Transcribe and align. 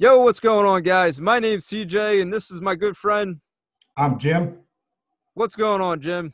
Yo, 0.00 0.20
what's 0.20 0.40
going 0.40 0.64
on, 0.64 0.82
guys? 0.82 1.20
My 1.20 1.38
name's 1.38 1.66
CJ, 1.66 2.22
and 2.22 2.32
this 2.32 2.50
is 2.50 2.62
my 2.62 2.74
good 2.74 2.96
friend. 2.96 3.38
I'm 3.98 4.18
Jim. 4.18 4.56
What's 5.34 5.54
going 5.54 5.82
on, 5.82 6.00
Jim? 6.00 6.32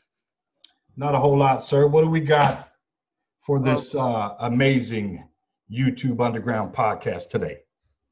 Not 0.95 1.13
a 1.15 1.19
whole 1.19 1.37
lot, 1.37 1.65
sir. 1.65 1.85
What 1.85 2.05
do 2.05 2.09
we 2.09 2.21
got 2.21 2.69
for 3.41 3.59
this 3.59 3.93
uh, 3.93 4.35
amazing 4.39 5.21
YouTube 5.69 6.25
Underground 6.25 6.73
podcast 6.73 7.27
today? 7.27 7.57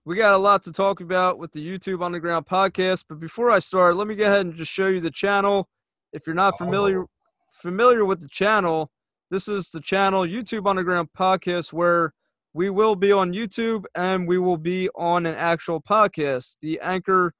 We 0.03 0.17
got 0.17 0.33
a 0.33 0.37
lot 0.37 0.61
to 0.63 0.73
talk 0.73 0.99
about 0.99 1.39
with 1.39 1.53
the 1.53 1.65
YouTube 1.65 2.03
Underground 2.03 2.47
podcast, 2.47 3.05
but 3.07 3.21
before 3.21 3.49
I 3.49 3.59
start, 3.59 3.95
let 3.95 4.07
me 4.07 4.15
go 4.15 4.25
ahead 4.25 4.41
and 4.45 4.55
just 4.57 4.73
show 4.73 4.87
you 4.87 4.99
the 4.99 5.09
channel. 5.09 5.69
If 6.11 6.27
you're 6.27 6.35
not 6.35 6.57
familiar 6.57 7.03
Oh. 7.03 7.09
familiar 7.53 8.03
with 8.03 8.19
the 8.19 8.27
channel, 8.27 8.91
this 9.31 9.47
is 9.47 9.69
the 9.69 9.79
channel 9.79 10.23
YouTube 10.23 10.69
Underground 10.69 11.11
podcast 11.17 11.71
where 11.71 12.13
we 12.55 12.69
will 12.69 12.95
be 12.95 13.11
on 13.11 13.33
YouTube 13.33 13.83
and 13.95 14.25
we 14.29 14.37
will 14.37 14.55
be 14.55 14.89
on 14.95 15.25
an 15.25 15.35
actual 15.35 15.81
podcast. 15.81 16.55
The 16.61 16.79
Anchor 16.79 17.33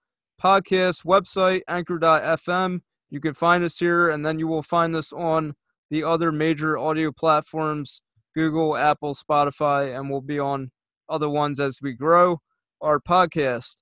podcast 0.43 1.05
website, 1.05 1.61
anchor.fm. 1.69 2.81
You 3.09 3.21
can 3.21 3.33
find 3.33 3.63
us 3.63 3.79
here, 3.79 4.09
and 4.09 4.25
then 4.25 4.39
you 4.39 4.47
will 4.47 4.61
find 4.61 4.93
us 4.93 5.13
on 5.13 5.53
the 5.89 6.03
other 6.03 6.33
major 6.33 6.77
audio 6.77 7.13
platforms 7.13 8.01
Google, 8.35 8.75
Apple, 8.75 9.15
Spotify, 9.15 9.97
and 9.97 10.09
we'll 10.09 10.19
be 10.19 10.37
on 10.37 10.71
other 11.07 11.29
ones 11.29 11.61
as 11.61 11.77
we 11.81 11.93
grow 11.93 12.41
our 12.81 12.99
podcast. 12.99 13.75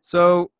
So, 0.00 0.52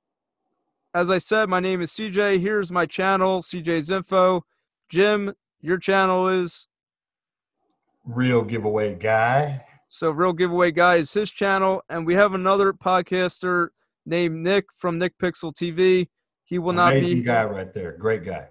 as 0.93 1.11
I 1.11 1.19
said, 1.19 1.49
my 1.49 1.61
name 1.61 1.81
is 1.81 1.93
CJ. 1.93 2.41
Here's 2.41 2.73
my 2.73 2.87
channel, 2.87 3.41
CJ's 3.41 3.89
Info. 3.89 4.43
Jim, 4.89 5.33
your 5.61 5.79
channel 5.79 6.27
is 6.27 6.67
Real 8.05 8.43
giveaway 8.43 8.95
guy. 8.95 9.65
so 9.89 10.11
Real 10.11 10.33
Giveaway 10.33 10.71
Guy 10.73 10.97
is 10.97 11.13
his 11.13 11.31
channel, 11.31 11.83
and 11.89 12.07
we 12.07 12.15
have 12.15 12.33
another 12.35 12.73
podcaster 12.73 13.69
named 14.07 14.43
Nick 14.43 14.67
from 14.77 14.99
Nick 14.99 15.19
Pixel 15.19 15.53
TV. 15.53 16.09
He 16.45 16.59
will 16.59 16.73
not 16.73 16.93
Amazing 16.93 17.19
be. 17.19 17.23
guy 17.23 17.45
right 17.45 17.73
there. 17.73 17.97
Great 17.99 18.25
guy. 18.25 18.49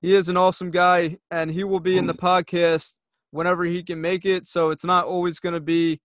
He 0.00 0.14
is 0.14 0.28
an 0.28 0.36
awesome 0.36 0.70
guy, 0.70 1.18
and 1.30 1.50
he 1.50 1.62
will 1.64 1.80
be 1.80 1.98
in 1.98 2.06
the 2.06 2.14
podcast 2.14 2.94
whenever 3.32 3.64
he 3.64 3.82
can 3.82 4.00
make 4.00 4.24
it. 4.24 4.46
So 4.46 4.70
it's 4.70 4.84
not 4.84 5.04
always 5.06 5.38
going 5.38 5.54
to 5.54 5.60
be, 5.60 6.00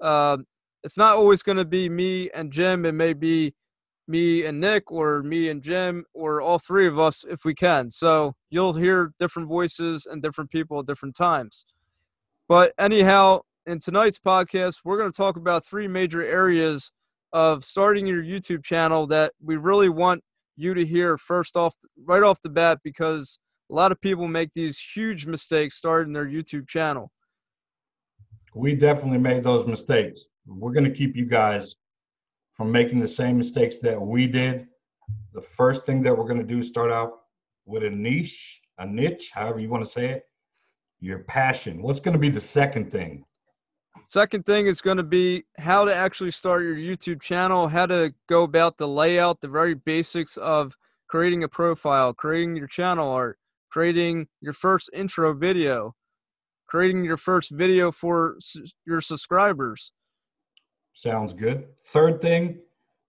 uh, 0.00 0.38
it's 0.82 0.96
not 0.96 1.16
always 1.16 1.42
going 1.42 1.58
to 1.58 1.64
be 1.64 1.88
me 1.88 2.30
and 2.34 2.50
Jim. 2.52 2.84
It 2.86 2.92
may 2.92 3.12
be 3.12 3.54
me 4.08 4.44
and 4.44 4.60
Nick, 4.60 4.90
or 4.90 5.22
me 5.22 5.48
and 5.48 5.62
Jim, 5.62 6.04
or 6.14 6.40
all 6.40 6.58
three 6.58 6.86
of 6.86 6.98
us 6.98 7.24
if 7.28 7.44
we 7.44 7.54
can. 7.54 7.90
So 7.90 8.34
you'll 8.50 8.74
hear 8.74 9.12
different 9.18 9.48
voices 9.48 10.06
and 10.06 10.22
different 10.22 10.50
people 10.50 10.80
at 10.80 10.86
different 10.86 11.14
times. 11.14 11.64
But 12.48 12.72
anyhow, 12.78 13.40
in 13.66 13.78
tonight's 13.80 14.18
podcast, 14.18 14.80
we're 14.84 14.98
going 14.98 15.10
to 15.10 15.16
talk 15.16 15.36
about 15.36 15.64
three 15.64 15.88
major 15.88 16.22
areas 16.22 16.92
of 17.32 17.64
starting 17.64 18.06
your 18.06 18.22
YouTube 18.22 18.62
channel 18.62 19.06
that 19.08 19.32
we 19.42 19.56
really 19.56 19.88
want 19.88 20.22
you 20.56 20.74
to 20.74 20.84
hear 20.84 21.16
first 21.18 21.56
off, 21.56 21.74
right 22.04 22.22
off 22.22 22.40
the 22.42 22.48
bat, 22.48 22.78
because 22.84 23.38
a 23.70 23.74
lot 23.74 23.92
of 23.92 24.00
people 24.00 24.28
make 24.28 24.50
these 24.54 24.78
huge 24.78 25.26
mistakes 25.26 25.76
starting 25.76 26.12
their 26.12 26.26
YouTube 26.26 26.68
channel. 26.68 27.10
We 28.54 28.74
definitely 28.74 29.18
made 29.18 29.42
those 29.42 29.66
mistakes. 29.66 30.28
We're 30.46 30.72
going 30.72 30.84
to 30.84 30.90
keep 30.90 31.16
you 31.16 31.24
guys 31.24 31.74
from 32.52 32.70
making 32.70 33.00
the 33.00 33.08
same 33.08 33.36
mistakes 33.38 33.78
that 33.78 34.00
we 34.00 34.26
did. 34.26 34.66
The 35.32 35.42
first 35.42 35.84
thing 35.84 36.02
that 36.02 36.16
we're 36.16 36.28
going 36.28 36.38
to 36.38 36.44
do 36.44 36.58
is 36.58 36.68
start 36.68 36.92
out 36.92 37.12
with 37.66 37.82
a 37.82 37.90
niche, 37.90 38.60
a 38.78 38.86
niche, 38.86 39.30
however 39.32 39.58
you 39.58 39.70
want 39.70 39.84
to 39.84 39.90
say 39.90 40.10
it, 40.10 40.24
your 41.04 41.20
passion. 41.20 41.82
What's 41.82 42.00
going 42.00 42.14
to 42.14 42.18
be 42.18 42.30
the 42.30 42.40
second 42.40 42.90
thing? 42.90 43.24
Second 44.06 44.44
thing 44.46 44.66
is 44.66 44.80
going 44.80 44.96
to 44.96 45.02
be 45.02 45.44
how 45.58 45.84
to 45.84 45.94
actually 45.94 46.30
start 46.30 46.62
your 46.62 46.76
YouTube 46.76 47.20
channel, 47.20 47.68
how 47.68 47.86
to 47.86 48.14
go 48.28 48.42
about 48.42 48.78
the 48.78 48.88
layout, 48.88 49.40
the 49.40 49.48
very 49.48 49.74
basics 49.74 50.36
of 50.36 50.76
creating 51.08 51.44
a 51.44 51.48
profile, 51.48 52.12
creating 52.12 52.56
your 52.56 52.66
channel 52.66 53.10
art, 53.10 53.38
creating 53.70 54.26
your 54.40 54.52
first 54.52 54.90
intro 54.92 55.34
video, 55.34 55.94
creating 56.66 57.04
your 57.04 57.16
first 57.16 57.50
video 57.50 57.92
for 57.92 58.38
your 58.86 59.00
subscribers. 59.00 59.92
Sounds 60.92 61.32
good. 61.32 61.66
Third 61.86 62.22
thing, 62.22 62.58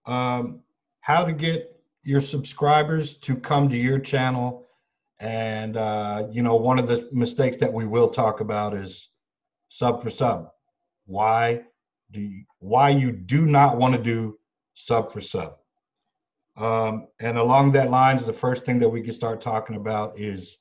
um, 0.06 0.60
how 1.00 1.24
to 1.24 1.32
get 1.32 1.80
your 2.02 2.20
subscribers 2.20 3.14
to 3.14 3.36
come 3.36 3.68
to 3.68 3.76
your 3.76 3.98
channel. 3.98 4.65
And, 5.18 5.76
uh, 5.76 6.26
you 6.30 6.42
know, 6.42 6.56
one 6.56 6.78
of 6.78 6.86
the 6.86 7.08
mistakes 7.12 7.56
that 7.58 7.72
we 7.72 7.86
will 7.86 8.08
talk 8.08 8.40
about 8.40 8.74
is 8.74 9.08
sub 9.68 10.02
for 10.02 10.10
sub. 10.10 10.50
Why 11.06 11.62
do 12.10 12.20
you, 12.20 12.44
why 12.58 12.90
you 12.90 13.12
do 13.12 13.46
not 13.46 13.78
want 13.78 13.94
to 13.94 14.02
do 14.02 14.38
sub 14.74 15.12
for 15.12 15.20
sub. 15.20 15.56
Um, 16.56 17.08
and 17.20 17.38
along 17.38 17.72
that 17.72 17.90
lines, 17.90 18.26
the 18.26 18.32
first 18.32 18.64
thing 18.64 18.78
that 18.80 18.88
we 18.88 19.02
can 19.02 19.12
start 19.12 19.40
talking 19.40 19.76
about 19.76 20.18
is 20.18 20.58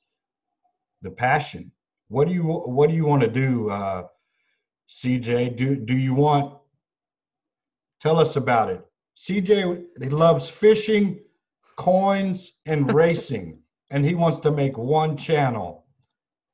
the 1.01 1.11
passion. 1.11 1.71
What 2.07 2.27
do 2.27 2.33
you 2.33 2.43
what 2.43 2.89
do 2.89 2.95
you 2.95 3.05
want 3.05 3.21
to 3.23 3.27
do, 3.27 3.69
uh, 3.69 4.07
CJ? 4.89 5.55
Do 5.57 5.75
do 5.75 5.95
you 5.95 6.13
want 6.13 6.55
Tell 8.01 8.19
us 8.19 8.35
about 8.35 8.69
it. 8.69 8.85
CJ 9.17 9.83
he 10.01 10.09
loves 10.09 10.49
fishing, 10.49 11.19
coins, 11.75 12.51
and 12.65 12.93
racing, 13.03 13.59
and 13.89 14.05
he 14.05 14.15
wants 14.15 14.39
to 14.41 14.51
make 14.51 14.77
one 14.77 15.17
channel. 15.17 15.85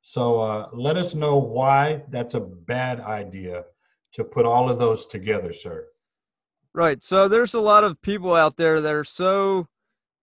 So 0.02 0.40
uh, 0.40 0.68
let 0.72 0.96
us 0.96 1.14
know 1.14 1.36
why 1.36 2.02
that's 2.08 2.34
a 2.34 2.40
bad 2.40 3.00
idea 3.00 3.64
to 4.12 4.24
put 4.24 4.46
all 4.46 4.70
of 4.70 4.78
those 4.78 5.06
together, 5.06 5.52
sir. 5.52 5.86
Right. 6.74 7.02
So 7.02 7.28
there's 7.28 7.54
a 7.54 7.60
lot 7.60 7.84
of 7.84 8.00
people 8.02 8.34
out 8.34 8.56
there 8.56 8.80
that 8.80 8.94
are 8.94 9.04
so 9.04 9.66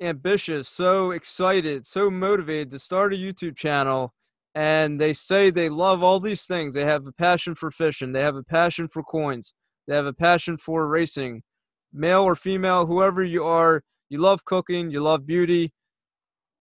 ambitious, 0.02 0.68
so 0.68 1.12
excited, 1.12 1.86
so 1.86 2.10
motivated 2.10 2.72
to 2.72 2.80
start 2.80 3.14
a 3.14 3.18
YouTube 3.18 3.56
channel. 3.56 4.14
And 4.56 5.00
they 5.00 5.14
say 5.14 5.50
they 5.50 5.70
love 5.70 6.04
all 6.04 6.20
these 6.20 6.44
things. 6.44 6.74
They 6.74 6.86
have 6.86 7.06
a 7.06 7.12
passion 7.12 7.56
for 7.56 7.70
fishing, 7.70 8.14
they 8.14 8.24
have 8.24 8.36
a 8.36 8.44
passion 8.44 8.88
for 8.88 9.04
coins, 9.04 9.54
they 9.88 9.96
have 9.96 10.08
a 10.08 10.14
passion 10.14 10.58
for 10.58 10.88
racing, 10.88 11.44
male 11.94 12.24
or 12.24 12.36
female, 12.36 12.88
whoever 12.88 13.24
you 13.24 13.44
are, 13.44 13.84
you 14.10 14.18
love 14.18 14.44
cooking, 14.44 14.90
you 14.90 15.02
love 15.02 15.26
beauty. 15.26 15.72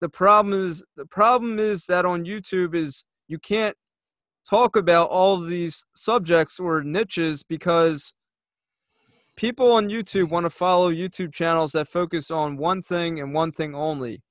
The 0.01 0.09
problem 0.09 0.55
is 0.67 0.85
the 0.97 1.07
problem 1.07 1.59
is 1.59 1.87
that 1.87 2.05
on 2.05 2.25
YouTube 2.25 2.75
is 2.75 3.05
you 3.27 3.39
can't 3.39 3.77
talk 4.49 4.77
about 4.77 5.11
all 5.11 5.39
these 5.39 5.85
subjects 5.95 6.59
or 6.59 6.83
niches 6.83 7.43
because 7.43 8.15
people 9.37 9.73
on 9.73 9.89
YouTube 9.89 10.31
want 10.31 10.45
to 10.47 10.51
follow 10.51 10.91
YouTube 10.91 11.33
channels 11.33 11.73
that 11.73 11.89
focus 11.89 12.31
on 12.31 12.57
one 12.57 12.83
thing 12.83 13.21
and 13.21 13.35
one 13.35 13.53
thing 13.53 13.75
only. 13.75 14.23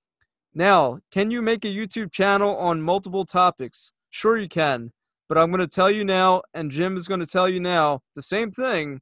Now, 0.53 0.99
can 1.11 1.29
you 1.29 1.41
make 1.41 1.63
a 1.65 1.67
YouTube 1.67 2.11
channel 2.11 2.57
on 2.57 2.81
multiple 2.81 3.25
topics? 3.25 3.93
Sure, 4.09 4.37
you 4.37 4.49
can. 4.49 4.91
But 5.29 5.37
I'm 5.37 5.51
going 5.51 5.59
to 5.59 5.67
tell 5.67 5.91
you 5.91 6.03
now, 6.03 6.41
and 6.53 6.71
Jim 6.71 6.97
is 6.97 7.07
going 7.07 7.19
to 7.19 7.27
tell 7.27 7.47
you 7.47 7.59
now, 7.59 8.01
the 8.15 8.23
same 8.23 8.51
thing 8.51 9.01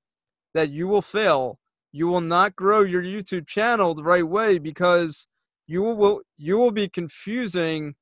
that 0.54 0.70
you 0.70 0.88
will 0.88 1.02
fail. 1.02 1.60
You 1.92 2.08
will 2.08 2.22
not 2.22 2.56
grow 2.56 2.82
your 2.82 3.04
YouTube 3.04 3.48
channel 3.48 3.94
the 3.94 4.04
right 4.04 4.28
way 4.28 4.58
because 4.58 5.28
you 5.68 5.82
will 5.82 6.22
you 6.38 6.58
will 6.58 6.72
be 6.72 6.88
confusing 6.88 7.96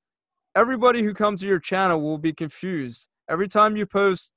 everybody 0.55 1.03
who 1.03 1.13
comes 1.13 1.41
to 1.41 1.47
your 1.47 1.59
channel 1.59 2.01
will 2.01 2.17
be 2.17 2.33
confused. 2.33 3.07
Every 3.29 3.47
time 3.47 3.75
you 3.77 3.85
post 3.85 4.33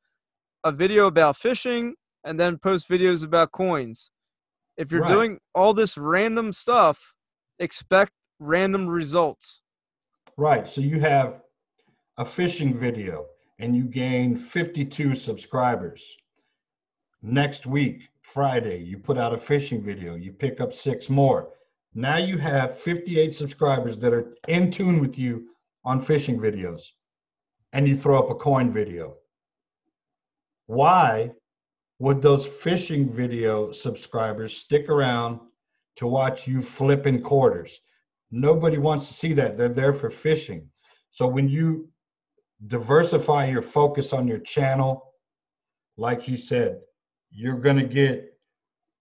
a 0.64 0.72
video 0.72 1.06
about 1.06 1.36
fishing 1.36 1.94
and 2.24 2.38
then 2.40 2.58
post 2.58 2.88
videos 2.88 3.24
about 3.24 3.52
coins. 3.52 4.10
If 4.76 4.90
you're 4.92 5.02
Right. 5.02 5.12
doing 5.12 5.40
all 5.54 5.74
this 5.74 5.96
random 5.96 6.52
stuff, 6.52 7.14
expect 7.58 8.12
random 8.38 8.86
results. 8.86 9.62
Right. 10.36 10.68
So 10.68 10.80
you 10.80 11.00
have 11.00 11.42
a 12.18 12.24
fishing 12.26 12.78
video 12.78 13.26
and 13.58 13.74
you 13.74 13.84
gain 13.84 14.36
52 14.36 15.14
subscribers. 15.14 16.16
Next 17.22 17.66
week, 17.66 18.08
Friday, 18.22 18.82
you 18.82 18.98
put 18.98 19.16
out 19.18 19.32
a 19.32 19.38
fishing 19.38 19.82
video, 19.82 20.14
you 20.14 20.32
pick 20.32 20.60
up 20.60 20.72
six 20.72 21.08
more. 21.08 21.48
Now 21.98 22.18
you 22.18 22.36
have 22.36 22.78
58 22.78 23.34
subscribers 23.34 23.96
that 24.00 24.12
are 24.12 24.34
in 24.48 24.70
tune 24.70 25.00
with 25.00 25.18
you 25.18 25.48
on 25.82 25.98
fishing 25.98 26.38
videos, 26.38 26.82
and 27.72 27.88
you 27.88 27.96
throw 27.96 28.18
up 28.18 28.28
a 28.28 28.34
coin 28.34 28.70
video. 28.70 29.14
Why 30.66 31.30
would 31.98 32.20
those 32.20 32.46
fishing 32.46 33.08
video 33.08 33.72
subscribers 33.72 34.58
stick 34.58 34.90
around 34.90 35.40
to 35.96 36.06
watch 36.06 36.46
you 36.46 36.60
flipping 36.60 37.22
quarters? 37.22 37.80
Nobody 38.30 38.76
wants 38.76 39.08
to 39.08 39.14
see 39.14 39.32
that. 39.32 39.56
They're 39.56 39.70
there 39.70 39.94
for 39.94 40.10
fishing. 40.10 40.68
So 41.12 41.26
when 41.26 41.48
you 41.48 41.88
diversify 42.66 43.46
your 43.46 43.62
focus 43.62 44.12
on 44.12 44.28
your 44.28 44.40
channel, 44.40 45.14
like 45.96 46.20
he 46.20 46.36
said, 46.36 46.78
you're 47.30 47.58
going 47.58 47.78
to 47.78 47.86
get 47.86 48.38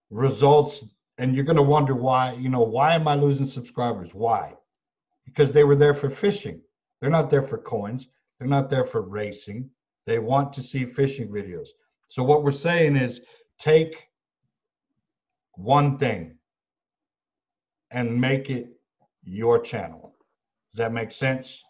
results 0.09 0.86
and 1.17 1.35
you're 1.35 1.45
going 1.45 1.56
to 1.56 1.62
wonder 1.62 1.95
why, 1.95 2.33
you 2.33 2.50
know, 2.50 2.62
why 2.62 2.95
am 2.95 3.07
I 3.07 3.15
losing 3.15 3.45
subscribers? 3.45 4.13
Why? 4.13 4.53
Because 5.25 5.51
they 5.51 5.63
were 5.63 5.75
there 5.75 5.94
for 5.94 6.09
fishing. 6.09 6.62
They're 7.00 7.09
not 7.09 7.29
there 7.29 7.44
for 7.44 7.57
coins. 7.57 8.07
They're 8.39 8.47
not 8.47 8.69
there 8.69 8.83
for 8.83 9.01
racing. 9.01 9.69
They 10.06 10.19
want 10.19 10.53
to 10.53 10.62
see 10.62 10.85
fishing 10.85 11.29
videos. 11.29 11.67
So 12.07 12.23
what 12.23 12.44
we're 12.44 12.51
saying 12.51 12.95
is 12.95 13.21
take 13.57 13.95
one 15.53 15.97
thing 15.97 16.38
and 17.91 18.19
make 18.19 18.50
it 18.50 18.69
your 19.23 19.59
channel. 19.59 20.15
Does 20.71 20.77
that 20.79 20.94
make 20.94 21.11
sense? 21.11 21.63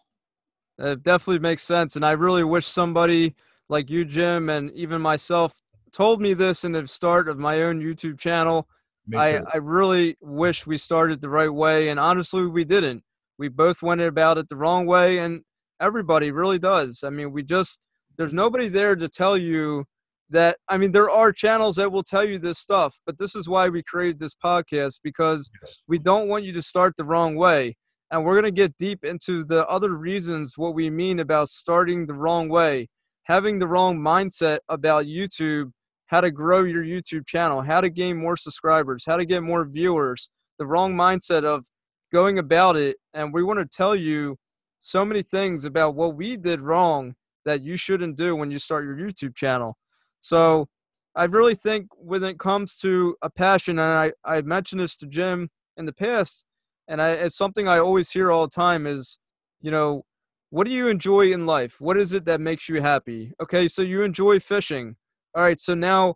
It 0.78 1.02
definitely 1.02 1.38
makes 1.38 1.62
sense. 1.62 1.96
And 1.96 2.04
I 2.04 2.12
really 2.12 2.44
wish 2.44 2.66
somebody 2.66 3.34
like 3.68 3.88
you, 3.88 4.04
Jim, 4.04 4.50
and 4.50 4.70
even 4.72 5.00
myself 5.00 5.62
told 5.92 6.20
me 6.20 6.34
this 6.34 6.64
in 6.64 6.72
the 6.72 6.86
start 6.86 7.28
of 7.28 7.38
my 7.38 7.62
own 7.62 7.80
YouTube 7.80 8.18
channel. 8.18 8.68
I, 9.14 9.40
I 9.52 9.58
really 9.58 10.16
wish 10.20 10.66
we 10.66 10.78
started 10.78 11.20
the 11.20 11.28
right 11.28 11.52
way. 11.52 11.88
And 11.88 12.00
honestly, 12.00 12.46
we 12.46 12.64
didn't. 12.64 13.02
We 13.38 13.48
both 13.48 13.82
went 13.82 14.00
about 14.00 14.38
it 14.38 14.48
the 14.48 14.56
wrong 14.56 14.86
way. 14.86 15.18
And 15.18 15.42
everybody 15.80 16.30
really 16.30 16.58
does. 16.58 17.04
I 17.04 17.10
mean, 17.10 17.32
we 17.32 17.42
just, 17.42 17.80
there's 18.16 18.32
nobody 18.32 18.68
there 18.68 18.96
to 18.96 19.08
tell 19.08 19.36
you 19.36 19.84
that 20.30 20.56
I 20.68 20.76
mean 20.76 20.92
there 20.92 21.10
are 21.10 21.32
channels 21.32 21.76
that 21.76 21.92
will 21.92 22.02
tell 22.02 22.24
you 22.24 22.38
this 22.38 22.58
stuff, 22.58 22.98
but 23.06 23.18
this 23.18 23.34
is 23.34 23.48
why 23.48 23.68
we 23.68 23.82
created 23.82 24.18
this 24.18 24.34
podcast 24.34 25.00
because 25.02 25.50
we 25.86 25.98
don't 25.98 26.28
want 26.28 26.44
you 26.44 26.52
to 26.52 26.62
start 26.62 26.96
the 26.96 27.04
wrong 27.04 27.36
way. 27.36 27.76
And 28.10 28.24
we're 28.24 28.34
going 28.34 28.44
to 28.44 28.50
get 28.50 28.76
deep 28.76 29.04
into 29.04 29.44
the 29.44 29.66
other 29.68 29.90
reasons 29.90 30.56
what 30.56 30.74
we 30.74 30.90
mean 30.90 31.18
about 31.18 31.48
starting 31.48 32.06
the 32.06 32.14
wrong 32.14 32.48
way, 32.48 32.88
having 33.24 33.58
the 33.58 33.66
wrong 33.66 33.98
mindset 33.98 34.58
about 34.68 35.06
YouTube, 35.06 35.72
how 36.06 36.20
to 36.20 36.30
grow 36.30 36.62
your 36.62 36.84
YouTube 36.84 37.26
channel, 37.26 37.62
how 37.62 37.80
to 37.80 37.90
gain 37.90 38.16
more 38.16 38.36
subscribers, 38.36 39.04
how 39.06 39.16
to 39.16 39.24
get 39.24 39.42
more 39.42 39.66
viewers, 39.66 40.30
the 40.58 40.66
wrong 40.66 40.94
mindset 40.94 41.44
of 41.44 41.64
going 42.12 42.38
about 42.38 42.76
it. 42.76 42.96
And 43.12 43.32
we 43.32 43.42
want 43.42 43.58
to 43.58 43.66
tell 43.66 43.94
you 43.94 44.36
so 44.78 45.04
many 45.04 45.22
things 45.22 45.64
about 45.64 45.94
what 45.94 46.14
we 46.14 46.36
did 46.36 46.60
wrong 46.60 47.14
that 47.44 47.62
you 47.62 47.76
shouldn't 47.76 48.16
do 48.16 48.36
when 48.36 48.50
you 48.50 48.58
start 48.58 48.84
your 48.84 48.96
YouTube 48.96 49.34
channel. 49.34 49.76
So 50.20 50.68
I 51.14 51.24
really 51.24 51.54
think 51.54 51.88
when 51.96 52.22
it 52.24 52.38
comes 52.38 52.76
to 52.78 53.16
a 53.22 53.30
passion, 53.30 53.78
and 53.78 54.12
I, 54.26 54.36
I 54.36 54.42
mentioned 54.42 54.80
this 54.80 54.96
to 54.96 55.06
Jim 55.06 55.50
in 55.76 55.86
the 55.86 55.92
past, 55.92 56.44
and 56.88 57.00
I, 57.02 57.12
it's 57.12 57.36
something 57.36 57.66
I 57.66 57.78
always 57.78 58.10
hear 58.10 58.30
all 58.30 58.46
the 58.46 58.54
time 58.54 58.86
is, 58.86 59.18
you 59.60 59.70
know, 59.70 60.04
what 60.50 60.66
do 60.66 60.72
you 60.72 60.88
enjoy 60.88 61.32
in 61.32 61.46
life? 61.46 61.80
What 61.80 61.96
is 61.96 62.12
it 62.12 62.24
that 62.26 62.40
makes 62.40 62.68
you 62.68 62.80
happy? 62.80 63.32
Okay, 63.40 63.66
so 63.66 63.82
you 63.82 64.02
enjoy 64.02 64.38
fishing. 64.38 64.96
All 65.36 65.42
right, 65.42 65.60
so 65.60 65.74
now 65.74 66.14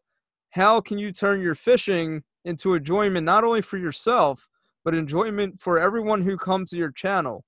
how 0.53 0.81
can 0.81 0.97
you 0.97 1.13
turn 1.13 1.43
your 1.43 1.55
fishing 1.55 2.23
into 2.43 2.73
enjoyment 2.73 3.27
not 3.27 3.45
only 3.45 3.61
for 3.61 3.77
yourself, 3.77 4.49
but 4.83 4.95
enjoyment 4.95 5.61
for 5.61 5.79
everyone 5.79 6.23
who 6.23 6.39
comes 6.39 6.71
to 6.71 6.79
your 6.79 6.91
channel? 6.91 7.45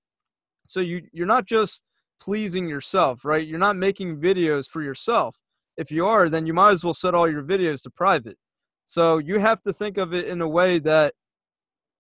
So 0.67 0.81
you 0.81 1.09
you're 1.13 1.27
not 1.27 1.47
just 1.47 1.83
pleasing 2.21 2.69
yourself, 2.69 3.25
right? 3.25 3.47
You're 3.47 3.59
not 3.59 3.77
making 3.77 4.19
videos 4.19 4.69
for 4.69 4.83
yourself 4.83 5.39
if 5.79 5.91
you 5.91 6.05
are, 6.05 6.29
then 6.29 6.45
you 6.45 6.53
might 6.53 6.75
as 6.75 6.85
well 6.85 6.93
set 6.93 7.15
all 7.15 7.27
your 7.27 7.43
videos 7.43 7.83
to 7.85 7.91
private. 7.91 8.37
So 8.85 9.17
you 9.17 9.39
have 9.39 9.63
to 9.63 9.73
think 9.73 9.97
of 9.97 10.13
it 10.13 10.27
in 10.27 10.43
a 10.43 10.49
way 10.49 10.79
that 10.81 11.15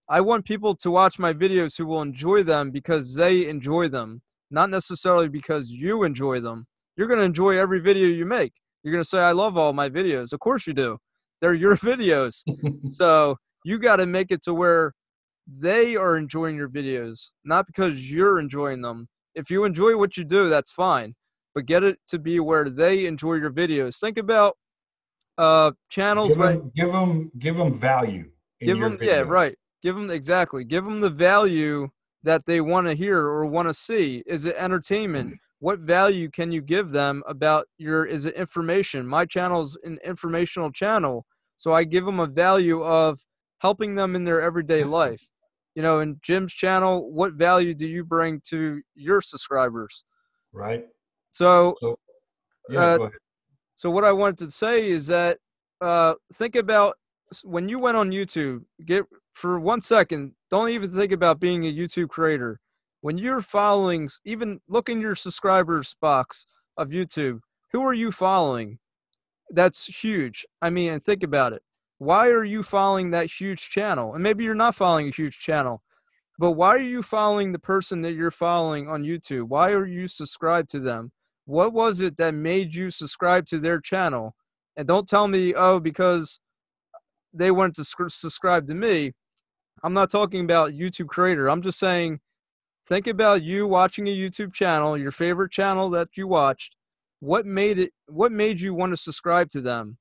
I 0.07 0.21
want 0.21 0.45
people 0.45 0.77
to 0.77 0.91
watch 0.91 1.19
my 1.19 1.33
videos 1.33 1.79
who 1.79 1.87
will 1.87 2.03
enjoy 2.03 2.43
them 2.43 2.71
because 2.71 3.15
they 3.15 3.49
enjoy 3.49 3.89
them, 3.89 4.21
not 4.51 4.69
necessarily 4.69 5.31
because 5.31 5.71
you 5.71 6.03
enjoy 6.03 6.41
them. 6.41 6.67
You're 6.95 7.09
going 7.09 7.21
to 7.21 7.25
enjoy 7.25 7.57
every 7.57 7.81
video 7.81 8.09
you 8.09 8.27
make. 8.27 8.53
You're 8.83 8.93
going 8.93 9.03
to 9.03 9.09
say, 9.09 9.21
I 9.21 9.33
love 9.33 9.57
all 9.57 9.73
my 9.73 9.89
videos. 9.89 10.33
Of 10.33 10.41
course 10.41 10.67
you 10.67 10.73
do. 10.75 10.99
They're 11.41 11.55
your 11.55 11.77
videos. 11.91 12.43
so 12.93 13.37
you 13.65 13.79
got 13.79 13.97
to 13.97 14.07
make 14.07 14.31
it 14.31 14.43
to 14.45 14.55
where 14.55 14.93
they 15.47 15.97
are 15.97 16.17
enjoying 16.17 16.57
your 16.57 16.69
videos, 16.69 17.31
not 17.45 17.67
because 17.67 18.11
you're 18.11 18.39
enjoying 18.39 18.83
them. 18.83 19.09
If 19.35 19.51
you 19.51 19.65
enjoy 19.65 19.97
what 19.97 20.17
you 20.17 20.25
do, 20.25 20.49
that's 20.49 20.71
fine 20.71 21.15
but 21.55 21.67
get 21.67 21.83
it 21.83 21.99
to 22.09 22.19
be 22.19 22.41
where 22.41 22.69
they 22.69 23.07
enjoy 23.07 23.35
your 23.35 23.51
videos. 23.51 23.99
Think 23.99 24.19
about 24.19 24.57
uh 25.39 25.73
channels 25.89 26.31
give 26.31 26.39
them, 26.39 26.47
right 26.47 26.75
give 26.75 26.93
them 26.93 27.33
give 27.39 27.57
them 27.57 27.73
value 27.73 28.31
give 28.61 28.79
them 28.79 28.99
video. 28.99 29.15
yeah 29.15 29.21
right 29.23 29.57
give 29.83 29.95
them 29.95 30.11
exactly 30.11 30.63
give 30.63 30.85
them 30.85 31.01
the 31.01 31.09
value 31.09 31.89
that 32.23 32.45
they 32.45 32.61
want 32.61 32.87
to 32.87 32.93
hear 32.93 33.19
or 33.19 33.47
want 33.47 33.67
to 33.67 33.73
see 33.73 34.23
is 34.27 34.45
it 34.45 34.55
entertainment 34.59 35.29
mm-hmm. 35.29 35.35
What 35.63 35.79
value 35.79 36.29
can 36.29 36.51
you 36.51 36.61
give 36.61 36.91
them 36.91 37.23
about 37.27 37.67
your 37.79 38.05
is 38.05 38.25
it 38.27 38.35
information 38.35 39.07
my 39.07 39.25
channel's 39.25 39.79
an 39.85 39.99
informational 40.05 40.71
channel 40.71 41.25
so 41.57 41.73
i 41.73 41.85
give 41.85 42.05
them 42.05 42.21
a 42.21 42.27
value 42.27 42.83
of 42.83 43.21
helping 43.59 43.95
them 43.95 44.17
in 44.17 44.25
their 44.25 44.41
everyday 44.41 44.83
life 44.83 45.29
you 45.75 45.83
know 45.83 46.01
in 46.01 46.19
jim's 46.23 46.53
channel 46.53 47.11
what 47.13 47.35
value 47.35 47.75
do 47.75 47.87
you 47.87 48.05
bring 48.05 48.41
to 48.41 48.81
your 48.95 49.21
subscribers 49.21 50.05
right 50.53 50.85
so, 51.31 51.75
so 51.81 51.99
yeah, 52.69 52.81
uh, 52.81 53.09
so 53.75 53.91
what 53.91 54.05
I 54.05 54.13
wanted 54.13 54.39
to 54.39 54.51
say 54.51 54.89
is 54.89 55.07
that 55.07 55.39
uh, 55.81 56.15
think 56.35 56.57
about 56.57 56.97
when 57.43 57.69
you 57.69 57.79
went 57.79 57.97
on 57.97 58.11
YouTube. 58.11 58.65
Get 58.85 59.05
for 59.35 59.59
one 59.59 59.81
second. 59.81 60.33
Don't 60.51 60.69
even 60.69 60.91
think 60.95 61.11
about 61.11 61.41
being 61.41 61.67
a 61.67 61.73
YouTube 61.73 62.11
creator. 62.11 62.61
When 63.03 63.19
you're 63.19 63.43
following, 63.43 64.09
even 64.25 64.61
look 64.69 64.89
in 64.89 65.01
your 65.01 65.15
subscribers 65.15 65.95
box 66.01 66.47
of 66.77 66.89
YouTube. 66.89 67.41
Who 67.73 67.83
are 67.83 67.93
you 67.93 68.11
following? 68.11 68.79
That's 69.51 69.85
huge. 70.03 70.47
I 70.63 70.71
mean, 70.71 70.93
and 70.93 71.05
think 71.05 71.23
about 71.23 71.53
it. 71.53 71.63
Why 71.99 72.29
are 72.29 72.45
you 72.45 72.63
following 72.63 73.11
that 73.11 73.31
huge 73.31 73.69
channel? 73.69 74.15
And 74.15 74.23
maybe 74.23 74.45
you're 74.45 74.55
not 74.55 74.75
following 74.75 75.09
a 75.09 75.13
huge 75.13 75.39
channel, 75.39 75.83
but 76.39 76.53
why 76.53 76.71
are 76.77 76.79
you 76.79 77.03
following 77.03 77.53
the 77.53 77.59
person 77.59 78.03
that 78.03 78.13
you're 78.13 78.31
following 78.31 78.89
on 78.89 79.05
YouTube? 79.05 79.49
Why 79.49 79.73
are 79.73 79.87
you 79.87 80.09
subscribed 80.09 80.71
to 80.71 80.81
them? 80.81 81.13
what 81.45 81.73
was 81.73 82.01
it 82.01 82.17
that 82.17 82.35
made 82.35 82.75
you 82.75 82.91
subscribe 82.91 83.47
to 83.47 83.59
their 83.59 83.81
channel? 83.81 84.35
And 84.77 84.87
don't 84.87 85.09
tell 85.09 85.29
me, 85.29 85.55
oh, 85.55 85.81
because 85.81 86.41
they 87.33 87.51
wanted 87.51 87.75
to 87.77 87.85
subscribe 87.85 88.67
to 88.69 88.75
me. 88.75 89.13
I'm 89.83 89.93
not 89.93 90.11
talking 90.11 90.45
about 90.45 90.73
YouTube 90.73 91.09
creator. 91.09 91.51
I'm 91.51 91.63
just 91.63 91.79
saying, 91.79 92.21
think 92.87 93.07
about 93.07 93.43
you 93.43 93.67
watching 93.67 94.07
a 94.07 94.17
YouTube 94.17 94.53
channel, 94.53 94.99
your 94.99 95.11
favorite 95.11 95.53
channel 95.53 95.91
that 95.91 96.09
you 96.17 96.27
watched. 96.27 96.77
What 97.21 97.47
made 97.47 97.79
it? 97.79 97.93
What 98.07 98.33
made 98.33 98.61
you 98.61 98.75
want 98.75 98.93
to 98.93 98.97
subscribe 98.97 99.51
to 99.51 99.61
them? 99.61 99.99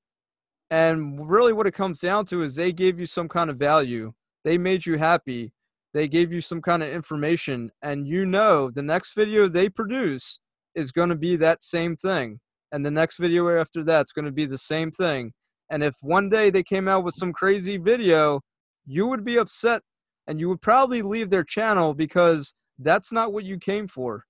And 0.69 1.29
really, 1.29 1.53
what 1.53 1.67
it 1.67 1.73
comes 1.73 1.99
down 1.99 2.25
to 2.27 2.43
is 2.43 2.55
they 2.55 2.71
gave 2.71 2.99
you 2.99 3.05
some 3.05 3.27
kind 3.27 3.49
of 3.49 3.57
value. 3.57 4.13
They 4.43 4.57
made 4.57 4.85
you 4.85 4.97
happy. 4.97 5.53
They 5.93 6.07
gave 6.07 6.31
you 6.31 6.41
some 6.41 6.61
kind 6.61 6.81
of 6.81 6.89
information, 6.89 7.71
and 7.81 8.07
you 8.07 8.25
know 8.25 8.71
the 8.71 8.81
next 8.81 9.13
video 9.13 9.47
they 9.47 9.69
produce 9.69 10.39
is 10.73 10.91
going 10.91 11.09
to 11.09 11.15
be 11.15 11.35
that 11.35 11.63
same 11.63 11.95
thing. 11.95 12.39
And 12.71 12.85
the 12.85 12.91
next 12.91 13.17
video 13.17 13.49
after 13.59 13.83
that's 13.83 14.13
going 14.13 14.25
to 14.25 14.31
be 14.31 14.45
the 14.45 14.57
same 14.57 14.91
thing. 14.91 15.33
And 15.69 15.83
if 15.83 15.95
one 16.01 16.29
day 16.29 16.49
they 16.49 16.63
came 16.63 16.87
out 16.87 17.03
with 17.03 17.15
some 17.15 17.33
crazy 17.33 17.77
video, 17.77 18.41
you 18.85 19.07
would 19.07 19.23
be 19.23 19.37
upset 19.37 19.81
and 20.27 20.39
you 20.39 20.49
would 20.49 20.61
probably 20.61 21.01
leave 21.01 21.29
their 21.29 21.43
channel 21.43 21.93
because 21.93 22.53
that's 22.79 23.11
not 23.11 23.33
what 23.33 23.43
you 23.43 23.57
came 23.57 23.87
for. 23.87 24.25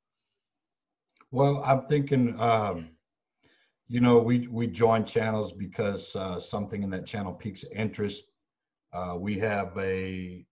Well, 1.32 1.64
I'm 1.66 1.88
thinking, 1.88 2.40
um, 2.40 2.90
you 3.88 4.02
know, 4.02 4.20
we, 4.20 4.48
we 4.48 4.68
join 4.68 5.06
channels 5.06 5.54
because 5.54 6.16
uh, 6.16 6.40
something 6.40 6.84
in 6.84 6.90
that 6.90 7.06
channel 7.06 7.34
piques 7.34 7.64
interest. 7.74 8.26
Uh, 8.94 9.16
we 9.18 9.40
have 9.40 9.78
a, 9.78 10.46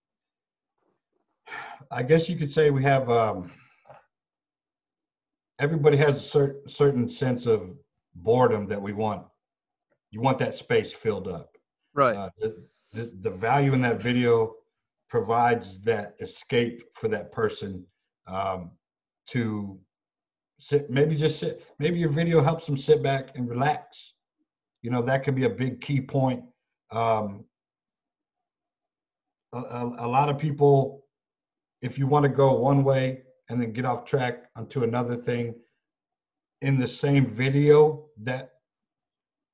I 1.92 2.04
guess 2.04 2.30
you 2.30 2.38
could 2.38 2.52
say 2.52 2.70
we 2.70 2.84
have 2.84 3.10
um, 3.10 3.52
everybody 5.60 5.98
has 5.98 6.16
a 6.16 6.20
cer- 6.20 6.56
certain 6.68 7.10
sense 7.10 7.46
of 7.46 7.72
boredom 8.16 8.68
that 8.68 8.82
we 8.82 8.94
want. 8.94 9.26
You 10.12 10.22
want 10.22 10.38
that 10.40 10.56
space 10.56 10.92
filled 10.92 11.28
up. 11.28 11.58
Right. 11.94 12.16
Uh, 12.16 12.30
the, 12.38 12.66
the, 12.94 13.12
the 13.22 13.30
value 13.30 13.74
in 13.74 13.82
that 13.82 14.02
video 14.02 14.56
provides 15.10 15.80
that 15.82 16.16
escape 16.20 16.84
for 16.94 17.08
that 17.10 17.32
person 17.32 17.86
um, 18.28 18.72
to 19.28 19.80
sit, 20.60 20.90
maybe 20.90 21.16
just 21.16 21.40
sit, 21.40 21.66
maybe 21.80 22.00
your 22.00 22.10
video 22.10 22.42
helps 22.42 22.66
them 22.66 22.78
sit 22.78 23.02
back 23.02 23.30
and 23.36 23.50
relax. 23.50 24.14
You 24.82 24.92
know, 24.92 25.02
that 25.04 25.24
could 25.24 25.36
be 25.36 25.46
a 25.46 25.50
big 25.50 25.82
key 25.82 26.02
point. 26.02 26.44
Um, 26.92 27.46
a, 29.54 29.58
a, 29.58 29.96
a 30.00 30.08
lot 30.08 30.30
of 30.30 30.38
people, 30.38 31.06
if 31.82 31.98
you 31.98 32.08
want 32.08 32.24
to 32.24 32.30
go 32.30 32.54
one 32.54 32.84
way, 32.84 33.24
and 33.50 33.60
then 33.60 33.74
get 33.74 33.86
off 33.86 34.06
track 34.06 34.44
onto 34.56 34.84
another 34.84 35.16
thing 35.16 35.56
in 36.62 36.80
the 36.80 36.88
same 36.88 37.26
video 37.26 38.06
that 38.22 38.52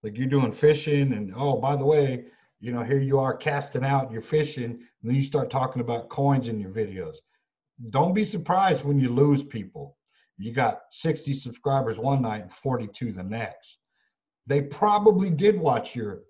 like 0.03 0.17
you're 0.17 0.27
doing 0.27 0.51
fishing 0.51 1.13
and 1.13 1.33
oh 1.35 1.57
by 1.57 1.75
the 1.75 1.85
way 1.85 2.25
you 2.65 2.72
know 2.72 2.84
here 2.84 3.00
you 3.00 3.19
are 3.19 3.38
casting 3.38 3.84
out 3.86 4.12
you're 4.12 4.22
fishing 4.22 4.63
and 4.63 4.79
then 5.03 5.13
you 5.13 5.22
start 5.22 5.51
talking 5.51 5.81
about 5.81 6.10
coins 6.10 6.48
in 6.48 6.60
your 6.60 6.72
videos. 6.72 7.17
Don't 7.91 8.15
be 8.15 8.24
surprised 8.24 8.84
when 8.84 9.00
you 9.00 9.10
lose 9.10 9.43
people. 9.43 9.98
You 10.39 10.51
got 10.51 10.81
60 10.89 11.31
subscribers 11.34 12.00
one 12.00 12.24
night 12.24 12.41
and 12.41 12.51
42 12.51 13.12
the 13.12 13.22
next. 13.22 13.77
They 14.48 14.62
probably 14.62 15.29
did 15.29 15.60
watch 15.60 15.95
your 15.95 16.24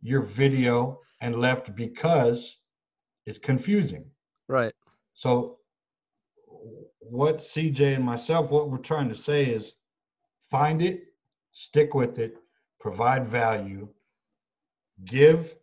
your 0.00 0.22
video 0.22 1.00
and 1.20 1.38
left 1.38 1.76
because 1.76 2.58
it's 3.26 3.38
confusing. 3.38 4.06
Right. 4.48 4.72
So 5.12 5.58
what 6.98 7.38
CJ 7.38 7.96
and 7.96 8.04
myself, 8.04 8.50
what 8.50 8.70
we're 8.70 8.78
trying 8.78 9.10
to 9.10 9.14
say 9.14 9.44
is 9.44 9.74
find 10.50 10.80
it, 10.80 11.02
stick 11.52 11.92
with 11.92 12.18
it, 12.18 12.36
provide 12.80 13.26
value, 13.26 13.86
give 15.04 15.54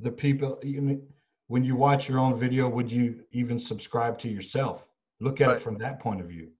the 0.00 0.10
people 0.10 0.58
you 0.62 0.80
know, 0.80 1.00
when 1.48 1.64
you 1.64 1.74
watch 1.76 2.08
your 2.08 2.18
own 2.18 2.38
video 2.38 2.68
would 2.68 2.90
you 2.90 3.24
even 3.32 3.58
subscribe 3.58 4.18
to 4.18 4.28
yourself 4.28 4.88
look 5.20 5.40
at 5.40 5.48
Right. 5.48 5.56
it 5.56 5.62
from 5.62 5.78
that 5.78 6.00
point 6.00 6.20
of 6.20 6.28
view 6.28 6.50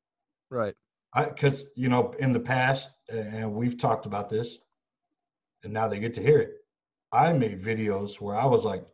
Right. 0.50 0.74
because 1.14 1.66
you 1.74 1.88
know 1.88 2.12
in 2.18 2.32
the 2.32 2.40
past 2.40 2.90
and 3.08 3.52
we've 3.52 3.78
talked 3.78 4.06
about 4.06 4.28
this 4.28 4.58
and 5.64 5.72
now 5.72 5.88
they 5.88 5.98
get 5.98 6.14
to 6.14 6.22
hear 6.22 6.38
it 6.38 6.52
i 7.12 7.32
made 7.32 7.62
videos 7.62 8.20
where 8.20 8.36
i 8.36 8.44
was 8.44 8.64
like 8.64 8.84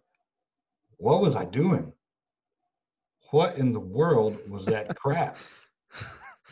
what 0.98 1.20
was 1.20 1.34
i 1.36 1.44
doing 1.44 1.92
what 3.30 3.56
in 3.56 3.72
the 3.72 3.80
world 3.80 4.38
was 4.48 4.64
that 4.66 4.94
crap 4.96 5.38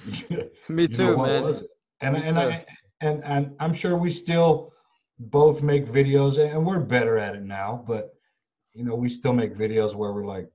Me 0.68 0.88
You 0.88 0.96
know, 0.96 1.14
too, 1.14 1.16
man. 1.16 1.66
and 2.00 2.14
Me 2.14 2.22
and 2.22 2.36
too. 2.36 2.40
I, 2.40 2.66
and 3.00 3.24
and 3.24 3.54
i'm 3.60 3.72
sure 3.72 3.96
we 3.96 4.10
still 4.10 4.71
both 5.30 5.62
make 5.62 5.86
videos 5.86 6.38
and 6.38 6.64
we're 6.66 6.80
better 6.80 7.18
at 7.18 7.34
it 7.34 7.42
now 7.42 7.84
but 7.86 8.14
you 8.72 8.84
know 8.84 8.94
we 8.94 9.08
still 9.08 9.32
make 9.32 9.54
videos 9.54 9.94
where 9.94 10.12
we're 10.12 10.26
like 10.26 10.48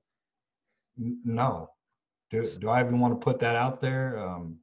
no. 0.98 1.70
Do, 2.30 2.42
do 2.60 2.68
i 2.68 2.80
even 2.80 3.00
want 3.00 3.18
to 3.18 3.24
put 3.24 3.38
that 3.40 3.56
out 3.56 3.80
there? 3.80 4.18
Um 4.18 4.58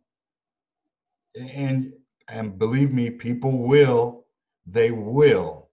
and 1.36 1.94
and 2.28 2.58
believe 2.60 2.92
me 2.92 3.10
people 3.10 3.58
will 3.58 4.26
they 4.68 4.92
will 4.92 5.70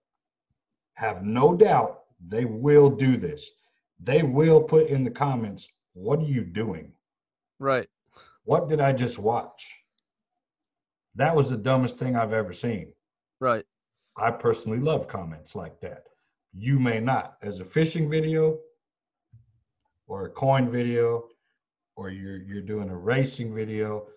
have 0.95 1.23
no 1.23 1.55
doubt 1.55 2.01
they 2.27 2.45
will 2.45 2.89
do 2.89 3.17
this. 3.17 3.49
They 3.99 4.23
will 4.23 4.61
put 4.61 4.87
in 4.87 5.03
the 5.03 5.11
comments 5.11 5.67
what 5.93 6.19
are 6.19 6.23
you 6.23 6.43
doing? 6.43 6.91
Right. 7.59 7.87
what 8.45 8.67
did 8.67 8.81
i 8.81 8.91
just 8.91 9.19
watch? 9.19 9.71
That 11.15 11.35
was 11.35 11.49
the 11.49 11.57
dumbest 11.57 11.99
thing 11.99 12.15
i've 12.15 12.33
ever 12.33 12.53
seen. 12.53 12.91
Right. 13.39 13.65
I 14.17 14.29
personally 14.31 14.79
love 14.79 15.07
comments 15.07 15.55
like 15.55 15.79
that. 15.81 16.03
You 16.53 16.79
may 16.79 16.99
not 16.99 17.37
as 17.41 17.59
a 17.59 17.65
fishing 17.65 18.09
video 18.09 18.59
or 20.07 20.25
a 20.25 20.29
coin 20.29 20.69
video 20.71 21.27
or 21.95 22.09
you're 22.09 22.41
you're 22.41 22.61
doing 22.61 22.89
a 22.89 22.97
racing 22.97 23.53
video 23.53 24.07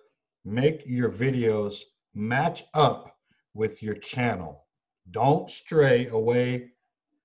make 0.45 0.83
your 0.87 1.11
videos 1.11 1.83
match 2.15 2.65
up 2.73 3.17
with 3.55 3.83
your 3.83 3.95
channel. 3.97 4.65
Don't 5.11 5.51
stray 5.51 6.07
away 6.09 6.71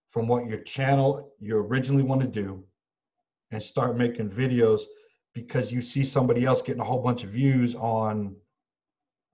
from 0.08 0.28
what 0.28 0.48
your 0.48 0.60
channel 0.60 1.32
you 1.40 1.56
originally 1.56 2.04
want 2.04 2.22
to 2.22 2.28
do 2.28 2.64
and 3.52 3.62
start 3.62 3.98
making 3.98 4.30
videos 4.30 4.82
because 5.34 5.72
you 5.72 5.82
see 5.82 6.04
somebody 6.04 6.46
else 6.46 6.62
getting 6.62 6.82
a 6.82 6.86
whole 6.86 7.02
bunch 7.02 7.24
of 7.24 7.30
views 7.30 7.76
on 7.76 8.36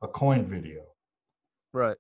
a 0.01 0.07
coin 0.07 0.45
video. 0.45 0.81
Right. 1.73 1.97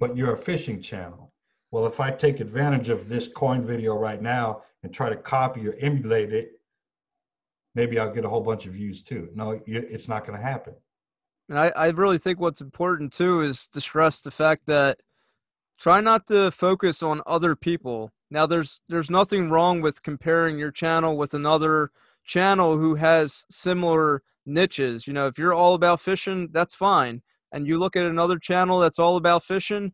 But 0.00 0.16
you're 0.16 0.32
a 0.32 0.38
fishing 0.38 0.80
channel. 0.80 1.32
Well, 1.70 1.86
if 1.86 2.00
I 2.00 2.10
take 2.10 2.40
advantage 2.40 2.88
of 2.88 3.08
this 3.08 3.28
coin 3.28 3.64
video 3.64 3.94
right 3.96 4.20
now 4.20 4.62
and 4.82 4.92
try 4.92 5.10
to 5.10 5.16
copy 5.16 5.68
or 5.68 5.74
emulate 5.74 6.32
it, 6.32 6.60
maybe 7.76 7.98
I'll 7.98 8.12
get 8.12 8.24
a 8.24 8.28
whole 8.28 8.40
bunch 8.40 8.66
of 8.66 8.72
views 8.72 9.02
too. 9.02 9.28
No, 9.34 9.60
it's 9.66 10.08
not 10.08 10.26
going 10.26 10.36
to 10.36 10.44
happen. 10.44 10.74
And 11.48 11.58
I, 11.58 11.68
I 11.76 11.88
really 11.90 12.18
think 12.18 12.40
what's 12.40 12.60
important 12.60 13.12
too 13.12 13.42
is 13.42 13.68
to 13.68 13.80
stress 13.80 14.20
the 14.20 14.30
fact 14.30 14.66
that 14.66 15.00
try 15.78 16.00
not 16.00 16.26
to 16.28 16.50
focus 16.50 17.02
on 17.02 17.22
other 17.26 17.54
people. 17.54 18.10
Now 18.30 18.46
there's 18.46 18.80
there's 18.88 19.10
nothing 19.10 19.50
wrong 19.50 19.80
with 19.80 20.02
comparing 20.02 20.58
your 20.58 20.70
channel 20.70 21.16
with 21.16 21.34
another 21.34 21.90
channel 22.24 22.78
who 22.78 22.96
has 22.96 23.44
similar 23.50 24.22
niches. 24.46 25.06
You 25.06 25.12
know, 25.12 25.26
if 25.26 25.38
you're 25.38 25.54
all 25.54 25.74
about 25.74 26.00
fishing, 26.00 26.48
that's 26.52 26.74
fine. 26.74 27.22
And 27.52 27.66
you 27.66 27.78
look 27.78 27.96
at 27.96 28.04
another 28.04 28.38
channel 28.38 28.78
that's 28.78 28.98
all 28.98 29.16
about 29.16 29.44
fishing, 29.44 29.92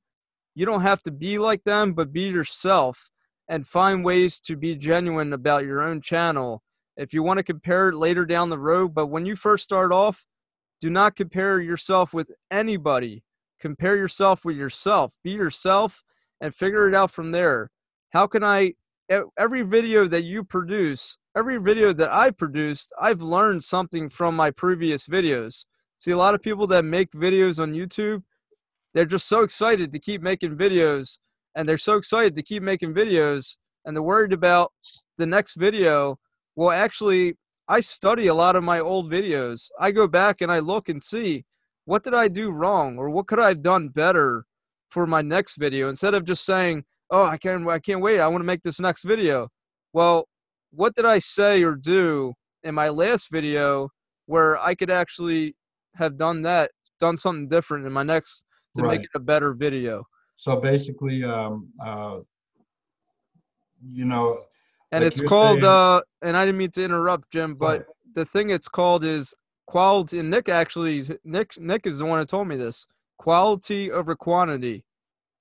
you 0.54 0.64
don't 0.66 0.82
have 0.82 1.02
to 1.02 1.10
be 1.10 1.38
like 1.38 1.64
them, 1.64 1.92
but 1.92 2.12
be 2.12 2.22
yourself 2.22 3.10
and 3.48 3.66
find 3.66 4.04
ways 4.04 4.38
to 4.40 4.56
be 4.56 4.74
genuine 4.74 5.32
about 5.32 5.64
your 5.64 5.82
own 5.82 6.00
channel. 6.00 6.62
If 6.96 7.12
you 7.12 7.22
want 7.22 7.38
to 7.38 7.44
compare 7.44 7.90
it 7.90 7.94
later 7.96 8.24
down 8.24 8.48
the 8.48 8.58
road, 8.58 8.94
but 8.94 9.08
when 9.08 9.26
you 9.26 9.36
first 9.36 9.64
start 9.64 9.92
off, 9.92 10.24
do 10.80 10.90
not 10.90 11.14
compare 11.14 11.60
yourself 11.60 12.12
with 12.14 12.30
anybody. 12.50 13.22
Compare 13.60 13.96
yourself 13.96 14.44
with 14.44 14.56
yourself. 14.56 15.18
Be 15.22 15.30
yourself 15.30 16.02
and 16.40 16.54
figure 16.54 16.88
it 16.88 16.94
out 16.94 17.10
from 17.10 17.32
there. 17.32 17.70
How 18.10 18.26
can 18.26 18.42
I, 18.42 18.74
every 19.38 19.62
video 19.62 20.06
that 20.06 20.24
you 20.24 20.42
produce, 20.42 21.18
every 21.36 21.58
video 21.58 21.92
that 21.92 22.12
I 22.12 22.30
produced, 22.30 22.92
I've 23.00 23.22
learned 23.22 23.64
something 23.64 24.08
from 24.08 24.34
my 24.36 24.50
previous 24.50 25.06
videos. 25.06 25.64
See 25.98 26.10
a 26.10 26.16
lot 26.16 26.34
of 26.34 26.42
people 26.42 26.66
that 26.68 26.84
make 26.84 27.10
videos 27.12 27.60
on 27.60 27.72
YouTube, 27.72 28.22
they're 28.94 29.04
just 29.04 29.28
so 29.28 29.42
excited 29.42 29.92
to 29.92 29.98
keep 29.98 30.22
making 30.22 30.56
videos 30.56 31.18
and 31.54 31.68
they're 31.68 31.78
so 31.78 31.96
excited 31.96 32.34
to 32.36 32.42
keep 32.42 32.62
making 32.62 32.94
videos 32.94 33.56
and 33.84 33.96
they're 33.96 34.02
worried 34.02 34.32
about 34.32 34.72
the 35.18 35.26
next 35.26 35.54
video. 35.54 36.18
Well, 36.54 36.70
actually, 36.70 37.36
I 37.68 37.80
study 37.80 38.26
a 38.26 38.34
lot 38.34 38.56
of 38.56 38.64
my 38.64 38.78
old 38.78 39.10
videos. 39.10 39.68
I 39.80 39.90
go 39.90 40.06
back 40.06 40.40
and 40.40 40.52
I 40.52 40.60
look 40.60 40.88
and 40.88 41.02
see 41.02 41.44
what 41.84 42.04
did 42.04 42.14
I 42.14 42.28
do 42.28 42.50
wrong 42.50 42.98
or 42.98 43.10
what 43.10 43.26
could 43.26 43.38
I 43.38 43.48
have 43.48 43.62
done 43.62 43.88
better 43.88 44.44
for 44.90 45.06
my 45.06 45.22
next 45.22 45.56
video 45.56 45.88
instead 45.88 46.14
of 46.14 46.24
just 46.24 46.44
saying, 46.44 46.84
"Oh, 47.10 47.24
I 47.24 47.38
can't 47.38 47.66
I 47.68 47.78
can't 47.78 48.00
wait. 48.00 48.20
I 48.20 48.28
want 48.28 48.40
to 48.42 48.46
make 48.46 48.62
this 48.62 48.80
next 48.80 49.04
video." 49.04 49.48
Well, 49.92 50.28
what 50.70 50.94
did 50.94 51.06
I 51.06 51.18
say 51.18 51.62
or 51.62 51.74
do 51.74 52.34
in 52.62 52.74
my 52.74 52.88
last 52.88 53.30
video 53.30 53.90
where 54.26 54.58
I 54.60 54.74
could 54.74 54.90
actually 54.90 55.56
have 55.96 56.16
done 56.16 56.42
that, 56.42 56.70
done 57.00 57.18
something 57.18 57.48
different 57.48 57.86
in 57.86 57.92
my 57.92 58.02
next 58.02 58.44
to 58.76 58.82
make 58.82 59.02
it 59.02 59.10
a 59.14 59.18
better 59.20 59.54
video? 59.54 60.06
So 60.36 60.56
basically, 60.60 61.24
um, 61.24 61.68
uh, 61.84 62.18
you 63.84 64.04
know, 64.04 64.40
And 64.92 65.02
Like 65.02 65.12
it's 65.12 65.20
called 65.20 65.60
saying- 65.62 65.64
uh 65.72 66.00
and 66.22 66.36
I 66.36 66.44
didn't 66.46 66.58
mean 66.58 66.70
to 66.72 66.84
interrupt 66.84 67.30
Jim, 67.32 67.54
but 67.56 67.80
ahead. 67.80 67.86
the 68.14 68.24
thing 68.24 68.50
it's 68.50 68.68
called 68.68 69.02
is 69.04 69.34
quality 69.66 70.18
and 70.20 70.30
Nick 70.30 70.48
actually 70.48 71.18
Nick 71.24 71.58
Nick 71.58 71.86
is 71.86 71.98
the 71.98 72.04
one 72.06 72.20
who 72.20 72.24
told 72.26 72.48
me 72.48 72.56
this. 72.56 72.86
Quality 73.18 73.90
over 73.90 74.14
quantity. 74.14 74.84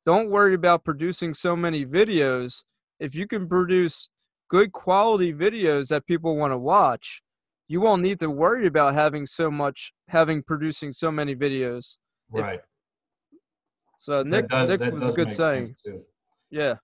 Don't 0.05 0.29
worry 0.29 0.53
about 0.55 0.83
producing 0.83 1.33
so 1.33 1.55
many 1.55 1.85
videos. 1.85 2.63
If 2.99 3.13
you 3.15 3.27
can 3.27 3.47
produce 3.47 4.09
good 4.49 4.71
quality 4.71 5.33
videos 5.33 5.89
that 5.89 6.05
people 6.05 6.35
want 6.37 6.51
to 6.53 6.57
watch, 6.57 7.21
you 7.67 7.81
won't 7.81 8.01
need 8.01 8.19
to 8.19 8.29
worry 8.29 8.67
about 8.67 8.93
having 8.93 9.25
so 9.25 9.49
much 9.51 9.93
having 10.09 10.43
producing 10.43 10.91
so 10.91 11.11
many 11.11 11.35
videos. 11.35 11.97
If- 12.33 12.41
right. 12.41 12.61
So 13.97 14.23
Nick 14.23 14.47
does- 14.49 14.69
Nick 14.69 14.93
was 14.93 15.07
a 15.07 15.11
good 15.13 15.31
saying. 15.31 15.75
Yeah. 16.49 16.75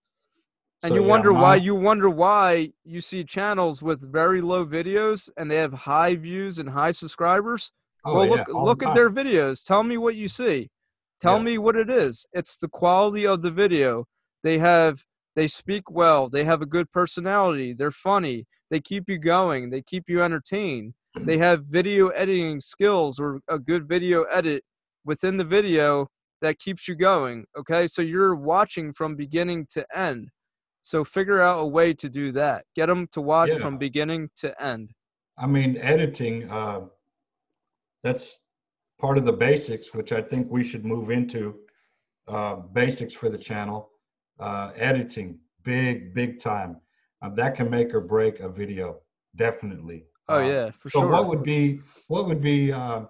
And 0.83 0.91
So, 0.91 0.95
you 0.95 1.01
yeah, 1.01 1.07
wonder 1.07 1.31
why 1.33 1.55
you 1.57 1.75
wonder 1.75 2.09
why 2.09 2.73
you 2.83 3.01
see 3.01 3.23
channels 3.23 3.83
with 3.83 4.11
very 4.11 4.41
low 4.41 4.65
videos 4.65 5.29
and 5.37 5.51
they 5.51 5.57
have 5.57 5.73
high 5.73 6.15
views 6.15 6.57
and 6.57 6.69
high 6.69 6.91
subscribers. 6.93 7.71
Oh, 8.03 8.15
well, 8.15 8.25
yeah, 8.25 8.43
look 8.47 8.49
all 8.55 8.75
the 8.75 8.87
at 8.89 8.95
their 8.95 9.11
videos. 9.11 9.63
Tell 9.63 9.83
me 9.83 9.97
what 9.97 10.15
you 10.15 10.27
see. 10.27 10.71
Tell 11.19 11.37
Yeah. 11.37 11.43
me 11.43 11.57
what 11.59 11.75
it 11.75 11.87
is. 11.91 12.25
It's 12.33 12.57
the 12.57 12.67
quality 12.67 13.27
of 13.27 13.43
the 13.43 13.51
video. 13.51 14.07
They 14.41 14.57
have 14.57 15.05
they 15.35 15.47
speak 15.47 15.89
well. 15.89 16.29
They 16.29 16.43
have 16.43 16.61
a 16.61 16.65
good 16.65 16.91
personality. 16.91 17.73
They're 17.73 17.91
funny. 17.91 18.45
They 18.69 18.79
keep 18.79 19.05
you 19.07 19.17
going. 19.17 19.69
They 19.69 19.81
keep 19.81 20.05
you 20.07 20.21
entertained. 20.21 20.93
They 21.19 21.37
have 21.39 21.65
video 21.65 22.07
editing 22.09 22.61
skills 22.61 23.19
or 23.19 23.41
a 23.49 23.59
good 23.59 23.87
video 23.87 24.23
edit 24.23 24.63
within 25.03 25.37
the 25.37 25.43
video 25.43 26.07
that 26.41 26.59
keeps 26.59 26.87
you 26.87 26.95
going. 26.95 27.45
Okay, 27.57 27.87
so 27.87 28.01
you're 28.01 28.35
watching 28.35 28.93
from 28.93 29.15
beginning 29.15 29.67
to 29.71 29.85
end. 29.97 30.29
So 30.83 31.03
figure 31.03 31.41
out 31.41 31.59
a 31.59 31.67
way 31.67 31.93
to 31.93 32.09
do 32.09 32.31
that. 32.31 32.65
Get 32.75 32.87
them 32.87 33.07
to 33.11 33.21
watch 33.21 33.49
Yeah. 33.49 33.59
from 33.59 33.77
beginning 33.77 34.29
to 34.37 34.59
end. 34.63 34.91
I 35.37 35.47
mean, 35.47 35.77
editing, 35.77 36.49
uh, 36.49 36.87
that's 38.03 38.39
part 38.99 39.17
of 39.17 39.25
the 39.25 39.33
basics, 39.33 39.93
which 39.93 40.11
I 40.11 40.21
think 40.21 40.49
we 40.49 40.63
should 40.63 40.85
move 40.85 41.11
into. 41.11 41.59
Uh, 42.27 42.55
basics 42.55 43.13
for 43.13 43.29
the 43.29 43.37
channel. 43.37 43.90
Uh, 44.41 44.71
editing, 44.75 45.37
big, 45.63 46.13
big 46.15 46.39
time. 46.39 46.77
Uh, 47.21 47.29
that 47.29 47.55
can 47.55 47.69
make 47.69 47.93
or 47.93 48.01
break 48.01 48.39
a 48.39 48.49
video, 48.49 48.97
definitely. 49.35 50.05
Oh 50.27 50.39
Uh, 50.39 50.47
yeah, 50.47 50.71
for 50.71 50.89
So 50.89 51.01
sure. 51.01 51.11
what 51.11 51.27
would 51.27 51.43
be, 51.43 51.79
what 52.07 52.25
would 52.27 52.41
be, 52.41 52.71
uh, 52.71 53.01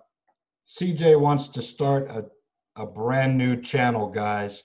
CJ 0.68 1.20
wants 1.20 1.48
to 1.50 1.62
start 1.62 2.10
a, 2.10 2.26
a 2.76 2.86
brand 2.86 3.38
new 3.38 3.62
channel, 3.62 4.10
guys. 4.10 4.64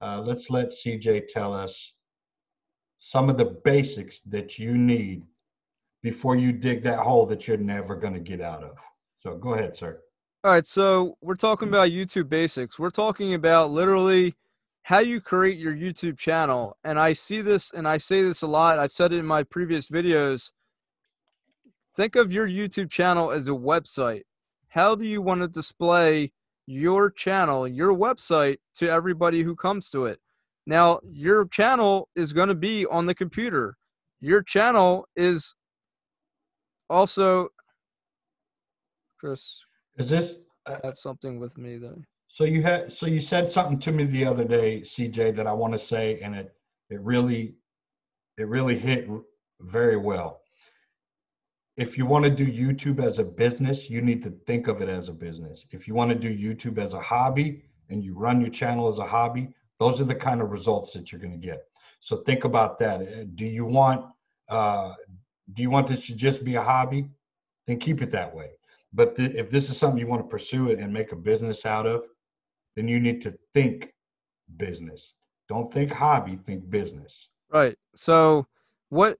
Uh, 0.00 0.20
let's 0.20 0.48
let 0.50 0.68
CJ 0.70 1.28
tell 1.28 1.52
us 1.52 1.92
some 2.98 3.28
of 3.28 3.36
the 3.36 3.60
basics 3.64 4.20
that 4.20 4.58
you 4.58 4.76
need 4.76 5.22
before 6.02 6.36
you 6.36 6.52
dig 6.52 6.82
that 6.82 6.98
hole 6.98 7.26
that 7.26 7.46
you're 7.46 7.56
never 7.58 7.94
going 7.94 8.14
to 8.14 8.20
get 8.20 8.40
out 8.40 8.62
of. 8.62 8.78
So 9.18 9.36
go 9.36 9.54
ahead, 9.54 9.76
sir. 9.76 10.00
All 10.44 10.52
right, 10.52 10.66
so 10.66 11.16
we're 11.20 11.34
talking 11.34 11.68
about 11.68 11.90
YouTube 11.90 12.30
basics. 12.30 12.78
We're 12.78 12.90
talking 12.90 13.34
about 13.34 13.70
literally 13.70 14.34
how 14.90 14.98
you 14.98 15.20
create 15.20 15.56
your 15.56 15.72
YouTube 15.72 16.18
channel. 16.18 16.76
And 16.82 16.98
I 16.98 17.12
see 17.12 17.42
this 17.42 17.70
and 17.70 17.86
I 17.86 17.98
say 17.98 18.24
this 18.24 18.42
a 18.42 18.48
lot. 18.48 18.80
I've 18.80 18.90
said 18.90 19.12
it 19.12 19.18
in 19.18 19.24
my 19.24 19.44
previous 19.44 19.88
videos. 19.88 20.50
Think 21.94 22.16
of 22.16 22.32
your 22.32 22.48
YouTube 22.48 22.90
channel 22.90 23.30
as 23.30 23.46
a 23.46 23.52
website. 23.52 24.22
How 24.70 24.96
do 24.96 25.06
you 25.06 25.22
want 25.22 25.42
to 25.42 25.46
display 25.46 26.32
your 26.66 27.08
channel, 27.08 27.68
your 27.68 27.96
website 27.96 28.56
to 28.78 28.90
everybody 28.90 29.44
who 29.44 29.54
comes 29.54 29.90
to 29.90 30.06
it? 30.06 30.18
Now, 30.66 30.98
your 31.08 31.46
channel 31.46 32.08
is 32.16 32.32
going 32.32 32.48
to 32.48 32.56
be 32.56 32.84
on 32.84 33.06
the 33.06 33.14
computer. 33.14 33.76
Your 34.20 34.42
channel 34.42 35.06
is 35.14 35.54
also 36.88 37.50
Chris. 39.20 39.62
Is 39.98 40.10
this 40.10 40.38
uh, 40.66 40.78
have 40.82 40.98
something 40.98 41.38
with 41.38 41.56
me 41.56 41.76
there? 41.76 42.08
So 42.32 42.44
you 42.44 42.62
had 42.62 42.92
so 42.92 43.06
you 43.06 43.18
said 43.18 43.50
something 43.50 43.80
to 43.80 43.90
me 43.90 44.04
the 44.04 44.24
other 44.24 44.44
day, 44.44 44.82
CJ, 44.82 45.34
that 45.34 45.48
I 45.48 45.52
want 45.52 45.72
to 45.72 45.78
say, 45.80 46.20
and 46.20 46.36
it 46.36 46.54
it 46.88 47.00
really 47.00 47.56
it 48.38 48.46
really 48.46 48.78
hit 48.78 49.08
very 49.58 49.96
well. 49.96 50.42
If 51.76 51.98
you 51.98 52.06
want 52.06 52.24
to 52.24 52.30
do 52.30 52.46
YouTube 52.46 53.02
as 53.02 53.18
a 53.18 53.24
business, 53.24 53.90
you 53.90 54.00
need 54.00 54.22
to 54.22 54.30
think 54.46 54.68
of 54.68 54.80
it 54.80 54.88
as 54.88 55.08
a 55.08 55.12
business. 55.12 55.66
If 55.72 55.88
you 55.88 55.94
want 55.94 56.10
to 56.10 56.14
do 56.14 56.30
YouTube 56.30 56.78
as 56.78 56.94
a 56.94 57.00
hobby 57.00 57.64
and 57.88 58.04
you 58.04 58.16
run 58.16 58.40
your 58.40 58.50
channel 58.50 58.86
as 58.86 59.00
a 59.00 59.06
hobby, 59.06 59.48
those 59.80 60.00
are 60.00 60.04
the 60.04 60.14
kind 60.14 60.40
of 60.40 60.52
results 60.52 60.92
that 60.92 61.10
you're 61.10 61.20
going 61.20 61.40
to 61.40 61.46
get. 61.46 61.64
So 61.98 62.18
think 62.18 62.44
about 62.44 62.78
that. 62.78 63.00
Uh, 63.00 63.24
do 63.34 63.44
you 63.44 63.64
want 63.64 64.04
uh, 64.48 64.94
do 65.52 65.62
you 65.62 65.70
want 65.70 65.88
this 65.88 66.06
to 66.06 66.14
just 66.14 66.44
be 66.44 66.54
a 66.54 66.62
hobby? 66.62 67.08
Then 67.66 67.80
keep 67.80 68.02
it 68.02 68.12
that 68.12 68.32
way. 68.32 68.50
But 68.92 69.16
th- 69.16 69.34
if 69.34 69.50
this 69.50 69.68
is 69.68 69.76
something 69.76 69.98
you 69.98 70.06
want 70.06 70.22
to 70.22 70.28
pursue 70.28 70.70
it 70.70 70.78
and 70.78 70.92
make 70.92 71.10
a 71.10 71.16
business 71.16 71.66
out 71.66 71.86
of, 71.86 72.04
then 72.76 72.88
you 72.88 73.00
need 73.00 73.20
to 73.22 73.34
think 73.54 73.92
business. 74.56 75.14
Don't 75.48 75.72
think 75.72 75.92
hobby, 75.92 76.38
think 76.44 76.68
business. 76.70 77.28
Right. 77.52 77.76
So 77.96 78.46
what 78.90 79.18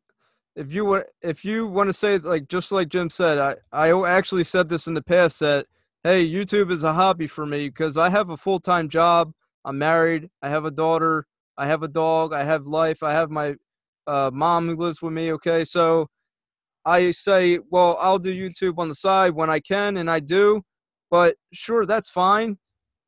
if 0.57 0.73
you 0.73 0.85
want 0.85 1.07
if 1.23 1.45
you 1.45 1.67
want 1.67 1.89
to 1.89 1.93
say 1.93 2.19
like 2.19 2.49
just 2.49 2.73
like 2.73 2.89
Jim 2.89 3.11
said, 3.11 3.39
I 3.39 3.57
I 3.73 4.09
actually 4.09 4.45
said 4.45 4.69
this 4.69 4.87
in 4.87 4.95
the 4.95 5.03
past 5.03 5.41
that 5.41 5.67
hey, 6.05 6.27
YouTube 6.27 6.71
is 6.71 6.85
a 6.85 6.95
hobby 6.95 7.27
for 7.27 7.45
me 7.47 7.69
because 7.69 7.99
I 7.99 8.09
have 8.09 8.31
a 8.31 8.37
full-time 8.37 8.89
job. 8.89 9.33
I'm 9.65 9.79
married. 9.79 10.31
I 10.41 10.49
have 10.49 10.65
a 10.65 10.71
daughter. 10.71 11.27
I 11.59 11.67
have 11.67 11.83
a 11.83 11.89
dog. 11.89 12.33
I 12.33 12.45
have 12.45 12.67
life. 12.67 13.03
I 13.03 13.13
have 13.13 13.31
my 13.31 13.57
uh, 14.07 14.31
mom 14.33 14.69
who 14.69 14.77
lives 14.77 15.03
with 15.03 15.13
me. 15.13 15.33
Okay, 15.33 15.65
so 15.65 16.09
I 16.85 17.11
say, 17.11 17.59
well, 17.71 17.99
I'll 18.01 18.19
do 18.19 18.35
YouTube 18.35 18.79
on 18.79 18.89
the 18.89 18.95
side 18.95 19.35
when 19.35 19.51
I 19.51 19.61
can, 19.61 19.99
and 19.99 20.11
I 20.11 20.21
do. 20.21 20.63
But 21.11 21.37
sure, 21.53 21.85
that's 21.85 22.09
fine. 22.09 22.59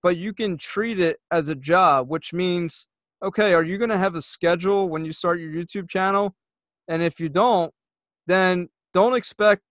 But 0.03 0.17
you 0.17 0.33
can 0.33 0.59
treat 0.59 0.99
it 0.99 1.19
as 1.31 1.49
a 1.49 1.55
job, 1.55 2.09
which 2.09 2.33
means, 2.33 2.89
okay, 3.23 3.55
are 3.55 3.63
you 3.63 3.79
going 3.79 3.91
to 3.91 3.99
have 3.99 4.15
a 4.15 4.23
schedule 4.23 4.89
when 4.89 5.05
you 5.05 5.13
start 5.13 5.41
your 5.41 5.51
YouTube 5.51 5.89
channel? 5.89 6.35
And 6.89 7.03
if 7.03 7.21
you 7.21 7.29
don't, 7.29 7.73
then 8.27 8.69
don't 8.93 9.15
expect 9.15 9.63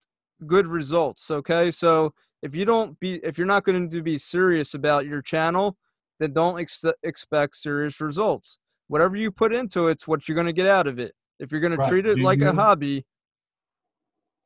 good 0.48 0.68
results. 0.68 1.30
Okay, 1.30 1.72
so 1.72 2.14
if 2.42 2.56
you 2.56 2.66
don't 2.66 3.00
be, 3.00 3.16
if 3.24 3.38
you're 3.38 3.48
not 3.48 3.66
going 3.66 3.90
to 3.90 4.02
be 4.02 4.18
serious 4.18 4.74
about 4.74 5.06
your 5.06 5.22
channel, 5.22 5.78
then 6.20 6.34
don't 6.34 6.60
ex- 6.60 6.86
expect 7.04 7.56
serious 7.58 8.00
results. 8.00 8.58
Whatever 8.88 9.16
you 9.16 9.32
put 9.32 9.54
into 9.54 9.88
it's 9.88 10.08
what 10.08 10.28
you're 10.28 10.36
going 10.36 10.48
to 10.48 10.54
get 10.54 10.68
out 10.68 10.88
of 10.88 11.00
it. 11.00 11.14
If 11.40 11.52
you're 11.52 11.62
going 11.62 11.76
right. 11.76 11.84
to 11.84 11.90
treat 11.90 12.06
it 12.06 12.16
do 12.16 12.22
like 12.22 12.40
you, 12.40 12.50
a 12.50 12.54
hobby, 12.54 13.06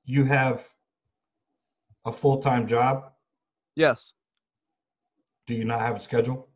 you 0.05 0.23
have 0.23 0.65
a 2.05 2.11
full-time 2.11 2.67
job 2.67 3.11
yes 3.75 4.13
do 5.47 5.53
you 5.53 5.65
not 5.65 5.81
have 5.81 5.95
a 5.95 5.99
schedule? 5.99 6.47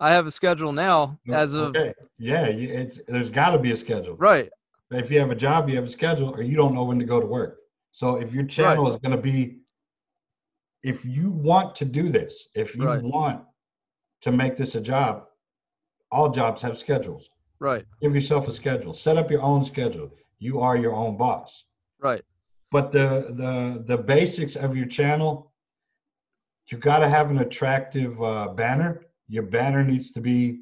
I 0.00 0.12
have 0.12 0.26
a 0.26 0.30
schedule 0.30 0.72
now 0.72 1.18
as 1.30 1.54
of 1.54 1.70
okay. 1.70 1.94
Yeah 2.18 2.46
it's, 2.46 3.00
there's 3.06 3.30
got 3.30 3.50
to 3.50 3.58
be 3.58 3.72
a 3.72 3.76
schedule. 3.76 4.16
Right. 4.16 4.50
If 4.90 5.10
you 5.10 5.18
have 5.18 5.30
a 5.30 5.36
job 5.36 5.68
you 5.68 5.76
have 5.76 5.84
a 5.84 5.90
schedule 5.90 6.34
or 6.36 6.42
you 6.42 6.56
don't 6.56 6.74
know 6.74 6.84
when 6.84 6.98
to 6.98 7.04
go 7.04 7.20
to 7.20 7.26
work. 7.26 7.58
So 7.92 8.16
if 8.16 8.32
your 8.32 8.44
channel 8.44 8.84
right. 8.84 8.92
is 8.92 9.00
going 9.00 9.16
to 9.16 9.22
be 9.22 9.58
if 10.82 11.04
you 11.04 11.30
want 11.30 11.74
to 11.76 11.84
do 11.84 12.08
this 12.08 12.48
if 12.54 12.74
you 12.76 12.84
right. 12.84 13.02
want 13.02 13.42
to 14.22 14.32
make 14.32 14.56
this 14.56 14.74
a 14.74 14.80
job 14.80 15.26
all 16.10 16.30
jobs 16.30 16.62
have 16.62 16.78
schedules. 16.78 17.28
Right. 17.58 17.84
Give 18.00 18.14
yourself 18.14 18.46
a 18.46 18.52
schedule. 18.52 18.92
Set 18.92 19.16
up 19.16 19.30
your 19.30 19.42
own 19.42 19.64
schedule. 19.64 20.10
You 20.38 20.60
are 20.60 20.76
your 20.76 20.94
own 20.94 21.16
boss. 21.16 21.64
Right. 22.00 22.22
But 22.70 22.92
the 22.92 23.26
the 23.30 23.82
the 23.84 23.96
basics 23.96 24.56
of 24.56 24.76
your 24.76 24.86
channel 24.86 25.52
you 26.68 26.78
got 26.78 27.00
to 27.00 27.08
have 27.08 27.30
an 27.30 27.38
attractive 27.38 28.20
uh, 28.22 28.48
banner. 28.48 29.02
Your 29.28 29.42
banner 29.42 29.84
needs 29.84 30.10
to 30.12 30.20
be 30.20 30.60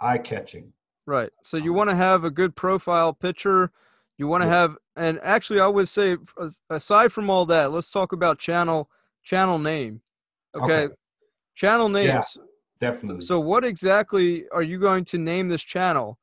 eye 0.00 0.18
catching 0.18 0.72
right. 1.06 1.30
So 1.42 1.56
you 1.56 1.72
want 1.72 1.90
to 1.90 1.96
have 1.96 2.24
a 2.24 2.30
good 2.30 2.54
profile 2.56 3.12
picture. 3.12 3.70
You 4.16 4.26
want 4.26 4.42
to 4.42 4.48
yeah. 4.48 4.54
have 4.54 4.76
and 4.96 5.18
actually 5.22 5.58
i 5.58 5.66
would 5.66 5.88
say 5.88 6.16
aside 6.70 7.12
from 7.12 7.28
all 7.28 7.44
that 7.44 7.72
let's 7.72 7.90
talk 7.90 8.12
about 8.12 8.38
channel 8.38 8.88
channel 9.24 9.58
name 9.58 10.00
okay, 10.56 10.84
okay. 10.84 10.94
channel 11.54 11.88
names. 11.88 12.38
yeah, 12.38 12.90
definitely. 12.90 13.24
So 13.24 13.40
what 13.40 13.64
exactly 13.64 14.44
are 14.52 14.62
you 14.62 14.78
going 14.78 15.04
to 15.06 15.18
name 15.18 15.48
this 15.48 15.62
channel? 15.62 16.18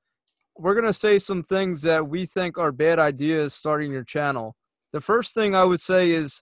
We're 0.57 0.73
going 0.73 0.85
to 0.85 0.93
say 0.93 1.19
some 1.19 1.43
things 1.43 1.81
that 1.81 2.07
we 2.07 2.25
think 2.25 2.57
are 2.57 2.71
bad 2.71 2.99
ideas 2.99 3.53
starting 3.53 3.91
your 3.91 4.03
channel. 4.03 4.55
The 4.91 5.01
first 5.01 5.33
thing 5.33 5.55
I 5.55 5.63
would 5.63 5.81
say 5.81 6.11
is 6.11 6.41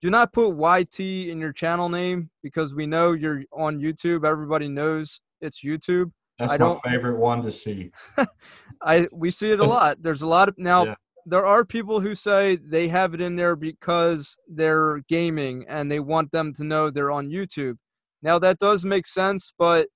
do 0.00 0.10
not 0.10 0.32
put 0.32 0.50
YT 0.50 1.00
in 1.00 1.38
your 1.38 1.52
channel 1.52 1.88
name 1.88 2.30
because 2.42 2.74
we 2.74 2.86
know 2.86 3.12
you're 3.12 3.42
on 3.52 3.78
YouTube. 3.78 4.26
Everybody 4.26 4.68
knows 4.68 5.20
it's 5.40 5.62
YouTube. 5.62 6.10
That's 6.38 6.52
I 6.52 6.58
my 6.58 6.78
favorite 6.84 7.18
one 7.18 7.42
to 7.42 7.50
see. 7.50 7.90
I 8.82 9.06
we 9.12 9.30
see 9.30 9.50
it 9.50 9.60
a 9.60 9.64
lot. 9.76 10.02
There's 10.02 10.22
a 10.22 10.26
lot 10.26 10.48
of 10.48 10.58
now 10.58 10.84
yeah. 10.84 10.94
there 11.26 11.46
are 11.46 11.64
people 11.64 12.00
who 12.00 12.14
say 12.14 12.56
they 12.56 12.88
have 12.88 13.14
it 13.14 13.20
in 13.20 13.36
there 13.36 13.56
because 13.56 14.36
they're 14.48 15.02
gaming 15.08 15.64
and 15.68 15.90
they 15.90 16.00
want 16.00 16.32
them 16.32 16.52
to 16.54 16.64
know 16.64 16.90
they're 16.90 17.10
on 17.10 17.28
YouTube. 17.28 17.76
Now 18.22 18.38
that 18.40 18.58
does 18.58 18.84
make 18.84 19.06
sense, 19.06 19.52
but 19.58 19.88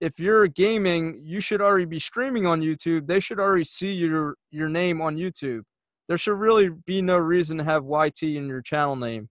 if 0.00 0.18
you're 0.18 0.46
gaming, 0.46 1.20
you 1.24 1.40
should 1.40 1.62
already 1.62 1.86
be 1.86 1.98
streaming 1.98 2.46
on 2.46 2.60
YouTube. 2.60 3.06
They 3.06 3.20
should 3.20 3.40
already 3.40 3.64
see 3.64 3.92
your 3.92 4.36
your 4.50 4.68
name 4.68 5.00
on 5.00 5.16
YouTube. 5.16 5.62
There 6.08 6.18
should 6.18 6.38
really 6.38 6.68
be 6.68 7.02
no 7.02 7.16
reason 7.16 7.58
to 7.58 7.64
have 7.64 7.84
YT 7.84 8.22
in 8.22 8.46
your 8.46 8.62
channel 8.62 8.96
name. 8.96 9.28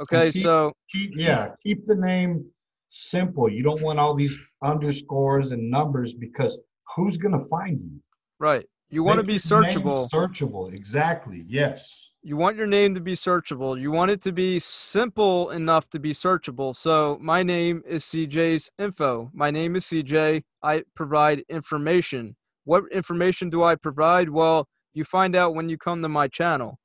Okay, 0.00 0.30
keep, 0.30 0.42
so 0.42 0.72
keep, 0.90 1.12
yeah, 1.16 1.50
keep 1.62 1.84
the 1.84 1.94
name 1.94 2.44
simple. 2.90 3.50
You 3.50 3.62
don't 3.62 3.82
want 3.82 3.98
all 3.98 4.14
these 4.14 4.36
underscores 4.64 5.52
and 5.52 5.70
numbers 5.70 6.14
because 6.14 6.58
who's 6.94 7.16
gonna 7.16 7.44
find 7.50 7.80
you? 7.80 8.00
Right. 8.38 8.66
You 8.92 9.02
want 9.02 9.20
to 9.20 9.24
be 9.24 9.36
searchable. 9.36 10.06
Searchable, 10.10 10.74
exactly. 10.74 11.44
Yes. 11.48 12.10
You 12.22 12.36
want 12.36 12.58
your 12.58 12.66
name 12.66 12.94
to 12.94 13.00
be 13.00 13.14
searchable. 13.14 13.80
You 13.80 13.90
want 13.90 14.10
it 14.10 14.20
to 14.22 14.32
be 14.32 14.58
simple 14.58 15.50
enough 15.50 15.88
to 15.90 15.98
be 15.98 16.12
searchable. 16.12 16.76
So 16.76 17.18
my 17.18 17.42
name 17.42 17.82
is 17.86 18.04
CJ's 18.04 18.70
Info. 18.78 19.30
My 19.32 19.50
name 19.50 19.76
is 19.76 19.86
CJ. 19.86 20.42
I 20.62 20.84
provide 20.94 21.42
information. 21.48 22.36
What 22.64 22.84
information 22.92 23.48
do 23.48 23.62
I 23.62 23.76
provide? 23.76 24.28
Well, 24.28 24.68
you 24.94 25.04
find 25.04 25.34
out 25.34 25.54
when 25.54 25.68
you 25.68 25.78
come 25.78 26.02
to 26.02 26.08
my 26.08 26.28
channel. 26.28 26.78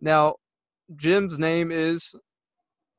Now, 0.00 0.36
Jim's 0.96 1.38
name 1.38 1.70
is 1.70 2.14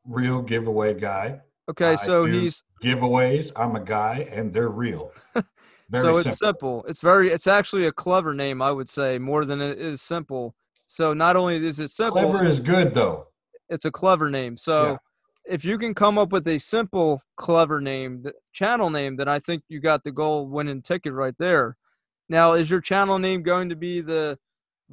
Real 0.06 0.42
Giveaway 0.42 0.94
Guy. 1.00 1.42
Okay, 1.70 1.96
so 1.96 2.26
he's 2.26 2.62
giveaways. 2.84 3.52
I'm 3.56 3.76
a 3.76 3.80
guy, 3.80 4.28
and 4.32 4.54
they're 4.54 4.70
real. 4.70 5.14
so 5.36 6.18
it's 6.18 6.24
simple. 6.24 6.32
simple. 6.36 6.86
It's 6.88 7.02
very. 7.02 7.30
It's 7.30 7.48
actually 7.48 7.86
a 7.86 7.92
clever 7.92 8.34
name, 8.34 8.62
I 8.62 8.72
would 8.72 8.90
say, 8.90 9.18
more 9.18 9.46
than 9.46 9.62
it 9.62 9.80
is 9.80 10.02
simple. 10.02 10.56
So 10.86 11.14
not 11.14 11.38
only 11.38 11.66
is 11.66 11.80
it 11.80 11.90
simple, 11.90 12.22
clever 12.22 12.44
is 12.44 12.60
good 12.60 12.94
though. 12.94 13.28
It's 13.70 13.86
a 13.86 13.92
clever 13.92 14.30
name. 14.30 14.58
So 14.58 14.92
yeah. 14.92 14.98
if 15.46 15.64
you 15.64 15.78
can 15.78 15.94
come 15.94 16.18
up 16.18 16.34
with 16.34 16.48
a 16.50 16.60
simple, 16.60 17.22
clever 17.38 17.80
name, 17.80 18.24
the 18.24 18.34
channel 18.52 18.90
name, 18.90 19.16
then 19.16 19.30
I 19.30 19.40
think 19.40 19.64
you 19.70 19.80
got 19.80 20.04
the 20.04 20.12
goal 20.12 20.48
winning 20.48 20.82
ticket 20.82 21.14
right 21.14 21.36
there. 21.40 21.78
Now, 22.28 22.54
is 22.54 22.70
your 22.70 22.82
channel 22.82 23.20
name 23.20 23.42
going 23.42 23.70
to 23.70 23.76
be 23.76 24.02
the 24.02 24.38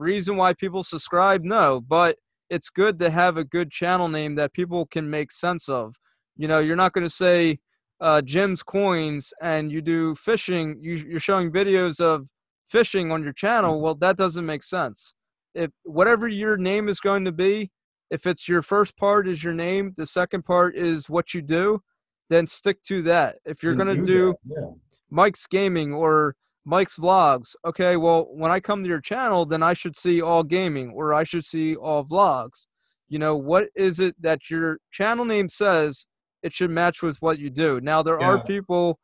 reason 0.00 0.36
why 0.36 0.54
people 0.54 0.82
subscribe? 0.82 1.44
No, 1.44 1.80
but 1.80 2.16
it's 2.48 2.68
good 2.68 2.98
to 2.98 3.10
have 3.10 3.36
a 3.36 3.44
good 3.44 3.70
channel 3.70 4.08
name 4.08 4.34
that 4.34 4.52
people 4.52 4.86
can 4.86 5.08
make 5.08 5.30
sense 5.30 5.68
of. 5.68 5.96
You 6.36 6.48
know, 6.48 6.58
you're 6.58 6.76
not 6.76 6.92
going 6.92 7.06
to 7.06 7.10
say 7.10 7.58
uh, 8.00 8.22
Jim's 8.22 8.62
Coins 8.62 9.32
and 9.40 9.70
you 9.70 9.82
do 9.82 10.14
fishing, 10.14 10.78
you, 10.80 10.94
you're 10.94 11.20
showing 11.20 11.52
videos 11.52 12.00
of 12.00 12.28
fishing 12.68 13.12
on 13.12 13.22
your 13.22 13.32
channel. 13.32 13.80
Well, 13.80 13.94
that 13.96 14.16
doesn't 14.16 14.46
make 14.46 14.64
sense 14.64 15.14
if 15.54 15.70
whatever 15.84 16.28
your 16.28 16.56
name 16.56 16.88
is 16.88 17.00
going 17.00 17.24
to 17.24 17.32
be, 17.32 17.70
if 18.10 18.26
it's 18.26 18.48
your 18.48 18.62
first 18.62 18.96
part 18.96 19.28
is 19.28 19.42
your 19.42 19.52
name, 19.52 19.94
the 19.96 20.06
second 20.06 20.44
part 20.44 20.76
is 20.76 21.08
what 21.08 21.34
you 21.34 21.42
do, 21.42 21.80
then 22.28 22.46
stick 22.46 22.82
to 22.82 23.02
that. 23.02 23.36
If 23.44 23.62
you're 23.62 23.74
going 23.74 23.96
to 23.96 24.02
do, 24.02 24.04
do 24.04 24.34
yeah. 24.46 24.70
Mike's 25.10 25.46
Gaming 25.46 25.92
or 25.92 26.34
Mike's 26.70 26.96
Vlogs, 26.96 27.54
okay, 27.64 27.96
well, 27.96 28.28
when 28.30 28.50
I 28.50 28.61
come 28.61 28.83
to 28.83 28.88
your 28.88 29.00
channel, 29.00 29.44
then 29.44 29.62
I 29.62 29.74
should 29.74 29.96
see 29.96 30.22
all 30.22 30.44
gaming 30.44 30.92
or 30.94 31.12
I 31.12 31.24
should 31.24 31.44
see 31.44 31.74
all 31.74 32.04
vlogs. 32.04 32.66
You 33.09 33.18
know, 33.18 33.37
what 33.37 33.68
is 33.74 33.98
it 33.98 34.14
that 34.20 34.48
your 34.48 34.78
channel 34.92 35.24
name 35.24 35.48
says 35.48 36.06
it 36.42 36.54
should 36.54 36.70
match 36.70 37.02
with 37.02 37.16
what 37.20 37.38
you 37.38 37.50
do? 37.50 37.80
Now, 37.80 38.02
there 38.02 38.20
yeah. 38.20 38.28
are 38.28 38.44
people 38.44 39.00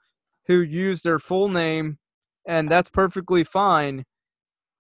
who 0.47 0.61
use 0.61 1.03
their 1.03 1.19
full 1.19 1.49
name, 1.49 1.99
and 2.47 2.71
that's 2.71 2.89
perfectly 2.89 3.43
fine 3.43 4.05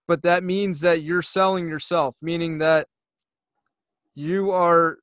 but 0.06 0.22
that 0.22 0.44
means 0.44 0.80
that 0.80 1.02
you're 1.02 1.22
selling 1.22 1.68
yourself, 1.68 2.16
meaning 2.22 2.58
that 2.58 2.86
you 4.14 4.50
are 4.50 4.98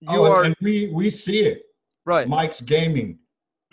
you 0.00 0.08
oh, 0.10 0.32
are 0.32 0.44
and 0.44 0.56
we 0.60 0.90
we 0.92 1.10
see 1.10 1.40
it. 1.40 1.62
Right. 2.04 2.26
Mike's 2.26 2.60
gaming. 2.60 3.18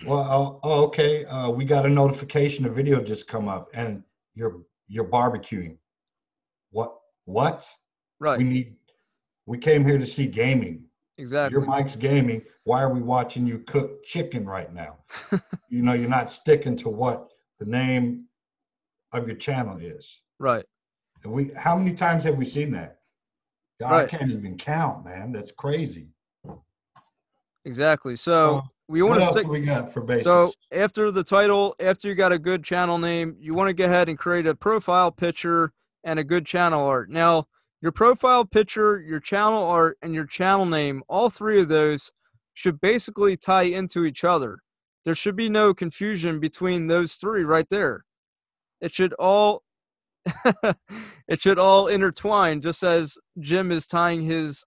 Well, 0.05 0.19
oh, 0.19 0.59
oh, 0.63 0.83
okay. 0.85 1.25
Uh, 1.25 1.49
we 1.49 1.65
got 1.65 1.85
a 1.85 1.89
notification. 1.89 2.65
A 2.65 2.69
video 2.69 3.01
just 3.01 3.27
come 3.27 3.47
up, 3.47 3.69
and 3.73 4.03
you're 4.35 4.61
you're 4.87 5.05
barbecuing. 5.05 5.77
What? 6.71 6.95
What? 7.25 7.67
Right. 8.19 8.37
We 8.37 8.43
need. 8.43 8.75
We 9.45 9.57
came 9.57 9.85
here 9.85 9.97
to 9.97 10.05
see 10.05 10.27
gaming. 10.27 10.83
exactly. 11.17 11.57
Your 11.57 11.65
Mike's 11.65 11.95
gaming. 11.95 12.43
Why 12.63 12.81
are 12.83 12.93
we 12.93 13.01
watching 13.01 13.47
you 13.47 13.59
cook 13.59 14.03
chicken 14.03 14.45
right 14.45 14.71
now? 14.73 14.97
you 15.69 15.81
know, 15.81 15.93
you're 15.93 16.09
not 16.09 16.29
sticking 16.29 16.77
to 16.77 16.89
what 16.89 17.29
the 17.59 17.65
name 17.65 18.25
of 19.11 19.27
your 19.27 19.37
channel 19.37 19.77
is. 19.79 20.21
right. 20.37 20.65
And 21.23 21.33
we, 21.33 21.51
how 21.53 21.75
many 21.75 21.93
times 21.93 22.23
have 22.23 22.37
we 22.37 22.45
seen 22.45 22.71
that? 22.71 22.99
God, 23.81 23.91
Right. 23.91 24.05
I 24.05 24.17
can't 24.17 24.31
even 24.31 24.57
count, 24.57 25.03
man. 25.03 25.33
That's 25.33 25.51
crazy. 25.51 26.07
Exactly. 27.65 28.15
So 28.15 28.63
we 28.89 29.03
want 29.03 29.21
to 29.21 29.27
stick. 29.27 29.47
we 29.47 29.61
got 29.61 29.93
for 29.93 30.01
basics? 30.01 30.23
So 30.23 30.51
after 30.71 31.11
the 31.11 31.23
title, 31.23 31.75
after 31.79 32.07
you 32.07 32.15
got 32.15 32.31
a 32.31 32.39
good 32.39 32.63
channel 32.63 32.97
name, 32.97 33.35
you 33.39 33.53
want 33.53 33.67
to 33.67 33.73
go 33.75 33.85
ahead 33.85 34.09
and 34.09 34.17
create 34.17 34.47
a 34.47 34.55
profile 34.55 35.11
picture 35.11 35.73
and 36.03 36.17
a 36.17 36.23
good 36.23 36.45
channel 36.45 36.83
art. 36.87 37.11
Now, 37.11 37.47
your 37.81 37.91
profile 37.91 38.45
picture, 38.45 38.99
your 38.99 39.19
channel 39.19 39.63
art, 39.63 39.99
and 40.01 40.15
your 40.15 40.25
channel 40.25 40.65
name, 40.65 41.03
all 41.07 41.29
three 41.29 41.61
of 41.61 41.67
those 41.69 42.11
should 42.55 42.81
basically 42.81 43.37
tie 43.37 43.63
into 43.63 44.05
each 44.05 44.23
other. 44.23 44.57
There 45.05 45.15
should 45.15 45.35
be 45.35 45.49
no 45.49 45.75
confusion 45.75 46.39
between 46.39 46.87
those 46.87 47.13
three 47.13 47.43
right 47.43 47.69
there. 47.69 48.05
It 48.81 48.93
should 48.93 49.13
all 49.13 49.61
it 51.27 51.41
should 51.41 51.59
all 51.59 51.87
intertwine 51.87 52.61
just 52.61 52.83
as 52.83 53.19
Jim 53.39 53.71
is 53.71 53.85
tying 53.85 54.23
his 54.23 54.65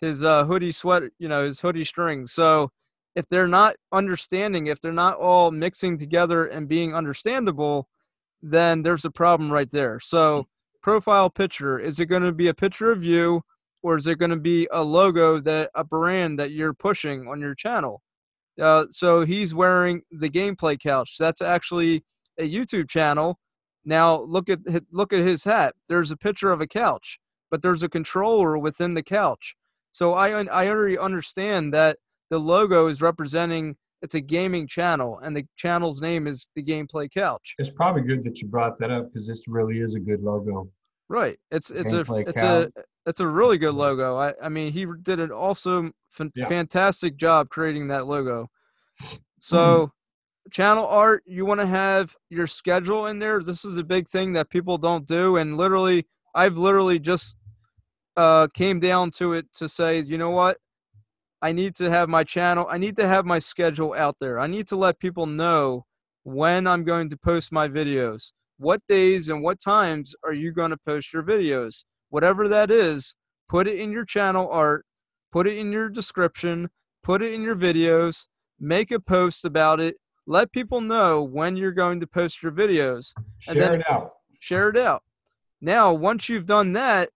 his 0.00 0.22
uh, 0.22 0.44
hoodie 0.44 0.72
sweat, 0.72 1.02
you 1.18 1.28
know, 1.28 1.44
his 1.44 1.60
hoodie 1.60 1.84
string. 1.84 2.26
So 2.26 2.70
if 3.14 3.28
they're 3.28 3.48
not 3.48 3.76
understanding, 3.92 4.66
if 4.66 4.80
they're 4.80 4.92
not 4.92 5.18
all 5.18 5.50
mixing 5.50 5.98
together 5.98 6.46
and 6.46 6.68
being 6.68 6.94
understandable, 6.94 7.88
then 8.42 8.82
there's 8.82 9.04
a 9.04 9.10
problem 9.10 9.52
right 9.52 9.70
there. 9.70 10.00
So, 10.00 10.46
profile 10.82 11.28
picture 11.28 11.78
is 11.78 12.00
it 12.00 12.06
going 12.06 12.22
to 12.22 12.32
be 12.32 12.48
a 12.48 12.54
picture 12.54 12.90
of 12.90 13.04
you 13.04 13.42
or 13.82 13.96
is 13.96 14.06
it 14.06 14.18
going 14.18 14.30
to 14.30 14.36
be 14.36 14.68
a 14.70 14.82
logo 14.82 15.40
that 15.40 15.70
a 15.74 15.84
brand 15.84 16.38
that 16.38 16.52
you're 16.52 16.74
pushing 16.74 17.28
on 17.28 17.40
your 17.40 17.54
channel? 17.54 18.02
Uh, 18.60 18.86
so 18.90 19.24
he's 19.24 19.54
wearing 19.54 20.02
the 20.10 20.28
gameplay 20.28 20.78
couch. 20.78 21.16
That's 21.18 21.40
actually 21.40 22.04
a 22.38 22.50
YouTube 22.50 22.88
channel. 22.88 23.38
Now 23.84 24.20
look 24.20 24.48
at 24.50 24.60
look 24.90 25.12
at 25.12 25.20
his 25.20 25.44
hat. 25.44 25.74
There's 25.88 26.10
a 26.10 26.16
picture 26.16 26.50
of 26.50 26.60
a 26.60 26.66
couch, 26.66 27.18
but 27.50 27.62
there's 27.62 27.82
a 27.82 27.88
controller 27.88 28.58
within 28.58 28.94
the 28.94 29.02
couch. 29.02 29.54
So 29.92 30.14
I 30.14 30.42
I 30.44 30.68
already 30.68 30.98
understand 30.98 31.72
that 31.72 31.98
the 32.30 32.38
logo 32.38 32.86
is 32.86 33.02
representing 33.02 33.76
it's 34.02 34.14
a 34.14 34.20
gaming 34.20 34.66
channel 34.66 35.18
and 35.22 35.36
the 35.36 35.44
channel's 35.56 36.00
name 36.00 36.26
is 36.26 36.48
the 36.54 36.62
gameplay 36.62 37.10
couch. 37.12 37.54
It's 37.58 37.68
probably 37.70 38.00
good 38.02 38.24
that 38.24 38.40
you 38.40 38.48
brought 38.48 38.78
that 38.78 38.90
up 38.90 39.12
because 39.12 39.26
this 39.26 39.46
really 39.46 39.80
is 39.80 39.94
a 39.94 40.00
good 40.00 40.22
logo. 40.22 40.68
right. 41.08 41.38
It's 41.50 41.70
it's 41.70 41.92
a 41.92 42.02
Gameplay 42.04 42.22
it's 42.28 42.40
Couch. 42.40 42.70
a 42.76 42.82
it's 43.06 43.20
a 43.20 43.26
really 43.26 43.58
good 43.58 43.74
logo. 43.74 44.16
I 44.16 44.32
i 44.42 44.48
mean 44.48 44.72
he 44.72 44.86
did 45.02 45.20
an 45.20 45.32
awesome 45.32 45.92
fan- 46.08 46.32
Yeah. 46.34 46.46
fantastic 46.46 47.16
job 47.16 47.50
creating 47.50 47.88
that 47.88 48.06
logo. 48.06 48.48
So 49.40 49.90
channel 50.50 50.86
art 50.86 51.22
you 51.26 51.44
want 51.44 51.60
to 51.60 51.66
have 51.66 52.16
your 52.30 52.46
schedule 52.46 53.06
in 53.06 53.18
there? 53.18 53.40
This 53.42 53.64
is 53.64 53.76
a 53.76 53.84
big 53.84 54.08
thing 54.08 54.32
that 54.32 54.48
people 54.50 54.78
don't 54.78 55.06
do 55.06 55.36
and 55.36 55.56
literally 55.56 56.06
i've 56.34 56.56
literally 56.56 56.98
just 56.98 57.36
uh 58.16 58.46
came 58.54 58.78
down 58.80 59.10
to 59.10 59.32
it 59.34 59.46
to 59.52 59.68
say 59.68 59.98
you 60.00 60.16
know 60.16 60.30
what 60.30 60.58
I 61.42 61.52
need 61.52 61.74
to 61.76 61.90
have 61.90 62.08
my 62.08 62.24
channel, 62.24 62.66
I 62.68 62.78
need 62.78 62.96
to 62.96 63.08
have 63.08 63.24
my 63.24 63.38
schedule 63.38 63.94
out 63.94 64.16
there. 64.20 64.38
I 64.38 64.46
need 64.46 64.66
to 64.68 64.76
let 64.76 64.98
people 64.98 65.26
know 65.26 65.86
when 66.22 66.66
I'm 66.66 66.84
going 66.84 67.08
to 67.08 67.16
post 67.16 67.50
my 67.50 67.66
videos. 67.68 68.32
What 68.58 68.82
days 68.86 69.28
and 69.28 69.42
what 69.42 69.58
times 69.58 70.14
are 70.22 70.34
you 70.34 70.52
going 70.52 70.70
to 70.70 70.76
post 70.76 71.12
your 71.12 71.22
videos? 71.22 71.84
Whatever 72.10 72.46
that 72.48 72.70
is, 72.70 73.14
put 73.48 73.66
it 73.66 73.78
in 73.78 73.90
your 73.90 74.04
channel 74.04 74.48
art, 74.50 74.84
put 75.32 75.46
it 75.46 75.56
in 75.56 75.72
your 75.72 75.88
description, 75.88 76.68
put 77.02 77.22
it 77.22 77.32
in 77.32 77.42
your 77.42 77.56
videos, 77.56 78.26
make 78.58 78.90
a 78.90 79.00
post 79.00 79.44
about 79.46 79.80
it. 79.80 79.96
Let 80.26 80.52
people 80.52 80.82
know 80.82 81.22
when 81.22 81.56
you're 81.56 81.72
going 81.72 82.00
to 82.00 82.06
post 82.06 82.42
your 82.42 82.52
videos. 82.52 83.14
And 83.16 83.54
Share 83.54 83.54
then- 83.54 83.80
it 83.80 83.90
out. 83.90 84.12
Share 84.38 84.68
it 84.70 84.76
out. 84.76 85.02
Now, 85.60 85.92
once 85.92 86.28
you've 86.28 86.46
done 86.46 86.72
that, 86.72 87.10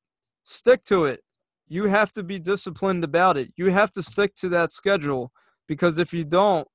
stick 0.45 0.85
to 0.85 1.07
it. 1.07 1.24
You 1.67 1.85
have 1.85 2.13
to 2.13 2.23
be 2.23 2.39
disciplined 2.39 3.05
about 3.05 3.37
it. 3.37 3.53
You 3.57 3.71
have 3.71 3.93
to 3.93 4.03
stick 4.03 4.35
to 4.37 4.49
that 4.51 4.73
schedule 4.73 5.33
because 5.67 5.99
if 5.99 6.13
you 6.13 6.25
don't, 6.25 6.69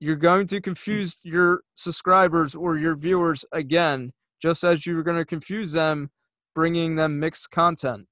you're 0.00 0.16
going 0.16 0.46
to 0.48 0.60
confuse 0.60 1.16
your 1.22 1.62
subscribers 1.74 2.54
or 2.54 2.76
your 2.76 2.94
viewers 2.94 3.44
again, 3.52 4.12
just 4.42 4.64
as 4.64 4.86
you're 4.86 5.02
going 5.02 5.16
to 5.16 5.24
confuse 5.24 5.72
them 5.72 6.10
bringing 6.54 6.96
them 6.96 7.18
mixed 7.18 7.50
content. 7.50 8.06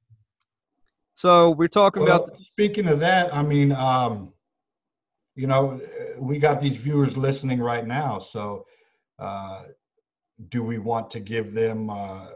So 1.14 1.50
we're 1.50 1.68
talking 1.68 2.02
Well, 2.02 2.16
about 2.16 2.36
speaking 2.40 2.88
of 2.88 2.98
that, 3.00 3.34
I 3.34 3.42
mean, 3.42 3.72
um, 3.72 4.32
you 5.34 5.46
know, 5.46 5.80
uh, 5.80 6.20
we 6.20 6.38
got 6.38 6.60
these 6.60 6.76
viewers 6.76 7.16
listening 7.16 7.60
right 7.60 7.86
now. 7.86 8.18
So, 8.18 8.66
uh, 9.18 9.64
do 10.48 10.62
we 10.62 10.78
want 10.78 11.10
to 11.10 11.20
give 11.20 11.52
them 11.52 11.90
uh, 11.90 12.28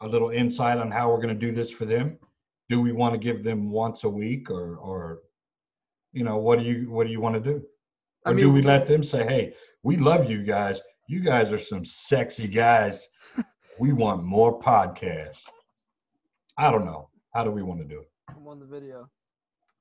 a 0.00 0.08
little 0.08 0.30
insight 0.30 0.78
on 0.78 0.90
how 0.90 1.10
we're 1.10 1.22
going 1.22 1.28
to 1.28 1.34
do 1.34 1.52
this 1.52 1.70
for 1.70 1.84
them? 1.86 2.18
Do 2.68 2.80
we 2.80 2.92
want 2.92 3.12
to 3.14 3.18
give 3.18 3.44
them 3.44 3.70
once 3.70 4.04
a 4.04 4.08
week, 4.08 4.50
or, 4.50 4.76
or, 4.76 5.20
you 6.12 6.24
know, 6.24 6.38
what 6.38 6.58
do 6.58 6.64
you 6.64 6.90
what 6.90 7.06
do 7.06 7.12
you 7.12 7.20
want 7.20 7.34
to 7.34 7.40
do? 7.40 7.62
I 8.24 8.30
Or 8.30 8.34
do 8.34 8.50
we 8.52 8.62
let 8.62 8.86
them 8.86 9.02
say, 9.02 9.24
"Hey, 9.24 9.54
we 9.82 9.96
love 9.96 10.30
you 10.30 10.42
guys. 10.42 10.80
You 11.08 11.20
guys 11.20 11.52
are 11.52 11.58
some 11.58 11.84
sexy 11.84 12.46
guys. 12.46 13.08
we 13.78 13.92
want 13.92 14.24
more 14.24 14.58
podcasts." 14.60 15.44
I 16.58 16.70
don't 16.70 16.84
know. 16.84 17.08
How 17.34 17.44
do 17.44 17.50
we 17.50 17.62
want 17.62 17.80
to 17.80 17.86
do 17.86 18.00
it? 18.00 18.10
I'm 18.36 18.46
on 18.46 18.60
the 18.60 18.66
video. 18.66 19.08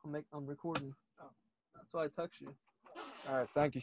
I'm 0.04 0.12
make 0.12 0.26
I'm 0.34 0.46
recording. 0.46 0.94
Oh, 1.22 1.30
that's 1.76 1.88
why 1.92 2.06
I 2.06 2.08
text 2.08 2.42
you. 2.42 2.54
All 3.30 3.38
right, 3.38 3.48
thank 3.54 3.76
you. 3.76 3.82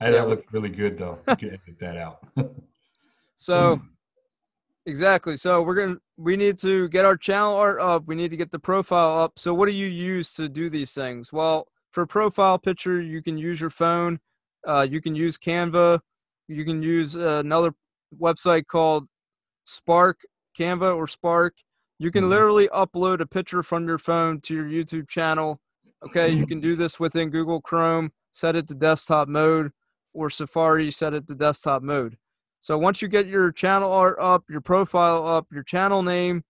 Hey, 0.00 0.12
that 0.12 0.28
looked 0.28 0.52
really 0.52 0.68
good 0.68 0.98
though. 0.98 1.18
You 1.28 1.36
can 1.36 1.48
edit 1.50 1.78
that 1.80 1.96
out. 1.96 2.18
So 3.36 3.80
exactly. 4.86 5.36
So 5.36 5.62
we're 5.62 5.74
gonna 5.74 5.96
we 6.16 6.36
need 6.36 6.58
to 6.60 6.88
get 6.88 7.04
our 7.04 7.16
channel 7.16 7.54
art 7.54 7.80
up. 7.80 8.04
We 8.06 8.14
need 8.14 8.30
to 8.30 8.36
get 8.36 8.50
the 8.50 8.58
profile 8.58 9.18
up. 9.18 9.38
So 9.38 9.54
what 9.54 9.66
do 9.66 9.72
you 9.72 9.86
use 9.88 10.32
to 10.34 10.48
do 10.48 10.70
these 10.70 10.92
things? 10.92 11.32
Well, 11.32 11.68
for 11.90 12.06
profile 12.06 12.58
picture, 12.58 13.00
you 13.00 13.22
can 13.22 13.36
use 13.38 13.60
your 13.60 13.70
phone. 13.70 14.20
Uh, 14.66 14.86
you 14.88 15.00
can 15.00 15.14
use 15.14 15.36
Canva. 15.36 16.00
You 16.48 16.64
can 16.64 16.82
use 16.82 17.16
uh, 17.16 17.40
another 17.44 17.74
website 18.20 18.66
called 18.66 19.06
Spark, 19.64 20.20
Canva 20.58 20.96
or 20.96 21.06
Spark. 21.06 21.54
You 21.98 22.10
can 22.10 22.24
Mhm. 22.24 22.28
literally 22.28 22.68
upload 22.68 23.20
a 23.20 23.26
picture 23.26 23.62
from 23.62 23.86
your 23.86 23.98
phone 23.98 24.40
to 24.42 24.54
your 24.54 24.64
YouTube 24.66 25.08
channel. 25.08 25.60
Okay, 26.04 26.30
you 26.30 26.46
can 26.46 26.60
do 26.60 26.74
this 26.74 26.98
within 26.98 27.30
Google 27.30 27.60
Chrome. 27.60 28.12
Set 28.32 28.56
it 28.56 28.66
to 28.68 28.74
desktop 28.74 29.28
mode 29.28 29.72
or 30.12 30.30
Safari. 30.30 30.90
Set 30.90 31.14
it 31.14 31.28
to 31.28 31.34
desktop 31.34 31.82
mode. 31.82 32.16
So 32.62 32.78
once 32.78 33.02
you 33.02 33.08
get 33.08 33.26
your 33.26 33.50
channel 33.50 33.92
art 33.92 34.16
up, 34.20 34.44
your 34.48 34.60
profile 34.60 35.26
up, 35.26 35.48
your 35.50 35.64
channel 35.64 36.04
name, 36.04 36.44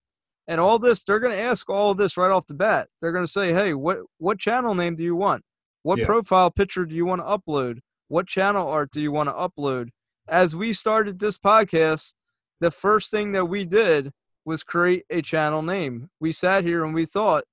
and 0.46 0.60
all 0.60 0.78
this, 0.78 1.02
they're 1.02 1.18
going 1.18 1.34
to 1.34 1.42
ask 1.42 1.70
all 1.70 1.92
of 1.92 1.96
this 1.96 2.18
right 2.18 2.30
off 2.30 2.46
the 2.46 2.52
bat. 2.52 2.88
They're 3.00 3.12
going 3.12 3.24
to 3.24 3.30
say, 3.32 3.54
"Hey, 3.54 3.72
what 3.72 4.00
what 4.18 4.38
channel 4.38 4.74
name 4.74 4.94
do 4.94 5.02
you 5.02 5.16
want? 5.16 5.42
What 5.82 6.00
Yeah. 6.00 6.04
profile 6.04 6.50
picture 6.50 6.84
do 6.84 6.94
you 6.94 7.06
want 7.06 7.22
to 7.22 7.24
upload? 7.26 7.78
What 8.08 8.26
channel 8.26 8.68
art 8.68 8.90
do 8.90 9.00
you 9.00 9.10
want 9.10 9.30
to 9.30 9.32
upload?" 9.32 9.88
As 10.28 10.54
we 10.54 10.74
started 10.74 11.18
this 11.18 11.38
podcast, 11.38 12.12
the 12.60 12.70
first 12.70 13.10
thing 13.10 13.32
that 13.32 13.46
we 13.46 13.64
did 13.64 14.12
was 14.44 14.62
create 14.62 15.06
a 15.08 15.22
channel 15.22 15.62
name. 15.62 16.10
We 16.20 16.30
sat 16.30 16.62
here 16.62 16.84
and 16.84 16.92
we 16.92 17.06
thought, 17.06 17.44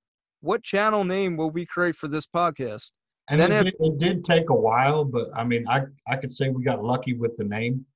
"What 0.42 0.62
channel 0.62 1.04
name 1.04 1.38
will 1.38 1.50
we 1.50 1.64
create 1.64 1.96
for 1.96 2.08
this 2.08 2.26
podcast?" 2.26 2.92
And 3.26 3.40
Then 3.40 3.52
it, 3.52 3.74
it 3.80 3.96
did 3.96 4.22
take 4.22 4.50
a 4.50 4.54
while, 4.54 5.06
but 5.06 5.30
I 5.34 5.44
mean, 5.44 5.66
I 5.66 5.86
I 6.06 6.16
could 6.16 6.30
say 6.30 6.50
we 6.50 6.62
got 6.62 6.84
lucky 6.84 7.14
with 7.14 7.38
the 7.38 7.44
name 7.44 7.86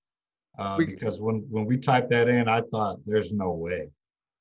uh, 0.59 0.77
We- 0.79 0.87
because 0.87 1.21
when 1.21 1.47
when 1.51 1.65
we 1.65 1.77
typed 1.79 2.11
that 2.11 2.29
in, 2.29 2.49
I 2.49 2.61
thought 2.63 3.01
there's 3.07 3.33
no 3.33 3.53
way. 3.53 3.91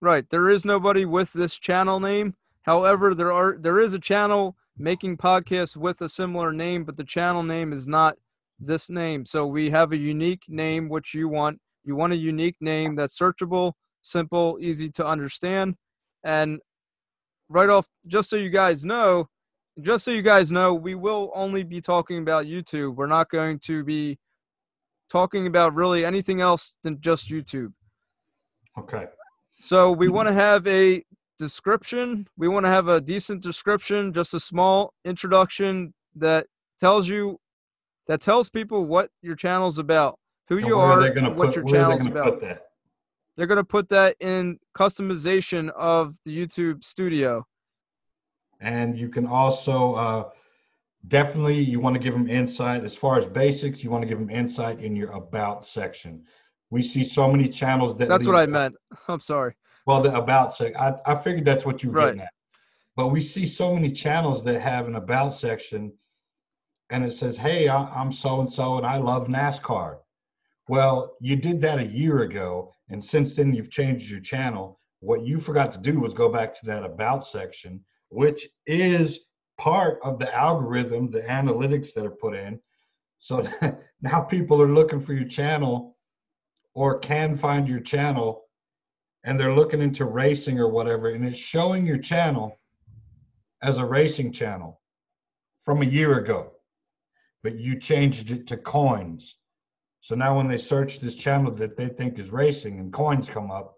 Right. 0.01 0.29
There 0.29 0.49
is 0.49 0.65
nobody 0.65 1.05
with 1.05 1.33
this 1.33 1.57
channel 1.57 1.99
name. 1.99 2.35
However, 2.63 3.13
there 3.15 3.31
are 3.31 3.57
there 3.59 3.79
is 3.79 3.93
a 3.93 3.99
channel 3.99 4.55
making 4.77 5.17
podcasts 5.17 5.77
with 5.77 6.01
a 6.01 6.09
similar 6.09 6.51
name, 6.51 6.83
but 6.83 6.97
the 6.97 7.03
channel 7.03 7.43
name 7.43 7.71
is 7.73 7.87
not 7.87 8.17
this 8.59 8.89
name. 8.89 9.25
So 9.25 9.45
we 9.47 9.69
have 9.69 9.91
a 9.91 9.97
unique 9.97 10.43
name 10.47 10.89
which 10.89 11.13
you 11.13 11.27
want. 11.29 11.59
You 11.83 11.95
want 11.95 12.13
a 12.13 12.17
unique 12.17 12.55
name 12.61 12.95
that's 12.95 13.17
searchable, 13.17 13.73
simple, 14.01 14.57
easy 14.61 14.89
to 14.91 15.05
understand. 15.05 15.75
And 16.23 16.59
right 17.49 17.69
off 17.69 17.87
just 18.07 18.29
so 18.29 18.35
you 18.35 18.49
guys 18.49 18.85
know, 18.85 19.27
just 19.81 20.05
so 20.05 20.11
you 20.11 20.21
guys 20.21 20.51
know, 20.51 20.73
we 20.73 20.95
will 20.95 21.31
only 21.35 21.63
be 21.63 21.81
talking 21.81 22.19
about 22.19 22.45
YouTube. 22.45 22.95
We're 22.95 23.07
not 23.07 23.29
going 23.29 23.59
to 23.59 23.83
be 23.83 24.17
talking 25.13 25.45
about 25.45 25.75
really 25.75 26.03
anything 26.03 26.41
else 26.41 26.75
than 26.81 26.99
just 26.99 27.29
YouTube. 27.29 27.71
Okay. 28.79 29.05
So 29.61 29.91
we 29.91 30.09
want 30.09 30.27
to 30.27 30.33
have 30.33 30.65
a 30.65 31.03
description. 31.37 32.27
We 32.35 32.47
want 32.47 32.65
to 32.65 32.71
have 32.71 32.87
a 32.87 32.99
decent 32.99 33.43
description, 33.43 34.11
just 34.11 34.33
a 34.33 34.39
small 34.39 34.91
introduction 35.05 35.93
that 36.15 36.47
tells 36.79 37.07
you 37.07 37.39
that 38.07 38.21
tells 38.21 38.49
people 38.49 38.85
what 38.85 39.11
your 39.21 39.35
channel's 39.35 39.77
about, 39.77 40.17
who 40.49 40.57
And 40.57 40.65
you 40.67 40.77
are, 40.79 41.01
and 41.05 41.37
what 41.37 41.47
put- 41.47 41.55
your 41.55 41.65
are 41.65 41.69
channel's 41.69 42.03
gonna 42.07 42.19
about. 42.19 42.57
They're 43.37 43.47
gonna 43.47 43.63
put 43.63 43.89
that 43.89 44.15
in 44.19 44.57
customization 44.75 45.69
of 45.71 46.17
the 46.25 46.35
YouTube 46.35 46.83
studio. 46.83 47.45
and 48.59 48.97
you 48.97 49.09
can 49.09 49.27
also 49.27 49.93
uh, 49.93 50.29
definitely 51.07 51.59
you 51.59 51.79
want 51.79 51.93
to 51.95 51.99
give 51.99 52.13
them 52.13 52.29
insight 52.29 52.83
as 52.83 52.95
far 52.95 53.17
as 53.17 53.25
basics 53.25 53.83
you 53.83 53.89
want 53.89 54.01
to 54.01 54.07
give 54.07 54.19
them 54.19 54.29
insight 54.29 54.79
in 54.79 54.95
your 54.95 55.11
about 55.11 55.65
section 55.65 56.23
we 56.69 56.81
see 56.81 57.03
so 57.03 57.29
many 57.31 57.47
channels 57.47 57.95
that 57.97 58.07
That's 58.09 58.25
what 58.25 58.35
I 58.35 58.45
meant. 58.45 58.75
I'm 59.07 59.19
sorry. 59.19 59.53
well 59.85 60.01
the 60.01 60.15
about 60.15 60.55
section 60.55 60.77
I, 60.77 60.93
I 61.05 61.15
figured 61.15 61.45
that's 61.45 61.65
what 61.65 61.83
you 61.83 61.89
were 61.89 61.95
Right. 61.95 62.05
getting 62.07 62.21
at 62.21 62.29
but 62.95 63.07
we 63.07 63.19
see 63.21 63.45
so 63.45 63.73
many 63.73 63.91
channels 63.91 64.43
that 64.45 64.59
have 64.61 64.87
an 64.87 64.95
about 64.95 65.35
section 65.35 65.91
and 66.89 67.03
it 67.05 67.11
says 67.11 67.35
hey 67.37 67.67
I, 67.67 67.83
i'm 67.99 68.11
so 68.11 68.39
and 68.39 68.51
so 68.51 68.77
and 68.77 68.85
i 68.85 68.97
love 68.97 69.27
nascar 69.27 69.97
well 70.69 71.15
you 71.19 71.35
did 71.35 71.59
that 71.61 71.79
a 71.79 71.85
year 71.85 72.19
ago 72.21 72.73
and 72.89 73.03
since 73.03 73.35
then 73.35 73.53
you've 73.53 73.71
changed 73.71 74.09
your 74.09 74.19
channel 74.21 74.79
what 75.01 75.25
you 75.25 75.37
forgot 75.37 75.69
to 75.73 75.79
do 75.79 75.99
was 75.99 76.13
go 76.13 76.29
back 76.29 76.53
to 76.53 76.65
that 76.65 76.83
about 76.85 77.27
section 77.27 77.81
which 78.09 78.47
is 78.67 79.19
part 79.63 79.97
of 80.03 80.19
the 80.19 80.35
algorithm 80.35 81.09
the 81.09 81.21
analytics 81.21 81.93
that 81.93 82.05
are 82.05 82.11
put 82.11 82.35
in. 82.35 82.59
So 83.19 83.47
now 84.01 84.19
people 84.19 84.61
are 84.61 84.67
looking 84.67 84.99
for 84.99 85.13
your 85.13 85.27
channel 85.27 85.95
or 86.73 86.99
can 86.99 87.37
find 87.37 87.65
your 87.65 87.79
channel 87.79 88.43
and 89.23 89.39
they're 89.39 89.55
looking 89.55 89.81
into 89.81 90.03
racing 90.03 90.59
or 90.59 90.67
whatever 90.67 91.11
and 91.11 91.25
it's 91.25 91.39
showing 91.39 91.85
your 91.85 91.97
channel 91.97 92.59
as 93.61 93.77
a 93.77 93.85
racing 93.85 94.33
channel 94.33 94.81
from 95.61 95.81
a 95.81 95.85
year 95.85 96.19
ago 96.19 96.51
but 97.41 97.55
you 97.55 97.79
changed 97.79 98.31
it 98.31 98.45
to 98.47 98.57
coins. 98.57 99.35
So 100.01 100.13
now 100.13 100.35
when 100.35 100.49
they 100.49 100.57
search 100.57 100.99
this 100.99 101.15
channel 101.15 101.53
that 101.53 101.77
they 101.77 101.87
think 101.87 102.19
is 102.19 102.31
racing 102.31 102.79
and 102.79 102.91
coins 102.91 103.29
come 103.29 103.49
up 103.49 103.77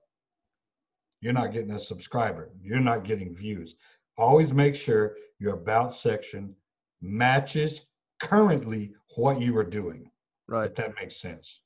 you're 1.21 1.34
not 1.34 1.54
getting 1.54 1.71
a 1.71 1.80
subscriber. 1.80 2.52
You're 2.62 2.80
not 2.80 3.04
getting 3.04 3.36
views 3.36 3.76
always 4.17 4.54
make 4.54 4.75
sure 4.75 5.15
your 5.39 5.54
about 5.54 5.93
section 5.93 6.56
matches 7.01 7.86
currently 8.21 8.91
what 9.15 9.39
you 9.39 9.58
are 9.58 9.63
doing 9.63 10.10
Right. 10.47 10.69
if 10.69 10.75
that 10.75 10.93
makes 10.99 11.19
sense 11.19 11.60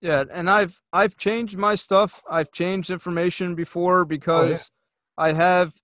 Yeah, 0.00 0.24
and 0.32 0.50
I've 0.50 0.80
I've 0.92 1.16
changed 1.16 1.56
my 1.56 1.74
stuff. 1.76 2.22
I've 2.28 2.52
changed 2.52 2.90
information 2.90 3.54
before 3.54 4.00
oh, 4.00 4.04
because 4.04 4.70
I 5.16 5.32
have 5.32 5.74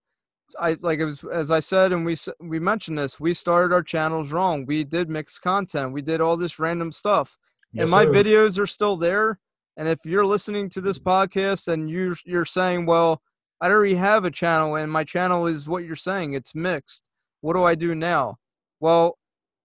I 0.58 0.76
like 0.80 1.00
was 1.00 1.24
as 1.24 1.50
I 1.50 1.60
said 1.60 1.92
and 1.92 2.04
we 2.04 2.16
we 2.40 2.58
mentioned 2.58 2.98
this. 2.98 3.20
We 3.20 3.34
started 3.34 3.72
our 3.74 3.82
channels 3.82 4.32
wrong. 4.32 4.66
We 4.66 4.84
did 4.84 5.08
mixed 5.08 5.42
content. 5.42 5.92
We 5.92 6.02
did 6.02 6.20
all 6.20 6.36
this 6.36 6.58
random 6.58 6.92
stuff. 6.92 7.38
Yes, 7.72 7.82
and 7.82 7.90
my 7.90 8.04
sir. 8.04 8.10
videos 8.10 8.58
are 8.58 8.66
still 8.66 8.96
there. 8.96 9.38
And 9.76 9.88
if 9.88 10.00
you're 10.04 10.26
listening 10.26 10.68
to 10.70 10.80
this 10.80 10.98
mm. 10.98 11.04
podcast 11.04 11.68
and 11.68 11.88
you 11.88 12.14
you're 12.24 12.44
saying, 12.44 12.86
"Well, 12.86 13.22
I 13.60 13.70
already 13.70 13.96
have 13.96 14.24
a 14.24 14.30
channel 14.30 14.74
and 14.76 14.90
my 14.90 15.04
channel 15.04 15.46
is 15.46 15.68
what 15.68 15.84
you're 15.84 15.96
saying, 15.96 16.32
it's 16.32 16.54
mixed. 16.54 17.04
What 17.40 17.54
do 17.54 17.64
I 17.64 17.74
do 17.74 17.94
now?" 17.94 18.36
Well, 18.80 19.18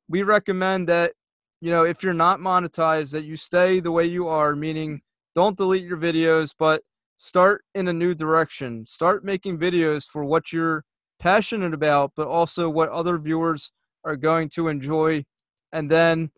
we 0.09 0.23
recommend 0.23 0.87
that 0.89 1.13
you 1.61 1.71
know, 1.71 1.83
if 1.83 2.03
you're 2.03 2.13
not 2.13 2.39
monetized, 2.39 3.11
that 3.11 3.23
you 3.23 3.37
stay 3.37 3.79
the 3.79 3.91
way 3.91 4.05
you 4.05 4.27
are, 4.27 4.55
meaning 4.55 5.01
don't 5.33 5.57
delete 5.57 5.83
your 5.83 5.97
videos, 5.97 6.53
but 6.57 6.83
start 7.17 7.63
in 7.73 7.87
a 7.87 7.93
new 7.93 8.13
direction. 8.13 8.85
Start 8.85 9.25
making 9.25 9.57
videos 9.57 10.07
for 10.07 10.23
what 10.23 10.53
you're 10.53 10.83
passionate 11.19 11.73
about, 11.73 12.11
but 12.15 12.27
also 12.27 12.69
what 12.69 12.89
other 12.89 13.17
viewers 13.17 13.71
are 14.03 14.15
going 14.15 14.49
to 14.49 14.67
enjoy. 14.67 15.25
And 15.71 15.89
then 15.89 16.29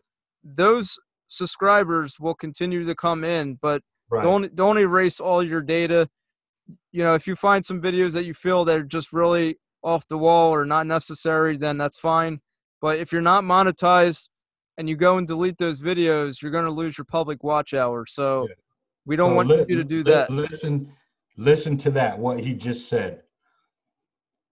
those 0.42 0.98
subscribers 1.26 2.18
will 2.18 2.34
continue 2.34 2.84
to 2.84 2.94
come 2.94 3.22
in, 3.22 3.58
but 3.60 3.82
right. 4.10 4.22
don't 4.22 4.56
don't 4.56 4.78
erase 4.78 5.20
all 5.20 5.42
your 5.42 5.60
data. 5.60 6.08
You 6.92 7.02
know, 7.04 7.14
if 7.14 7.26
you 7.26 7.36
find 7.36 7.64
some 7.64 7.80
videos 7.80 8.12
that 8.12 8.24
you 8.24 8.34
feel 8.34 8.64
that 8.64 8.76
are 8.76 8.82
just 8.82 9.12
really 9.12 9.58
off 9.82 10.08
the 10.08 10.18
wall 10.18 10.52
or 10.54 10.64
not 10.64 10.86
necessary, 10.86 11.56
then 11.56 11.78
that's 11.78 11.98
fine. 11.98 12.40
But 12.80 12.98
if 12.98 13.12
you're 13.12 13.20
not 13.20 13.44
monetized 13.44 14.28
and 14.76 14.88
you 14.88 14.96
go 14.96 15.18
and 15.18 15.26
delete 15.26 15.58
those 15.58 15.80
videos, 15.80 16.40
you're 16.42 16.50
going 16.52 16.64
to 16.64 16.70
lose 16.70 16.96
your 16.98 17.04
public 17.04 17.42
watch 17.44 17.74
hour. 17.74 18.06
So 18.06 18.46
Yeah. 18.48 18.54
we 19.06 19.16
don't 19.16 19.30
So 19.32 19.34
want 19.36 19.48
li- 19.48 19.64
you 19.68 19.76
to 19.76 19.84
do 19.84 19.98
li- 19.98 20.02
that. 20.04 20.30
Listen, 20.30 20.92
listen 21.36 21.76
to 21.78 21.90
that. 21.92 22.18
What 22.18 22.40
he 22.40 22.54
just 22.54 22.88
said. 22.88 23.22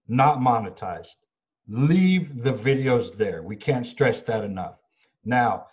Not 0.08 0.38
monetized. 0.38 1.16
Leave 1.68 2.42
the 2.42 2.52
videos 2.52 3.16
there. 3.16 3.42
We 3.42 3.56
can't 3.56 3.86
stress 3.86 4.22
that 4.22 4.44
enough. 4.44 4.78
Now, 5.24 5.66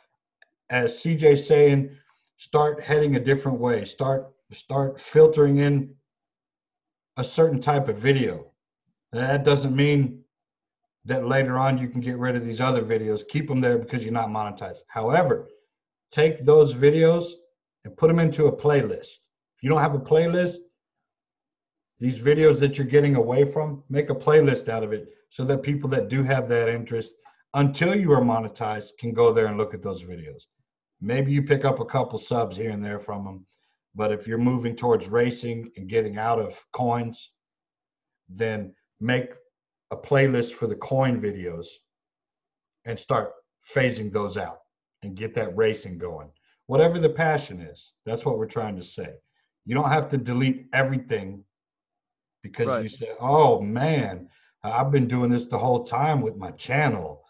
as 0.70 0.96
CJ 1.04 1.36
saying, 1.38 1.96
start 2.38 2.82
heading 2.82 3.16
a 3.16 3.20
different 3.20 3.60
way. 3.60 3.86
Start 3.86 4.32
start 4.52 5.00
filtering 5.00 5.58
in 5.58 5.94
a 7.18 7.24
certain 7.24 7.62
type 7.62 7.88
of 7.88 7.98
video. 7.98 8.52
That 9.12 9.44
doesn't 9.44 9.76
mean 9.76 10.24
that 11.06 11.28
later 11.28 11.58
on 11.58 11.78
you 11.78 11.88
can 11.90 12.02
get 12.02 12.18
rid 12.18 12.36
of 12.36 12.46
these 12.46 12.62
other 12.62 12.82
videos. 12.82 13.28
Keep 13.28 13.48
them 13.48 13.62
there 13.62 13.78
because 13.78 14.04
you're 14.04 14.14
not 14.14 14.30
monetized. 14.30 14.80
However, 14.88 15.50
take 16.12 16.44
those 16.44 16.74
videos 16.74 17.26
and 17.86 17.96
put 17.98 18.08
them 18.08 18.20
into 18.20 18.48
a 18.48 18.56
playlist. 18.56 19.20
If 19.56 19.62
you 19.62 19.70
don't 19.70 19.82
have 19.82 19.96
a 19.96 20.00
playlist, 20.00 20.58
these 22.00 22.20
videos 22.20 22.60
that 22.60 22.78
you're 22.78 22.88
getting 22.88 23.16
away 23.16 23.46
from, 23.46 23.84
make 23.90 24.10
a 24.10 24.16
playlist 24.16 24.68
out 24.68 24.84
of 24.84 24.94
it 24.94 25.10
so 25.30 25.44
that 25.46 25.64
people 25.64 25.90
that 25.90 26.10
do 26.10 26.24
have 26.24 26.50
that 26.50 26.70
interest 26.70 27.16
until 27.54 27.96
you 27.96 28.12
are 28.12 28.22
monetized 28.22 28.98
can 29.00 29.14
go 29.14 29.32
there 29.32 29.46
and 29.46 29.58
look 29.58 29.74
at 29.74 29.82
those 29.82 30.04
videos. 30.04 30.44
Maybe 31.02 31.32
you 31.32 31.44
pick 31.44 31.66
up 31.66 31.80
a 31.80 31.86
couple 31.86 32.18
subs 32.18 32.58
here 32.58 32.72
and 32.72 32.84
there 32.84 33.00
from 33.00 33.26
them, 33.26 33.46
but 33.96 34.12
if 34.12 34.28
you're 34.28 34.38
moving 34.38 34.76
towards 34.76 35.08
racing 35.08 35.72
and 35.78 35.90
getting 35.90 36.18
out 36.18 36.40
of 36.40 36.60
coins, 36.72 37.32
then 38.30 38.74
make 39.00 39.34
a 39.92 39.98
playlist 39.98 40.54
for 40.54 40.68
the 40.68 40.76
coin 40.76 41.22
videos 41.22 41.68
and 42.86 42.98
start 42.98 43.34
phasing 43.76 44.12
those 44.12 44.38
out 44.38 44.60
and 45.04 45.16
get 45.16 45.34
that 45.36 45.56
racing 45.56 45.98
going 45.98 46.30
whatever 46.68 47.00
the 47.00 47.10
passion 47.10 47.62
is. 47.62 47.94
That's 48.06 48.26
what 48.26 48.38
we're 48.38 48.46
trying 48.46 48.76
to 48.78 48.84
say. 48.84 49.14
You 49.66 49.76
don't 49.76 49.90
have 49.90 50.10
to 50.10 50.18
delete 50.18 50.68
everything 50.74 51.44
because 52.42 52.84
you 52.84 52.90
say, 52.90 53.12
"Oh 53.20 53.62
man, 53.62 54.30
I've 54.64 54.92
been 54.92 55.08
doing 55.08 55.32
this 55.32 55.46
the 55.46 55.58
whole 55.58 55.84
time 55.84 56.22
with 56.22 56.36
my 56.36 56.52
channel. 56.52 57.26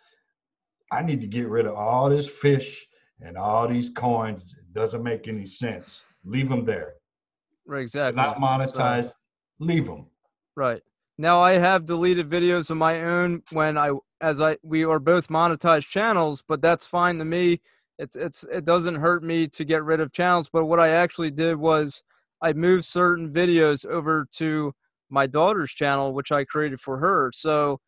I 0.92 1.02
need 1.02 1.22
to 1.22 1.28
get 1.28 1.48
rid 1.48 1.66
of 1.66 1.76
all 1.76 2.10
this 2.10 2.28
fish 2.28 2.88
and 3.22 3.38
all 3.38 3.68
these 3.68 3.90
coins. 3.90 4.56
It 4.58 4.74
doesn't 4.74 5.04
make 5.04 5.28
any 5.28 5.46
sense. 5.46 6.04
Leave 6.26 6.50
them 6.50 6.66
there. 6.66 6.94
Right, 7.66 7.78
They're 7.78 7.82
exactly. 7.82 8.22
not 8.22 8.38
So- 8.38 8.42
monetized. 8.42 9.14
Leave 9.60 9.86
them. 9.86 10.08
Right. 10.56 10.82
Now 11.18 11.40
I 11.40 11.54
have 11.54 11.86
deleted 11.86 12.30
videos 12.30 12.70
of 12.70 12.78
my 12.78 13.02
own 13.02 13.44
when 13.52 13.78
I 13.78 13.92
as 14.20 14.42
I 14.42 14.58
we 14.64 14.84
are 14.84 15.00
both 15.00 15.28
monetized 15.28 15.88
channels, 15.88 16.44
but 16.48 16.62
that's 16.62 16.86
fine 16.86 17.18
to 17.20 17.26
me. 17.26 17.62
It's 18.00 18.16
it's 18.16 18.44
it 18.52 18.66
doesn't 18.66 18.96
hurt 18.96 19.24
me 19.24 19.48
to 19.50 19.64
get 19.64 19.84
rid 19.84 20.00
of 20.00 20.12
channels, 20.12 20.50
but 20.52 20.66
what 20.66 20.80
I 20.80 20.90
actually 20.90 21.32
did 21.32 21.58
was 21.58 22.04
I 22.42 22.54
moved 22.54 22.86
certain 22.86 23.32
videos 23.32 23.86
over 23.86 24.28
to 24.34 24.74
my 25.10 25.28
daughter's 25.28 25.72
channel 25.72 26.14
which 26.14 26.32
I 26.32 26.46
created 26.46 26.80
for 26.80 26.98
her. 26.98 27.32
So 27.34 27.80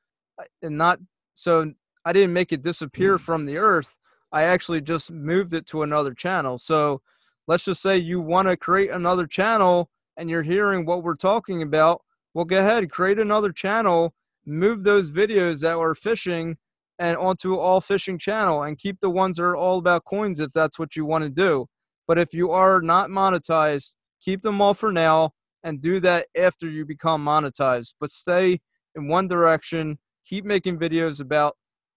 and 0.62 0.78
not 0.78 1.00
so 1.34 1.74
I 2.06 2.14
didn't 2.14 2.34
make 2.34 2.52
it 2.52 2.62
disappear 2.62 3.18
hmm. 3.18 3.24
from 3.24 3.46
the 3.46 3.58
earth. 3.58 3.98
I 4.32 4.44
actually 4.44 4.82
just 4.82 5.12
moved 5.12 5.54
it 5.54 5.66
to 5.68 5.82
another 5.82 6.14
channel. 6.14 6.60
So 6.60 7.02
let's 7.48 7.66
just 7.66 7.82
say 7.82 7.98
you 7.98 8.20
want 8.20 8.48
to 8.48 8.58
create 8.58 8.90
another 8.92 9.28
channel 9.28 9.90
and 10.18 10.30
you're 10.30 10.44
hearing 10.44 10.86
what 10.86 11.04
we're 11.04 11.16
talking 11.16 11.62
about 11.62 12.02
well 12.34 12.46
go 12.46 12.60
ahead 12.60 12.90
create 12.90 13.20
another 13.20 13.52
channel 13.52 14.14
move 14.46 14.84
those 14.84 15.10
videos 15.10 15.62
that 15.62 15.78
are 15.78 15.96
fishing 15.96 16.58
and 17.00 17.18
onto 17.18 17.56
all 17.56 17.82
fishing 17.82 18.18
channel 18.18 18.64
and 18.64 18.78
keep 18.78 19.00
the 19.00 19.10
ones 19.10 19.38
that 19.38 19.44
are 19.44 19.56
all 19.56 19.78
about 19.78 20.06
coins 20.06 20.40
if 20.40 20.52
that's 20.54 20.80
what 20.80 20.96
you 20.96 21.06
want 21.06 21.24
to 21.24 21.30
do. 21.30 21.68
But 22.08 22.18
if 22.18 22.34
you 22.34 22.52
are 22.52 22.82
not 22.82 23.10
monetized 23.10 23.96
keep 24.22 24.42
them 24.42 24.62
all 24.62 24.74
for 24.74 24.92
now 24.92 25.32
and 25.64 25.82
do 25.82 26.00
that 26.00 26.28
after 26.36 26.68
you 26.68 26.86
become 26.86 27.24
monetized. 27.24 27.94
But 28.00 28.12
stay 28.12 28.62
in 28.96 29.08
one 29.08 29.28
direction 29.28 30.00
keep 30.26 30.46
making 30.46 30.80
videos 30.80 31.20
about 31.20 31.56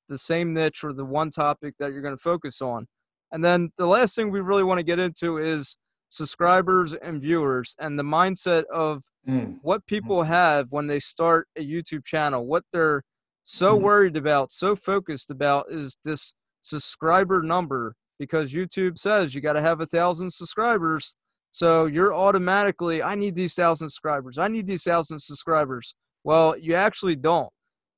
the 0.09 0.19
same 0.19 0.53
niche 0.53 0.83
or 0.83 0.93
the 0.93 1.05
one 1.05 1.31
topic 1.31 1.75
that 1.79 1.93
you're 1.93 2.03
going 2.03 2.17
to 2.17 2.23
focus 2.23 2.61
on 2.61 2.87
and 3.33 3.45
then 3.45 3.71
the 3.77 3.87
last 3.87 4.15
thing 4.17 4.31
we 4.31 4.41
really 4.41 4.65
want 4.65 4.79
to 4.79 4.83
get 4.85 4.99
into 4.99 5.39
is 5.39 5.77
subscribers 6.09 6.95
and 6.95 7.21
viewers 7.21 7.75
and 7.79 7.99
the 7.99 8.03
mindset 8.05 8.65
of 8.67 9.03
Mm. 9.27 9.59
what 9.61 9.85
people 9.85 10.23
have 10.23 10.69
when 10.71 10.87
they 10.87 10.99
start 11.01 11.49
a 11.55 11.61
YouTube 11.61 12.03
channel, 12.07 12.47
what 12.47 12.65
they're 12.73 13.03
so 13.45 13.77
Mhm. 13.77 13.83
worried 13.83 14.17
about, 14.17 14.51
so 14.51 14.75
focused 14.75 15.31
about 15.31 15.67
is 15.71 15.99
this 16.03 16.33
subscriber 16.63 17.43
number 17.43 17.95
because 18.19 18.55
YouTube 18.55 18.97
says 18.99 19.35
you 19.35 19.43
got 19.43 19.53
to 19.53 19.61
have 19.61 19.83
a 19.83 19.87
thousand 19.87 20.33
subscribers. 20.33 21.15
So 21.51 21.85
you're 21.85 22.15
automatically, 22.15 23.03
I 23.03 23.17
need 23.17 23.35
these 23.35 23.55
thousand 23.55 23.91
subscribers. 23.91 24.39
I 24.39 24.49
need 24.49 24.67
these 24.67 24.85
thousand 24.85 25.19
subscribers. 25.21 25.95
Well, 26.25 26.57
you 26.57 26.75
actually 26.75 27.17
don't. 27.17 27.53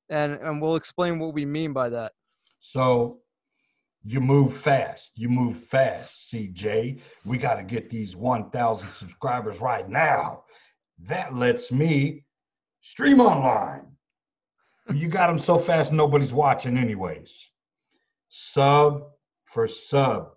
And, 0.09 0.33
and 0.33 0.61
we'll 0.61 0.75
explain 0.75 1.17
what 1.17 1.33
we 1.33 1.45
mean 1.45 1.71
by 1.71 1.87
that. 1.89 2.11
So 2.59 3.20
You 4.03 4.19
move 4.19 4.55
fast. 4.57 5.11
You 5.15 5.29
move 5.29 5.57
fast, 5.57 6.31
CJ. 6.31 6.99
We 7.25 7.37
got 7.37 7.55
to 7.55 7.63
get 7.63 7.89
these 7.89 8.15
1,000 8.15 8.89
subscribers 8.89 9.61
right 9.61 9.87
now. 9.87 10.43
That 10.99 11.35
lets 11.35 11.71
me 11.71 12.23
stream 12.81 13.19
online. 13.21 13.83
You 14.93 15.07
got 15.07 15.27
them 15.27 15.37
so 15.39 15.57
fast, 15.59 15.91
nobody's 15.91 16.33
watching, 16.33 16.77
anyways. 16.77 17.47
Sub 18.29 19.03
for 19.45 19.67
sub. 19.67 20.31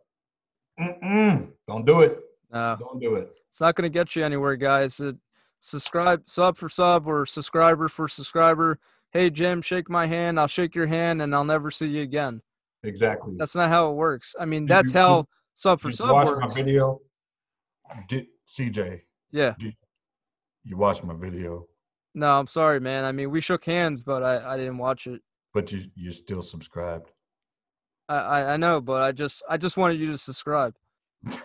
Mm-mm. 0.79 1.49
Don't 1.67 1.87
do 1.87 2.01
it. 2.03 2.19
No, 2.53 2.77
Don't 2.79 3.01
do 3.01 3.15
it. 3.15 3.31
it's 3.51 3.61
not 3.61 3.75
going 3.75 3.91
to 3.91 3.99
get 3.99 4.15
you 4.15 4.25
anywhere, 4.25 4.57
guys. 4.57 5.01
It, 5.01 5.17
subscribe, 5.61 6.23
sub 6.27 6.57
for 6.59 6.69
sub, 6.69 7.07
or 7.07 7.25
subscriber 7.25 7.89
for 7.89 8.09
subscriber. 8.09 8.79
Hey, 9.11 9.31
Jim, 9.31 9.63
shake 9.63 9.89
my 9.89 10.07
hand. 10.07 10.39
I'll 10.39 10.49
shake 10.49 10.75
your 10.75 10.87
hand, 10.87 11.23
and 11.23 11.35
I'll 11.35 11.45
never 11.45 11.71
see 11.71 11.87
you 11.87 12.03
again. 12.03 12.43
Exactly. 12.85 13.35
That's 13.37 13.55
not 13.55 13.71
how 13.71 13.91
it 13.91 13.95
works. 13.95 14.35
I 14.39 14.45
mean, 14.45 14.65
Did 14.67 14.71
that's 14.71 14.93
you- 14.93 15.01
how 15.01 15.27
sub 15.55 15.81
for 15.81 15.89
Did 15.89 15.95
you 15.95 16.07
sub 16.07 16.11
watch 16.13 16.27
works. 16.29 16.41
my 16.41 16.49
video? 16.63 17.01
Did 18.09 18.27
CJ? 18.49 19.03
Yeah. 19.31 19.55
You 20.65 20.77
watched 20.77 21.05
my 21.05 21.15
video, 21.15 21.67
No, 22.15 22.39
I'm 22.39 22.47
sorry, 22.47 22.81
man. 22.81 23.05
I 23.05 23.13
mean, 23.13 23.31
we 23.31 23.41
shook 23.41 23.65
hands, 23.65 24.03
but 24.03 24.23
I, 24.23 24.55
I 24.55 24.57
didn't 24.57 24.79
watch 24.79 25.07
it. 25.07 25.21
but 25.53 25.71
you 25.73 25.85
you're 25.95 26.13
still 26.13 26.43
subscribed. 26.43 27.11
I, 28.09 28.17
I, 28.17 28.53
I 28.55 28.57
know, 28.57 28.81
but 28.81 29.03
I 29.03 29.13
just 29.13 29.43
I 29.49 29.57
just 29.57 29.77
wanted 29.77 29.99
you 30.01 30.11
to 30.13 30.19
subscribe. 30.19 30.75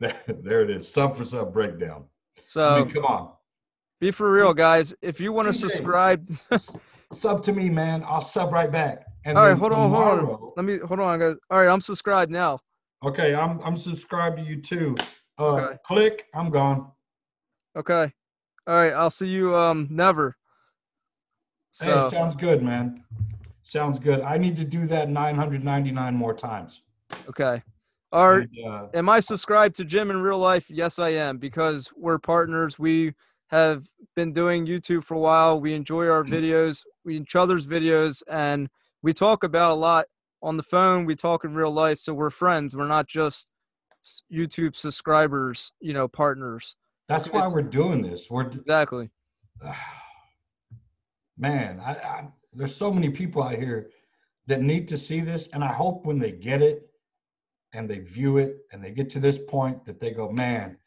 there 0.00 0.62
it 0.62 0.70
is. 0.70 0.90
Sub 0.92 1.16
for 1.16 1.24
sub 1.24 1.52
breakdown. 1.52 2.04
I 2.36 2.40
So 2.44 2.84
mean, 2.84 2.94
come 2.94 3.04
on. 3.04 3.32
be 4.00 4.10
for 4.10 4.30
real, 4.30 4.52
guys. 4.54 4.94
If 5.02 5.20
you 5.20 5.32
want 5.32 5.48
to 5.48 5.54
subscribe, 5.54 6.28
sub 7.12 7.42
to 7.44 7.52
me, 7.52 7.68
man. 7.70 8.04
I'll 8.06 8.20
sub 8.20 8.52
right 8.52 8.70
back. 8.70 9.04
And 9.24 9.38
all 9.38 9.44
right, 9.44 9.56
hold 9.56 9.72
on, 9.72 9.90
hold 9.90 10.28
on. 10.28 10.52
Let 10.56 10.64
me 10.64 10.78
hold 10.78 11.00
on, 11.00 11.18
guys. 11.18 11.36
All 11.50 11.58
right, 11.58 11.68
I'm 11.68 11.80
subscribed 11.80 12.30
now. 12.30 12.60
Okay, 13.04 13.34
I'm 13.34 13.60
I'm 13.62 13.78
subscribed 13.78 14.36
to 14.38 14.42
you 14.42 14.60
too. 14.60 14.96
Uh, 15.38 15.54
Okay. 15.56 15.78
click. 15.86 16.24
I'm 16.34 16.50
gone. 16.50 16.90
Okay. 17.76 18.12
All 18.66 18.74
right, 18.74 18.92
I'll 18.92 19.10
see 19.10 19.28
you 19.28 19.54
um 19.54 19.88
never. 19.90 20.36
So 21.70 22.02
Hey, 22.02 22.10
sounds 22.10 22.36
good, 22.36 22.62
man. 22.62 23.02
Sounds 23.62 23.98
good. 23.98 24.20
I 24.20 24.36
need 24.38 24.56
to 24.58 24.64
do 24.64 24.86
that 24.86 25.08
999 25.08 26.14
more 26.14 26.34
times. 26.34 26.82
okay. 27.28 27.62
All 28.12 28.30
right. 28.30 28.48
And, 28.56 28.66
uh, 28.66 28.86
Am 28.94 29.08
I 29.08 29.20
subscribed 29.20 29.74
to 29.76 29.84
Jim 29.84 30.10
in 30.10 30.20
real 30.20 30.38
life? 30.38 30.70
Yes, 30.70 30.98
I 30.98 31.08
am 31.10 31.38
because 31.38 31.92
we're 31.96 32.18
partners. 32.18 32.78
We 32.78 33.14
have 33.48 33.88
been 34.14 34.32
doing 34.32 34.66
YouTube 34.66 35.02
for 35.02 35.14
a 35.14 35.18
while. 35.18 35.60
We 35.60 35.74
enjoy 35.74 36.06
our 36.08 36.22
videos, 36.22 36.84
we 37.04 37.16
each 37.16 37.34
other's 37.34 37.66
videos, 37.66 38.22
and 38.28 38.68
we 39.04 39.12
talk 39.12 39.44
about 39.44 39.72
a 39.72 39.74
lot 39.74 40.06
on 40.42 40.56
the 40.56 40.62
phone. 40.62 41.04
We 41.04 41.14
talk 41.14 41.44
in 41.44 41.54
real 41.54 41.70
life, 41.70 41.98
so 41.98 42.14
we're 42.14 42.30
friends. 42.30 42.74
We're 42.74 42.88
not 42.88 43.06
just 43.06 43.50
YouTube 44.32 44.74
subscribers, 44.74 45.72
you 45.78 45.92
know, 45.92 46.08
partners. 46.08 46.74
that's 47.06 47.28
why 47.28 47.40
it's- 47.40 47.54
we're 47.54 47.62
doing 47.62 48.00
this. 48.00 48.30
We're 48.30 48.50
Exactly. 48.50 49.10
man, 51.38 51.80
I, 51.80 51.92
I, 51.92 52.28
there's 52.54 52.74
so 52.74 52.90
many 52.90 53.10
people 53.10 53.42
out 53.42 53.56
here 53.56 53.90
that 54.46 54.62
need 54.62 54.88
to 54.88 54.96
see 54.96 55.20
this, 55.20 55.48
and 55.52 55.62
I 55.62 55.72
hope 55.72 56.06
when 56.06 56.18
they 56.18 56.32
get 56.32 56.62
it 56.62 56.88
and 57.74 57.88
they 57.88 57.98
view 57.98 58.38
it 58.38 58.56
and 58.72 58.82
they 58.82 58.90
get 58.90 59.10
to 59.10 59.20
this 59.20 59.38
point 59.38 59.84
that 59.84 60.00
they 60.00 60.12
go, 60.12 60.30
man, 60.30 60.78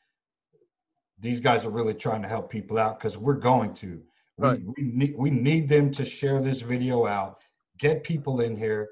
these 1.19 1.39
guys 1.39 1.65
are 1.65 1.69
really 1.69 1.93
trying 1.93 2.23
to 2.23 2.27
help 2.27 2.49
people 2.49 2.79
out 2.79 2.97
because 2.97 3.15
we're 3.15 3.35
going 3.35 3.75
to. 3.75 4.01
Right. 4.39 4.59
We, 4.59 4.73
we 4.77 4.91
need 4.91 5.15
we 5.17 5.29
need 5.29 5.69
them 5.69 5.91
to 5.91 6.05
share 6.05 6.41
this 6.41 6.61
video 6.61 7.05
out, 7.05 7.41
get 7.77 8.03
people 8.03 8.41
in 8.41 8.55
here 8.55 8.89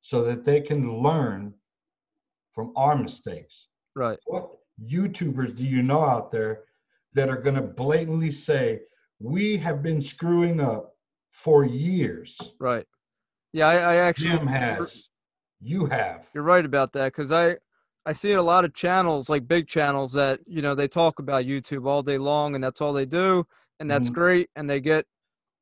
so 0.00 0.22
that 0.22 0.44
they 0.44 0.60
can 0.60 1.02
learn 1.02 1.54
from 2.52 2.72
our 2.76 2.96
mistakes 2.96 3.68
Right. 3.94 4.18
what 4.26 4.50
YouTubers 4.86 5.56
do 5.56 5.64
you 5.64 5.82
know 5.82 6.04
out 6.04 6.30
there 6.30 6.64
that 7.14 7.28
are 7.28 7.40
going 7.40 7.56
to 7.56 7.62
blatantly 7.62 8.30
say, 8.30 8.80
we 9.18 9.56
have 9.56 9.82
been 9.82 10.00
screwing 10.00 10.60
up 10.60 10.94
for 11.32 11.64
years? 11.64 12.38
Right. 12.60 12.86
Yeah, 13.52 13.66
I, 13.66 13.74
I 13.74 13.96
actually 13.96 14.36
Jim 14.38 14.46
has. 14.46 15.08
You 15.60 15.86
have. 15.86 16.28
You're 16.32 16.44
right 16.44 16.64
about 16.64 16.92
that 16.92 17.06
because 17.06 17.32
I 17.32 17.56
I 18.06 18.12
see 18.12 18.32
a 18.32 18.42
lot 18.42 18.64
of 18.64 18.72
channels 18.74 19.28
like 19.28 19.48
big 19.48 19.66
channels 19.66 20.12
that 20.12 20.40
you 20.46 20.62
know 20.62 20.74
they 20.76 20.86
talk 20.86 21.18
about 21.18 21.44
YouTube 21.44 21.86
all 21.88 22.02
day 22.02 22.18
long 22.18 22.54
and 22.54 22.62
that's 22.62 22.80
all 22.80 22.92
they 22.92 23.06
do 23.06 23.46
and 23.80 23.90
that's 23.90 24.10
Mhm. 24.10 24.14
great 24.14 24.50
and 24.54 24.70
they 24.70 24.80
get 24.80 25.06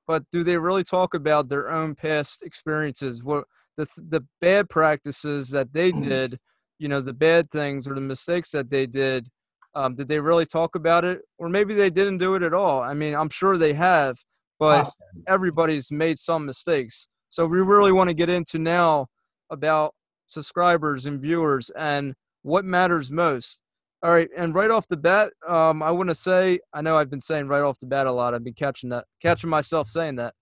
but 0.07 0.25
do 0.31 0.43
they 0.43 0.57
really 0.57 0.85
talk 0.85 1.15
about 1.15 1.49
their 1.49 1.71
own 1.71 1.95
past 1.95 2.43
experiences? 2.43 3.23
What 3.23 3.45
the 3.77 3.87
the 3.97 4.25
bad 4.41 4.69
practices 4.69 5.51
that 5.51 5.73
they 5.73 5.93
did 5.93 6.39
you 6.79 6.89
know 6.89 7.01
the 7.01 7.13
bad 7.13 7.51
things 7.51 7.87
or 7.87 7.95
the 7.95 8.01
mistakes 8.01 8.51
that 8.51 8.71
they 8.71 8.87
did 8.87 9.29
um, 9.75 9.95
did 9.95 10.09
they 10.09 10.21
really 10.21 10.47
talk 10.47 10.75
about 10.75 11.05
it? 11.05 11.21
Or 11.37 11.51
maybe 11.51 11.75
they 11.75 11.91
didn't 11.91 12.17
do 12.17 12.35
it 12.35 12.43
at 12.43 12.55
all. 12.55 12.81
I 12.81 12.95
mean 12.95 13.15
I'm 13.15 13.29
sure 13.31 13.57
they 13.57 13.75
have 13.75 14.19
but 14.59 14.91
everybody's 15.27 15.91
made 15.91 16.19
some 16.19 16.47
mistakes. 16.47 17.09
So 17.29 17.47
we 17.47 17.59
really 17.59 17.93
want 17.93 18.09
to 18.09 18.15
get 18.15 18.29
into 18.29 18.59
now 18.59 19.09
about 19.51 19.95
subscribers 20.27 21.07
and 21.07 21.21
viewers 21.21 21.71
and 21.71 22.15
what 22.43 22.65
matters 22.65 23.11
most. 23.11 23.63
All 24.03 24.11
right, 24.11 24.29
and 24.37 24.55
right 24.55 24.71
off 24.71 24.87
the 24.89 24.97
bat, 24.97 25.33
um, 25.49 25.83
I 25.83 25.91
want 25.91 26.11
to 26.11 26.15
say 26.15 26.61
I 26.73 26.83
know 26.83 26.97
I've 26.97 27.11
been 27.11 27.21
saying 27.21 27.49
right 27.49 27.63
off 27.63 27.79
the 27.79 27.87
bat 27.87 28.07
a 28.07 28.13
lot. 28.13 28.35
I've 28.35 28.45
been 28.45 28.55
catching 28.55 28.91
that, 28.91 29.07
catching 29.23 29.51
myself 29.51 29.89
saying 29.89 30.17
that. 30.17 30.35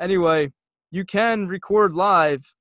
Anyway, 0.00 0.52
you 0.90 1.04
can 1.04 1.48
record 1.48 1.94
live 1.94 2.54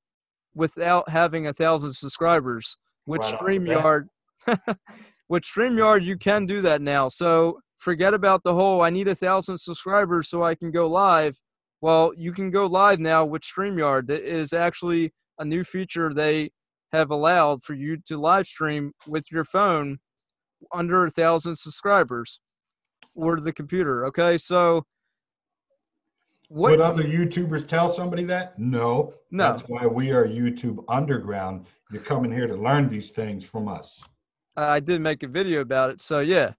without 0.55 1.09
having 1.09 1.47
a 1.47 1.53
thousand 1.53 1.93
subscribers, 1.93 2.77
which 3.05 3.21
Right 3.21 3.33
off 3.33 3.39
the 3.39 3.59
bat. 3.59 4.07
Streamyard, 4.47 4.77
with 5.29 5.43
Streamyard, 5.43 6.03
you 6.03 6.17
can 6.17 6.45
do 6.45 6.61
that 6.61 6.81
now. 6.81 7.09
So 7.09 7.59
forget 7.77 8.13
about 8.13 8.43
the 8.43 8.53
whole 8.53 8.81
I 8.81 8.89
need 8.89 9.07
a 9.07 9.15
thousand 9.15 9.57
subscribers 9.59 10.29
so 10.29 10.43
I 10.43 10.55
can 10.55 10.71
go 10.71 10.87
live. 10.87 11.39
Well, 11.81 12.13
you 12.17 12.31
can 12.31 12.49
go 12.49 12.65
live 12.65 12.99
now 12.99 13.23
with 13.25 13.43
StreamYard. 13.43 14.07
That 14.07 14.23
is 14.23 14.51
actually 14.51 15.13
a 15.37 15.45
new 15.45 15.63
feature 15.63 16.11
they 16.11 16.51
have 16.91 17.11
allowed 17.11 17.63
for 17.63 17.73
you 17.73 17.97
to 18.07 18.17
live 18.17 18.47
stream 18.47 18.93
with 19.05 19.31
your 19.31 19.43
phone 19.43 19.99
under 20.73 21.05
a 21.05 21.09
thousand 21.09 21.55
subscribers 21.57 22.39
or 23.15 23.39
the 23.39 23.53
computer. 23.53 24.05
Okay, 24.07 24.37
so 24.37 24.85
what? 26.49 26.71
Would 26.71 26.81
other 26.81 27.03
YouTubers 27.03 27.67
tell 27.67 27.89
somebody 27.89 28.23
that? 28.25 28.57
No. 28.57 29.13
No. 29.31 29.43
That's 29.49 29.63
why 29.63 29.85
we 29.85 30.11
are 30.11 30.25
YouTube 30.25 30.83
Underground. 30.87 31.67
You're 31.91 32.01
coming 32.01 32.31
here 32.31 32.47
to 32.47 32.55
learn 32.55 32.87
these 32.87 33.09
things 33.09 33.43
from 33.43 33.67
us. 33.67 34.01
I 34.55 34.79
did 34.79 35.01
make 35.01 35.23
a 35.23 35.27
video 35.27 35.61
about 35.61 35.89
it. 35.89 36.01
So 36.01 36.19
yeah. 36.19 36.53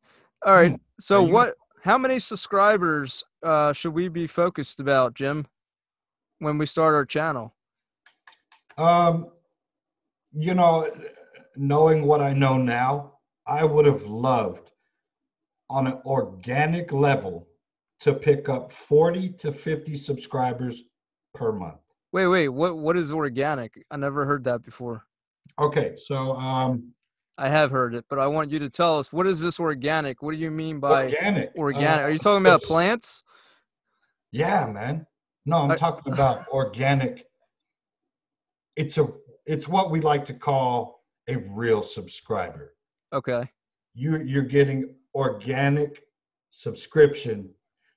All 0.45 0.55
right. 0.55 0.73
Hmm. 0.73 0.77
So 1.01 1.25
you- 1.25 1.33
what? 1.33 1.55
How 1.85 1.97
many 1.97 2.19
subscribers 2.19 3.25
uh, 3.43 3.73
should 3.73 3.95
we 3.95 4.09
be 4.09 4.27
focused 4.27 4.81
about, 4.81 5.15
Jim, 5.15 5.47
when 6.41 6.59
we 6.59 6.67
start 6.67 6.93
our 6.95 7.07
channel? 7.07 7.55
Um, 8.77 9.29
you 10.33 10.55
know, 10.55 10.91
knowing 11.57 12.03
what 12.05 12.21
I 12.21 12.33
know 12.33 12.59
now, 12.59 13.18
I 13.49 13.65
would 13.65 13.87
have 13.87 14.03
loved 14.03 14.71
on 15.71 15.87
an 15.87 16.01
organic 16.05 16.93
level 16.93 17.49
to 18.01 18.13
pick 18.13 18.49
up 18.49 18.71
40 18.71 19.31
to 19.31 19.53
50 19.53 19.95
subscribers 19.97 20.83
per 21.35 21.51
month. 21.53 21.81
Wait, 22.13 22.27
wait. 22.27 22.49
What? 22.49 22.77
What 22.79 22.97
is 22.97 23.11
organic? 23.11 23.85
I 23.91 23.97
never 23.97 24.25
heard 24.25 24.45
that 24.45 24.63
before. 24.63 25.05
Okay, 25.59 25.95
so 25.97 26.33
um 26.37 26.93
I 27.37 27.49
have 27.49 27.71
heard 27.71 27.95
it, 27.95 28.05
but 28.11 28.19
I 28.19 28.27
want 28.27 28.51
you 28.51 28.59
to 28.61 28.71
tell 28.71 28.99
us 28.99 29.13
what 29.13 29.27
is 29.27 29.41
this 29.41 29.59
organic? 29.61 30.23
What 30.23 30.33
do 30.33 30.39
you 30.39 30.51
mean 30.51 30.81
by 30.81 31.05
organic. 31.05 31.53
organic? 31.57 32.01
uh, 32.01 32.03
Are 32.03 32.11
you 32.11 32.19
talking 32.19 32.45
about 32.45 32.63
plants? 32.63 33.23
Yeah, 34.33 34.67
man. 34.67 35.07
No, 35.47 35.59
I'm 35.59 35.71
I- 35.71 35.77
talking 35.77 36.13
about 36.13 36.47
organic. 36.53 37.25
It's 38.77 38.99
a 38.99 39.09
it's 39.47 39.67
what 39.69 39.91
we 39.91 40.01
like 40.01 40.25
to 40.27 40.35
call 40.35 41.03
a 41.29 41.37
real 41.37 41.83
subscriber. 41.83 42.75
Okay. 43.13 43.49
you 43.95 44.19
you're 44.19 44.43
getting 44.43 44.95
organic 45.15 46.03
subscription 46.51 47.49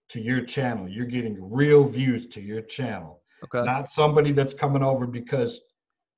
to 0.09 0.19
your 0.21 0.41
channel. 0.41 0.87
You're 0.89 1.05
getting 1.05 1.37
real 1.51 1.83
views 1.85 2.25
to 2.27 2.41
your 2.41 2.61
channel, 2.61 3.21
Okay. 3.43 3.63
not 3.63 3.91
somebody 3.91 4.31
that's 4.31 4.53
coming 4.53 4.83
over 4.83 5.07
because 5.07 5.59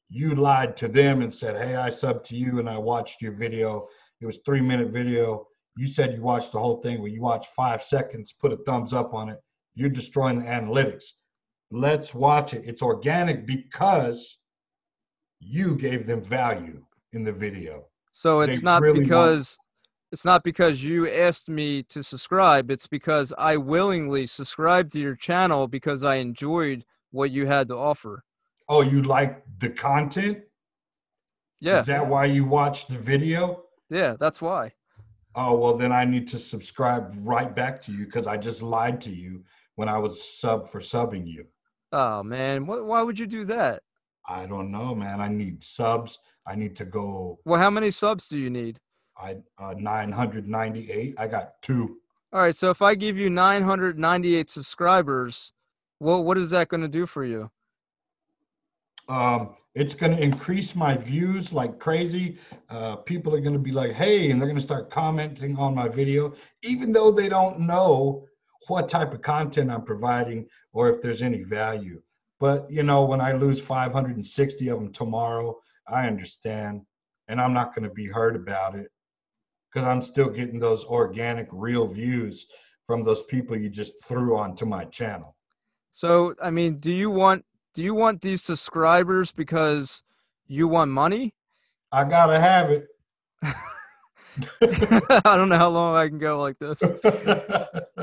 you 0.10 0.36
lied 0.36 0.76
to 0.78 0.88
them 0.88 1.22
and 1.22 1.34
said, 1.34 1.56
"Hey, 1.56 1.76
I 1.76 1.90
subbed 1.90 2.24
to 2.26 2.36
you 2.36 2.60
and 2.60 2.70
I 2.70 2.78
watched 2.78 3.22
your 3.22 3.32
video. 3.34 3.88
It 4.22 4.26
was 4.26 4.40
three 4.46 4.62
minute 4.62 4.90
video. 4.90 5.48
You 5.76 5.88
said 5.88 6.14
you 6.14 6.22
watched 6.22 6.52
the 6.52 6.60
whole 6.60 6.82
thing. 6.82 7.00
Well, 7.00 7.08
you 7.12 7.22
watched 7.22 7.52
five 7.54 7.84
seconds. 7.84 8.32
Put 8.34 8.54
a 8.54 8.58
thumbs 8.58 8.94
up 8.94 9.14
on 9.14 9.30
it. 9.30 9.40
You're 9.76 9.90
destroying 9.90 10.40
the 10.40 10.46
analytics. 10.46 11.06
Let's 11.72 12.14
watch 12.14 12.54
it. 12.54 12.64
It's 12.66 12.84
organic 12.84 13.46
because 13.48 14.38
you 15.40 15.76
gave 15.76 16.06
them 16.06 16.22
value 16.24 16.86
in 17.14 17.24
the 17.24 17.32
video. 17.34 17.88
So 18.14 18.46
they 18.46 18.54
it's 18.54 18.64
not 18.64 18.82
really 18.82 19.00
want- 19.00 19.04
because 19.04 19.58
it's 20.12 20.24
not 20.24 20.44
because 20.44 20.84
you 20.84 21.10
asked 21.10 21.50
me 21.50 21.84
to 21.84 22.04
subscribe. 22.04 22.70
It's 22.70 22.88
because 22.88 23.34
I 23.38 23.58
willingly 23.58 24.28
subscribed 24.28 24.94
to 24.94 25.00
your 25.00 25.16
channel 25.16 25.68
because 25.68 26.04
I 26.04 26.16
enjoyed 26.18 26.86
what 27.12 27.32
you 27.32 27.48
had 27.48 27.68
to 27.70 27.76
offer. 27.76 28.24
Oh, 28.70 28.82
you 28.82 29.02
like 29.02 29.44
the 29.58 29.70
content? 29.70 30.38
Yeah. 31.60 31.80
Is 31.80 31.88
that 31.88 32.08
why 32.08 32.26
you 32.26 32.46
watch 32.46 32.88
the 32.88 32.98
video? 32.98 33.64
Yeah, 33.90 34.16
that's 34.20 34.42
why. 34.42 34.74
Oh, 35.36 35.58
well, 35.58 35.74
then 35.76 35.92
I 35.92 36.06
need 36.06 36.28
to 36.28 36.38
subscribe 36.38 37.12
right 37.18 37.54
back 37.56 37.82
to 37.84 37.92
you 37.92 38.06
because 38.06 38.28
I 38.28 38.38
just 38.38 38.62
lied 38.62 39.02
to 39.02 39.12
you 39.12 39.44
when 39.76 39.90
I 39.90 39.98
was 39.98 40.40
sub 40.40 40.70
for 40.70 40.80
subbing 40.80 41.26
you. 41.26 41.46
Oh 41.92 42.22
man, 42.22 42.68
what, 42.68 42.86
why 42.86 43.02
would 43.02 43.18
you 43.18 43.26
do 43.26 43.46
that? 43.46 43.82
I 44.30 44.46
don't 44.46 44.72
know, 44.72 44.94
man. 44.94 45.22
I 45.22 45.28
need 45.28 45.64
subs. 45.64 46.20
I 46.46 46.56
need 46.56 46.76
to 46.78 46.86
go. 46.86 47.40
Well, 47.46 47.60
how 47.60 47.70
many 47.70 47.92
subs 47.92 48.28
do 48.28 48.38
you 48.38 48.50
need? 48.50 48.80
I 49.18 49.38
uh, 49.58 49.74
998. 49.78 51.16
I 51.18 51.28
got 51.28 51.62
two. 51.62 51.98
All 52.32 52.40
right, 52.42 52.56
so 52.56 52.72
if 52.72 52.82
I 52.82 52.96
give 52.96 53.18
you 53.18 53.30
998 53.30 54.50
subscribers, 54.50 55.54
what 56.00 56.26
what 56.26 56.38
is 56.38 56.50
that 56.50 56.68
going 56.68 56.82
to 56.82 56.88
do 56.88 57.06
for 57.06 57.24
you? 57.24 57.52
Um, 59.08 59.56
it's 59.76 59.96
going 59.96 60.16
to 60.16 60.24
increase 60.24 60.76
my 60.76 60.96
views 60.96 61.52
like 61.52 61.80
crazy. 61.80 62.38
Uh, 62.70 62.96
people 62.98 63.34
are 63.36 63.42
going 63.42 63.54
to 63.54 63.60
be 63.60 63.72
like, 63.72 63.92
"Hey," 63.92 64.32
and 64.32 64.40
they're 64.40 64.48
going 64.48 64.58
to 64.58 64.62
start 64.62 64.90
commenting 64.90 65.58
on 65.58 65.76
my 65.76 65.88
video, 65.88 66.34
even 66.64 66.92
though 66.92 67.12
they 67.12 67.30
don't 67.30 67.60
know 67.60 68.26
what 68.68 68.88
type 68.88 69.14
of 69.14 69.22
content 69.22 69.72
I'm 69.72 69.84
providing 69.84 70.48
or 70.72 70.90
if 70.90 71.02
there's 71.02 71.22
any 71.22 71.44
value. 71.44 72.02
But 72.40 72.70
you 72.70 72.84
know, 72.84 73.06
when 73.06 73.22
I 73.22 73.34
lose 73.34 73.62
560 73.62 74.68
of 74.70 74.80
them 74.80 74.92
tomorrow, 74.92 75.60
I 75.88 76.08
understand, 76.08 76.82
and 77.28 77.42
I'm 77.42 77.54
not 77.54 77.76
going 77.76 77.88
to 77.88 77.94
be 77.94 78.08
hurt 78.08 78.36
about 78.36 78.76
it 78.76 78.92
because 79.72 79.88
I'm 79.88 80.02
still 80.02 80.30
getting 80.30 80.60
those 80.60 80.84
organic, 80.86 81.48
real 81.52 81.88
views 81.88 82.46
from 82.88 83.04
those 83.04 83.24
people 83.24 83.58
you 83.58 83.70
just 83.70 84.04
threw 84.06 84.38
onto 84.38 84.66
my 84.66 84.86
channel. 84.86 85.36
So, 85.92 86.36
I 86.42 86.50
mean, 86.50 86.78
do 86.80 86.92
you 86.92 87.10
want 87.10 87.46
do 87.74 87.82
you 87.82 87.94
want 87.96 88.22
these 88.22 88.44
subscribers 88.44 89.32
because 89.32 90.04
you 90.48 90.68
want 90.68 90.92
money? 90.92 91.34
I 91.92 92.04
gotta 92.04 92.40
have 92.40 92.70
it. 92.70 92.88
I 94.62 95.36
don't 95.36 95.50
know 95.50 95.58
how 95.58 95.70
long 95.70 95.96
I 95.96 96.08
can 96.08 96.18
go 96.18 96.40
like 96.40 96.58
this. 96.60 96.82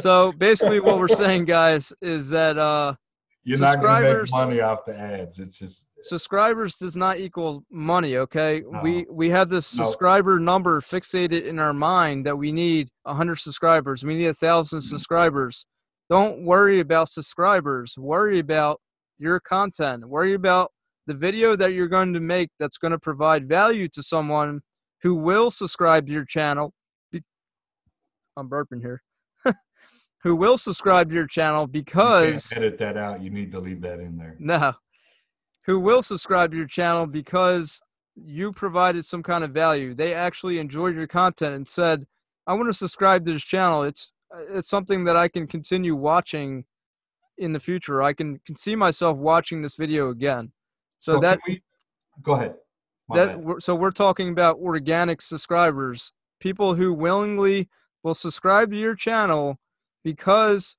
So 0.01 0.33
basically, 0.33 0.81
what 0.81 0.99
we're 0.99 1.09
saying, 1.09 1.45
guys, 1.47 1.93
is 2.01 2.31
that 2.31 2.57
uh, 2.59 2.95
You're 3.43 3.59
not 3.59 3.81
gonna 3.81 4.01
make 4.03 4.19
Subscribers- 4.21 4.33
money 4.33 4.61
off 4.61 4.85
the 4.87 4.97
ads. 4.97 5.39
It's 5.39 5.59
just 5.59 5.87
subscribers 6.05 6.77
does 6.77 6.97
not 6.97 7.19
equal 7.19 7.65
money. 7.71 8.17
Okay, 8.17 8.63
we 8.83 9.07
we 9.11 9.31
have 9.31 9.49
this 9.51 9.77
No. 9.77 9.85
subscriber 9.85 10.39
number 10.39 10.81
fixated 10.81 11.45
in 11.45 11.59
our 11.59 11.73
mind 11.73 12.25
that 12.27 12.37
we 12.37 12.53
need 12.53 12.89
hundred 13.07 13.37
subscribers. 13.37 14.03
We 14.05 14.17
need 14.17 14.27
a 14.27 14.35
thousand 14.35 14.81
Mhm. 14.81 14.83
subscribers. 14.91 15.67
Don't 16.09 16.43
worry 16.45 16.81
about 16.81 17.09
subscribers. 17.09 17.97
Worry 17.99 18.39
about 18.39 18.81
your 19.19 19.39
content. 19.41 20.09
Worry 20.09 20.35
about 20.35 20.73
the 21.07 21.15
video 21.15 21.55
that 21.57 21.73
you're 21.73 21.89
going 21.89 22.13
to 22.15 22.21
make 22.21 22.51
that's 22.59 22.79
going 22.79 22.93
to 22.93 22.99
provide 22.99 23.49
value 23.49 23.89
to 23.89 24.03
someone 24.03 24.63
who 25.03 25.15
will 25.15 25.51
subscribe 25.51 26.07
to 26.07 26.13
your 26.13 26.25
channel. 26.25 26.73
I'm 28.37 28.49
burping 28.49 28.81
here. 28.81 29.03
who 30.23 30.37
will 30.37 30.57
subscribe 30.57 31.09
to 31.09 31.15
your 31.15 31.27
channel 31.27 31.63
you 31.63 31.69
because 31.69 32.53
edit 32.57 32.79
that 32.79 32.97
out. 32.97 33.23
You 33.23 33.31
need 33.31 33.51
to 33.53 33.61
leave 33.61 33.81
that 33.83 34.01
in 34.01 34.17
there. 34.17 34.37
no. 34.39 34.75
Who 35.71 35.79
will 35.79 36.03
subscribe 36.03 36.51
to 36.51 36.57
your 36.57 36.67
channel 36.67 37.07
because 37.07 37.81
you 38.17 38.53
provided 38.53 39.05
some 39.05 39.23
kind 39.23 39.45
of 39.45 39.53
value. 39.53 39.95
They 39.95 40.13
actually 40.13 40.59
enjoyed 40.59 40.97
your 40.97 41.07
content 41.07 41.55
and 41.55 41.69
said, 41.69 42.09
"I 42.45 42.55
want 42.55 42.69
to 42.71 42.75
subscribe 42.75 43.25
to 43.25 43.35
this 43.35 43.45
channel. 43.45 43.85
It's 43.85 44.11
uh, 44.35 44.43
it's 44.49 44.69
something 44.69 45.05
that 45.05 45.17
I 45.17 45.29
can 45.29 45.47
continue 45.47 45.95
watching 45.95 46.65
in 47.39 47.53
the 47.53 47.61
future. 47.61 48.03
I 48.03 48.15
can, 48.15 48.41
can 48.45 48.57
see 48.57 48.75
myself 48.75 49.17
watching 49.17 49.63
this 49.63 49.77
video 49.77 50.11
again." 50.11 50.51
So, 50.99 51.13
can 51.13 51.21
that 51.23 51.41
we, 51.47 51.63
go 52.21 52.33
ahead. 52.33 52.57
My 53.09 53.17
that 53.19 53.41
we're, 53.41 53.61
so 53.61 53.77
we're 53.77 53.93
talking 53.93 54.31
about 54.31 54.59
organic 54.59 55.23
subscribers, 55.23 56.13
people 56.41 56.75
who 56.75 56.93
willingly 56.93 57.69
will 58.03 58.17
subscribe 58.17 58.73
to 58.73 58.77
your 58.77 58.97
channel 58.97 59.61
because 60.03 60.77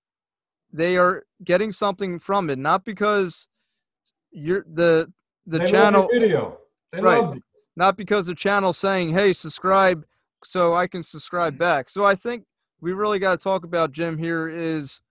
they 0.69 0.97
are 0.97 1.23
getting 1.45 1.71
something 1.71 2.19
from 2.19 2.49
it, 2.49 2.59
not 2.59 2.83
because 2.83 3.47
you're 4.31 4.65
the 4.71 5.11
the 5.45 5.59
They 5.59 5.71
channel 5.71 6.07
video. 6.11 6.59
They 6.91 7.01
Right. 7.01 7.41
not 7.75 7.97
because 7.97 8.27
the 8.27 8.35
channel 8.35 8.73
saying, 8.73 9.09
"Hey, 9.13 9.33
subscribe," 9.33 10.05
so 10.43 10.73
I 10.73 10.87
can 10.87 11.03
subscribe 11.03 11.57
back. 11.57 11.89
So 11.89 12.03
I 12.05 12.15
think 12.15 12.45
we 12.81 12.93
really 12.93 13.19
got 13.19 13.31
to 13.31 13.37
talk 13.37 13.63
about 13.63 13.91
Jim 13.91 14.17
here. 14.17 14.47
Is 14.47 15.01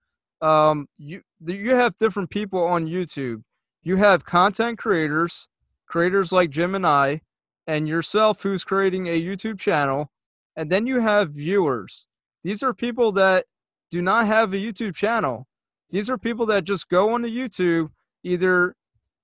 um, 0.41 0.87
you 0.97 1.21
you 1.45 1.75
have 1.75 1.95
different 1.97 2.29
people 2.29 2.63
on 2.63 2.87
YouTube. 2.87 3.43
You 3.83 3.97
have 3.97 4.25
content 4.25 4.77
creators, 4.77 5.47
creators 5.87 6.31
like 6.31 6.49
Jim 6.49 6.75
and 6.75 6.85
I, 6.85 7.21
and 7.67 7.87
yourself, 7.87 8.43
who's 8.43 8.63
creating 8.63 9.07
a 9.07 9.19
YouTube 9.21 9.59
channel, 9.59 10.11
and 10.55 10.69
then 10.69 10.85
you 10.85 10.99
have 10.99 11.31
viewers. 11.31 12.07
These 12.43 12.63
are 12.63 12.73
people 12.73 13.11
that 13.13 13.45
do 13.89 14.01
not 14.01 14.27
have 14.27 14.53
a 14.53 14.57
YouTube 14.57 14.95
channel. 14.95 15.47
These 15.89 16.09
are 16.09 16.17
people 16.17 16.45
that 16.47 16.63
just 16.63 16.89
go 16.89 17.13
onto 17.13 17.27
YouTube 17.27 17.89
either 18.23 18.75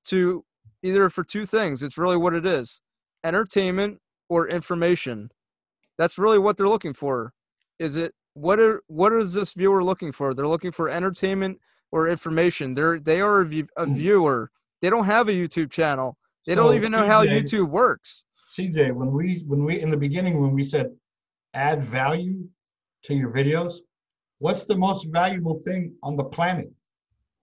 to 0.08 0.44
either 0.84 1.10
for 1.10 1.24
two 1.24 1.46
things. 1.46 1.84
It's 1.84 1.98
really 1.98 2.18
what 2.18 2.34
it 2.34 2.46
is 2.46 2.82
entertainment 3.24 4.00
or 4.30 4.48
information. 4.48 5.30
That's 5.98 6.18
really 6.18 6.38
what 6.40 6.58
they're 6.58 6.68
looking 6.68 6.94
for. 6.94 7.34
Is 7.80 7.96
it 7.98 8.14
what 8.34 8.60
are 8.60 8.82
what 8.88 9.14
is 9.14 9.34
this 9.34 9.54
viewer 9.54 9.84
looking 9.84 10.12
for? 10.12 10.34
They're 10.34 10.48
looking 10.48 10.72
for 10.72 10.90
entertainment 10.90 11.60
or 11.92 12.08
information. 12.08 12.74
They're 12.74 13.00
they 13.00 13.22
are 13.22 13.42
a, 13.42 13.46
view, 13.46 13.68
a 13.78 13.86
Mm. 13.86 13.96
viewer. 13.96 14.52
They 14.82 14.90
don't 14.90 15.06
have 15.06 15.28
a 15.28 15.32
YouTube 15.32 15.72
channel. 15.72 16.18
They 16.46 16.54
So, 16.54 16.64
don't 16.64 16.76
even 16.76 16.92
know 16.92 17.06
how 17.06 17.26
YouTube 17.26 17.70
works. 17.70 18.24
CJ, 18.56 18.92
when 18.94 19.12
we 19.12 19.44
when 19.48 19.64
we 19.66 19.82
in 19.82 19.90
the 19.90 19.98
beginning 19.98 20.40
when 20.40 20.52
we 20.54 20.64
said 20.64 20.96
add 21.54 21.84
value 21.84 22.48
to 23.04 23.16
your 23.16 23.32
videos, 23.32 23.74
what's 24.40 24.66
the 24.66 24.76
most 24.76 25.06
valuable 25.12 25.62
thing 25.66 25.96
on 26.04 26.16
the 26.16 26.24
planet? 26.24 26.72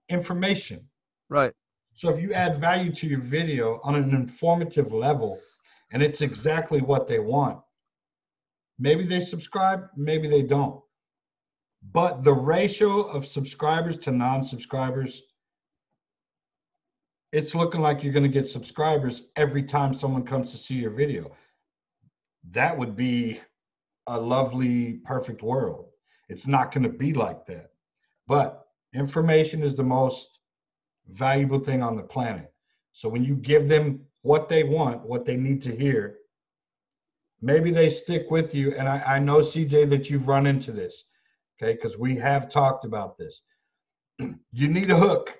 Information. 0.08 0.86
Right. 1.28 1.52
So 1.94 2.10
if 2.10 2.20
you 2.20 2.32
add 2.32 2.60
value 2.60 2.92
to 2.92 3.06
your 3.06 3.20
video 3.20 3.80
on 3.84 3.94
an 3.94 4.14
informative 4.14 4.92
level 4.92 5.40
and 5.92 6.02
it's 6.02 6.22
exactly 6.22 6.80
what 6.80 7.06
they 7.06 7.20
want, 7.20 7.60
maybe 8.78 9.04
they 9.04 9.20
subscribe, 9.20 9.86
maybe 9.96 10.28
they 10.28 10.42
don't. 10.42 10.80
But 11.92 12.24
the 12.24 12.34
ratio 12.34 13.02
of 13.02 13.26
subscribers 13.26 13.98
to 13.98 14.10
non-subscribers 14.10 15.22
it's 17.34 17.52
looking 17.52 17.80
like 17.80 18.04
you're 18.04 18.12
going 18.12 18.22
to 18.22 18.28
get 18.28 18.48
subscribers 18.48 19.24
every 19.34 19.64
time 19.64 19.92
someone 19.92 20.24
comes 20.24 20.52
to 20.52 20.56
see 20.56 20.74
your 20.74 20.92
video. 20.92 21.32
That 22.52 22.78
would 22.78 22.94
be 22.94 23.40
a 24.06 24.20
lovely, 24.20 25.00
perfect 25.04 25.42
world. 25.42 25.86
It's 26.28 26.46
not 26.46 26.70
going 26.70 26.84
to 26.84 26.88
be 26.88 27.12
like 27.12 27.44
that. 27.46 27.70
But 28.28 28.64
information 28.94 29.64
is 29.64 29.74
the 29.74 29.82
most 29.82 30.33
valuable 31.08 31.58
thing 31.58 31.82
on 31.82 31.96
the 31.96 32.02
planet. 32.02 32.52
So 32.92 33.08
when 33.08 33.24
you 33.24 33.36
give 33.36 33.68
them 33.68 34.00
what 34.22 34.48
they 34.48 34.64
want, 34.64 35.02
what 35.02 35.24
they 35.24 35.36
need 35.36 35.60
to 35.62 35.74
hear, 35.74 36.18
maybe 37.42 37.70
they 37.70 37.90
stick 37.90 38.30
with 38.30 38.54
you. 38.54 38.74
And 38.74 38.88
I, 38.88 39.00
I 39.00 39.18
know, 39.18 39.38
CJ, 39.38 39.90
that 39.90 40.08
you've 40.08 40.28
run 40.28 40.46
into 40.46 40.72
this, 40.72 41.04
okay, 41.56 41.74
because 41.74 41.98
we 41.98 42.16
have 42.16 42.48
talked 42.48 42.84
about 42.84 43.18
this. 43.18 43.42
you 44.52 44.68
need 44.68 44.90
a 44.90 44.96
hook. 44.96 45.30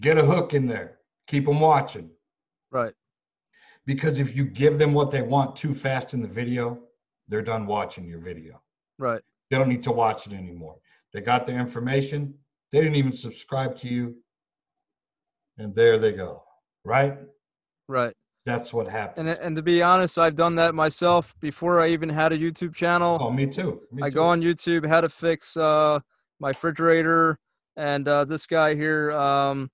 Get 0.00 0.18
a 0.18 0.24
hook 0.24 0.54
in 0.54 0.66
there. 0.66 0.98
Keep 1.26 1.46
them 1.46 1.60
watching. 1.60 2.10
Right. 2.70 2.92
Because 3.86 4.18
if 4.18 4.36
you 4.36 4.44
give 4.44 4.78
them 4.78 4.92
what 4.92 5.10
they 5.10 5.22
want 5.22 5.56
too 5.56 5.74
fast 5.74 6.12
in 6.12 6.20
the 6.20 6.28
video, 6.28 6.78
they're 7.28 7.42
done 7.42 7.66
watching 7.66 8.06
your 8.06 8.20
video. 8.20 8.60
Right. 8.98 9.22
They 9.50 9.56
don't 9.56 9.68
need 9.68 9.82
to 9.84 9.92
watch 9.92 10.26
it 10.26 10.32
anymore. 10.32 10.76
They 11.12 11.20
got 11.20 11.46
their 11.46 11.58
information. 11.58 12.34
They 12.72 12.80
didn't 12.80 12.96
even 12.96 13.12
subscribe 13.12 13.76
to 13.78 13.88
you. 13.88 14.16
And 15.58 15.74
there 15.74 15.98
they 15.98 16.12
go. 16.12 16.42
Right? 16.84 17.16
Right. 17.88 18.14
That's 18.44 18.72
what 18.72 18.86
happened. 18.88 19.28
And 19.28 19.38
and 19.40 19.56
to 19.56 19.62
be 19.62 19.82
honest, 19.82 20.18
I've 20.18 20.36
done 20.36 20.54
that 20.56 20.74
myself 20.74 21.34
before 21.40 21.80
I 21.80 21.88
even 21.88 22.08
had 22.08 22.32
a 22.32 22.38
YouTube 22.38 22.74
channel. 22.74 23.18
oh, 23.20 23.30
me 23.30 23.46
too. 23.46 23.80
Me 23.90 24.02
I 24.04 24.08
too. 24.08 24.14
go 24.14 24.24
on 24.24 24.40
YouTube 24.40 24.86
how 24.86 25.00
to 25.00 25.08
fix 25.08 25.56
uh, 25.56 25.98
my 26.38 26.48
refrigerator, 26.50 27.38
and 27.76 28.06
uh, 28.06 28.24
this 28.24 28.46
guy 28.46 28.74
here, 28.76 29.10
um, 29.12 29.68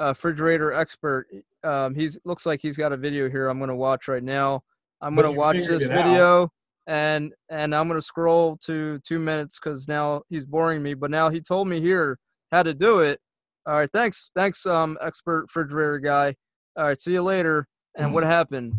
uh, 0.00 0.08
refrigerator 0.08 0.72
expert. 0.72 1.26
Um, 1.64 1.96
he's 1.96 2.16
looks 2.24 2.46
like 2.46 2.60
he's 2.62 2.76
got 2.76 2.92
a 2.92 2.96
video 2.96 3.28
here. 3.28 3.48
I'm 3.48 3.58
gonna 3.58 3.74
watch 3.74 4.06
right 4.06 4.22
now. 4.22 4.62
I'm 5.00 5.16
But 5.16 5.22
gonna 5.22 5.34
watch 5.36 5.56
this 5.56 5.84
out. 5.86 5.88
video, 5.90 6.52
and 6.86 7.32
and 7.48 7.74
I'm 7.74 7.88
gonna 7.88 8.00
scroll 8.02 8.56
to 8.58 9.00
two 9.00 9.18
minutes 9.18 9.58
because 9.58 9.88
now 9.88 10.22
he's 10.28 10.44
boring 10.44 10.80
me. 10.80 10.94
But 10.94 11.10
now 11.10 11.28
he 11.28 11.40
told 11.40 11.66
me 11.66 11.80
here 11.80 12.20
how 12.52 12.62
to 12.62 12.72
do 12.72 13.00
it. 13.00 13.18
All 13.64 13.74
right, 13.74 13.90
thanks, 13.92 14.30
thanks, 14.34 14.66
um, 14.66 14.98
expert 15.00 15.42
refrigerator 15.42 16.00
guy. 16.00 16.34
All 16.76 16.84
right, 16.84 17.00
see 17.00 17.12
you 17.12 17.22
later. 17.22 17.68
And 17.94 18.12
what 18.12 18.24
happened? 18.24 18.74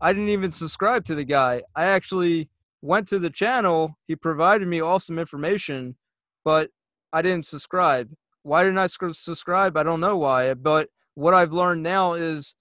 I 0.00 0.12
didn't 0.12 0.28
even 0.28 0.52
subscribe 0.52 1.04
to 1.06 1.14
the 1.14 1.24
guy. 1.24 1.62
I 1.74 1.86
actually 1.86 2.48
went 2.80 3.08
to 3.08 3.18
the 3.18 3.30
channel. 3.30 3.96
He 4.06 4.14
provided 4.14 4.68
me 4.68 4.80
awesome 4.80 5.18
information, 5.18 5.96
but 6.44 6.70
I 7.12 7.22
didn't 7.22 7.46
subscribe. 7.46 8.10
Why 8.42 8.62
didn't 8.62 8.78
I 8.78 8.86
subscribe? 8.86 9.76
I 9.76 9.82
don't 9.82 10.00
know 10.00 10.16
why. 10.16 10.54
But 10.54 10.88
what 11.14 11.34
I've 11.34 11.52
learned 11.52 11.82
now 11.82 12.14
is 12.14 12.54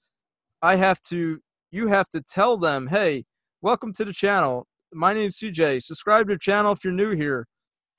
I 0.61 0.75
have 0.75 1.01
to 1.03 1.39
you 1.71 1.87
have 1.87 2.09
to 2.09 2.21
tell 2.21 2.57
them, 2.57 2.87
"Hey, 2.87 3.25
welcome 3.61 3.93
to 3.93 4.05
the 4.05 4.11
channel. 4.11 4.67
My 4.91 5.13
name's 5.13 5.37
CJ. 5.37 5.79
Subscribe 5.81 6.27
to 6.27 6.33
the 6.33 6.39
channel 6.39 6.71
if 6.71 6.83
you're 6.83 6.93
new 6.93 7.11
here." 7.15 7.47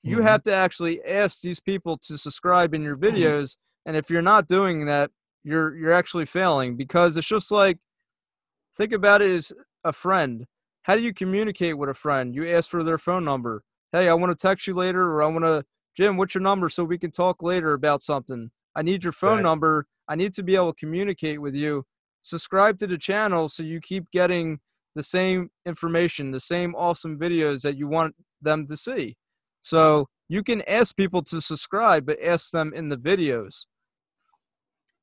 You 0.03 0.17
Mhm. 0.17 0.23
have 0.23 0.43
to 0.43 0.53
actually 0.53 1.03
ask 1.03 1.41
these 1.41 1.59
people 1.59 1.97
to 1.99 2.17
subscribe 2.17 2.73
in 2.73 2.81
your 2.81 2.97
Mm-hmm. 2.97 3.15
videos, 3.15 3.57
and 3.85 3.95
if 3.95 4.09
you're 4.09 4.21
not 4.21 4.47
doing 4.47 4.85
that, 4.85 5.11
you're 5.43 5.75
you're 5.75 5.91
actually 5.91 6.25
failing 6.25 6.75
because 6.75 7.17
it's 7.17 7.27
just 7.27 7.51
like 7.51 7.79
think 8.75 8.91
about 8.93 9.21
it 9.21 9.31
as 9.31 9.51
a 9.83 9.93
friend. 9.93 10.45
How 10.83 10.95
do 10.95 11.01
you 11.01 11.13
communicate 11.13 11.77
with 11.77 11.89
a 11.89 11.93
friend? 11.93 12.33
You 12.35 12.47
ask 12.47 12.69
for 12.69 12.83
their 12.83 12.97
phone 12.97 13.23
number. 13.25 13.63
Hey, 13.91 14.07
I 14.09 14.13
want 14.13 14.31
to 14.31 14.35
text 14.35 14.67
you 14.67 14.73
later, 14.73 15.11
or 15.11 15.21
I 15.23 15.27
want 15.27 15.43
to, 15.45 15.65
Jim, 15.95 16.17
what's 16.17 16.33
your 16.33 16.41
number 16.41 16.69
so 16.69 16.83
we 16.83 16.97
can 16.97 17.11
talk 17.11 17.43
later 17.43 17.73
about 17.73 18.01
something? 18.03 18.51
I 18.75 18.81
need 18.81 19.03
your 19.03 19.13
phone 19.13 19.37
Right. 19.37 19.43
number. 19.43 19.85
I 20.07 20.15
need 20.15 20.33
to 20.35 20.43
be 20.43 20.55
able 20.55 20.73
to 20.73 20.79
communicate 20.79 21.41
with 21.41 21.55
you. 21.55 21.85
Subscribe 22.21 22.77
to 22.79 22.87
the 22.87 22.97
channel 22.97 23.49
so 23.49 23.63
you 23.63 23.79
keep 23.81 24.09
getting 24.11 24.59
the 24.95 25.03
same 25.03 25.51
information, 25.65 26.31
the 26.31 26.39
same 26.39 26.73
awesome 26.75 27.17
videos 27.19 27.61
that 27.63 27.77
you 27.77 27.87
want 27.87 28.15
them 28.41 28.67
to 28.67 28.77
see. 28.77 29.17
So 29.61 30.07
you 30.27 30.43
can 30.43 30.61
ask 30.63 30.95
people 30.95 31.21
to 31.23 31.39
subscribe, 31.39 32.05
but 32.05 32.21
ask 32.21 32.51
them 32.51 32.73
in 32.73 32.89
the 32.89 32.97
videos. 32.97 33.65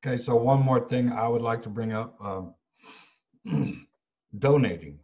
Okay, 0.05 0.21
so 0.21 0.35
one 0.35 0.61
more 0.61 0.87
thing 0.87 1.11
I 1.11 1.27
would 1.27 1.41
like 1.41 1.61
to 1.63 1.69
bring 1.69 1.91
up 1.91 2.15
um, 2.21 2.55
donating. 4.39 4.99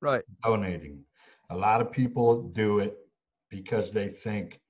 Right. 0.00 0.22
Donating. 0.42 1.04
A 1.50 1.56
lot 1.56 1.80
of 1.80 1.92
people 1.92 2.42
do 2.42 2.80
it 2.80 2.96
because 3.50 3.92
they 3.92 4.08
think, 4.08 4.60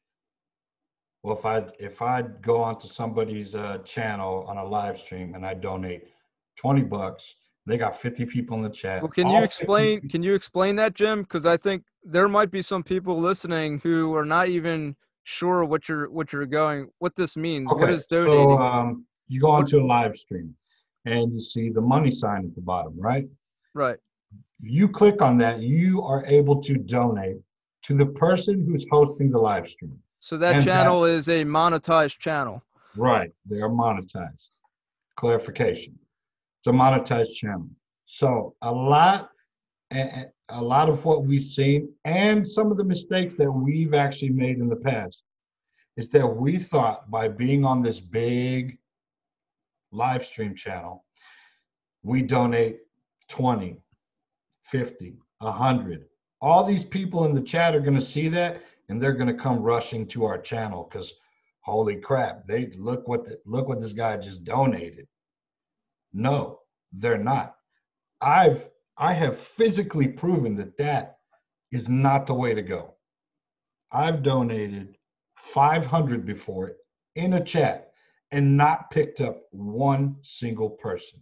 well, 1.22 1.36
if 1.36 1.46
I 1.46 1.64
if 1.78 2.02
I 2.02 2.22
go 2.22 2.62
onto 2.62 2.86
somebody's 2.86 3.54
uh, 3.54 3.78
channel 3.78 4.44
on 4.46 4.58
a 4.58 4.64
live 4.64 5.00
stream 5.00 5.34
and 5.34 5.46
I 5.46 5.54
donate 5.54 6.08
twenty 6.56 6.82
bucks, 6.82 7.34
they 7.66 7.76
got 7.76 8.00
fifty 8.00 8.24
people 8.26 8.56
in 8.56 8.62
the 8.62 8.70
chat. 8.70 9.02
Well, 9.02 9.10
can 9.10 9.26
all 9.26 9.34
you 9.34 9.40
50 9.40 9.44
explain? 9.44 10.08
Can 10.08 10.22
you 10.22 10.34
explain 10.34 10.76
that, 10.76 10.94
Jim? 10.94 11.22
Because 11.22 11.46
I 11.46 11.56
think 11.56 11.84
there 12.02 12.28
might 12.28 12.50
be 12.50 12.62
some 12.62 12.82
people 12.82 13.18
listening 13.18 13.80
who 13.80 14.14
are 14.14 14.24
not 14.24 14.48
even 14.48 14.96
sure 15.24 15.64
what 15.64 15.88
you're 15.88 16.10
what 16.10 16.32
you're 16.32 16.46
going, 16.46 16.88
what 16.98 17.16
this 17.16 17.36
means. 17.36 17.70
what 17.72 17.90
is 17.90 18.06
donating? 18.06 18.56
So, 18.56 18.58
um, 18.58 19.06
you 19.28 19.40
go 19.40 19.48
onto 19.48 19.80
a 19.80 19.84
live 19.84 20.16
stream 20.16 20.54
and 21.06 21.32
you 21.32 21.40
see 21.40 21.70
the 21.70 21.80
money 21.80 22.10
sign 22.10 22.44
at 22.44 22.54
the 22.54 22.60
bottom, 22.60 22.94
right? 22.96 23.26
right. 23.74 23.98
you 24.60 24.88
click 24.88 25.20
on 25.20 25.36
that, 25.38 25.60
you 25.60 26.02
are 26.02 26.24
able 26.26 26.62
to 26.62 26.74
donate 26.74 27.36
to 27.82 27.94
the 27.94 28.06
person 28.06 28.64
who's 28.66 28.86
hosting 28.90 29.30
the 29.30 29.38
live 29.38 29.68
stream. 29.68 29.98
So 30.20 30.36
that 30.38 30.54
and 30.54 30.62
that- 30.62 30.64
channel 30.64 31.04
is 31.04 31.28
a 31.28 31.44
monetized 31.44 32.18
channel. 32.18 32.62
Right. 32.96 33.30
They 33.48 33.60
are 33.60 33.68
monetized. 33.68 34.48
Clarification. 35.16 35.98
It's 36.64 36.74
a 36.74 36.78
monetized 36.78 37.34
channel. 37.34 37.68
So 38.06 38.54
a 38.62 38.72
lot 38.72 39.28
a- 39.92 40.30
lot 40.62 40.88
of 40.88 41.04
what 41.04 41.24
we've 41.24 41.42
seen 41.42 41.92
and 42.06 42.46
some 42.46 42.70
of 42.70 42.78
the 42.78 42.84
mistakes 42.84 43.34
that 43.34 43.50
we've 43.50 43.92
actually 43.92 44.30
made 44.30 44.58
in 44.58 44.68
the 44.70 44.76
past 44.76 45.24
is 45.98 46.08
that 46.08 46.26
we 46.26 46.58
thought 46.58 47.10
by 47.10 47.28
being 47.28 47.66
on 47.66 47.82
this 47.82 48.00
big 48.00 48.78
live 49.92 50.24
stream 50.24 50.54
channel, 50.54 51.04
we 52.02 52.22
donate 52.22 52.80
20, 53.28 53.78
50, 54.62 55.18
100. 55.40 56.06
All 56.40 56.64
these 56.64 56.84
people 56.84 57.26
in 57.26 57.34
the 57.34 57.42
chat 57.42 57.76
are 57.76 57.80
going 57.80 57.94
to 57.94 58.00
see 58.00 58.28
that 58.28 58.62
and 58.88 59.00
they're 59.00 59.12
going 59.12 59.34
to 59.34 59.42
come 59.42 59.60
rushing 59.60 60.06
to 60.08 60.24
our 60.24 60.38
channel 60.38 60.88
because 60.90 61.12
holy 61.60 61.96
crap, 61.96 62.46
they 62.46 62.70
look 62.78 63.06
what 63.06 63.26
the, 63.26 63.38
look 63.44 63.68
what 63.68 63.80
this 63.80 63.92
guy 63.92 64.16
just 64.16 64.44
donated. 64.44 65.06
No, 66.14 66.60
they're 66.92 67.18
not. 67.18 67.56
I've 68.22 68.70
I 68.96 69.12
have 69.12 69.36
physically 69.36 70.06
proven 70.06 70.54
that 70.56 70.76
that 70.78 71.18
is 71.72 71.88
not 71.88 72.26
the 72.26 72.34
way 72.34 72.54
to 72.54 72.62
go. 72.62 72.94
I've 73.90 74.22
donated 74.22 74.96
500 75.36 76.24
before 76.24 76.76
in 77.16 77.34
a 77.34 77.44
chat 77.44 77.90
and 78.30 78.56
not 78.56 78.90
picked 78.90 79.20
up 79.20 79.42
one 79.50 80.16
single 80.22 80.70
person. 80.70 81.20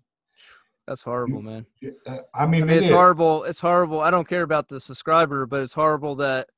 That's 0.86 1.02
horrible, 1.02 1.42
man. 1.42 1.64
Uh, 2.06 2.18
I 2.34 2.46
mean, 2.46 2.64
I 2.64 2.66
mean, 2.66 2.76
it's 2.76 2.86
is. 2.86 2.90
horrible. 2.90 3.44
It's 3.44 3.60
horrible. 3.60 4.00
I 4.00 4.10
don't 4.10 4.28
care 4.28 4.42
about 4.42 4.68
the 4.68 4.80
subscriber, 4.80 5.46
but 5.46 5.62
it's 5.62 5.72
horrible 5.72 6.16
that 6.16 6.48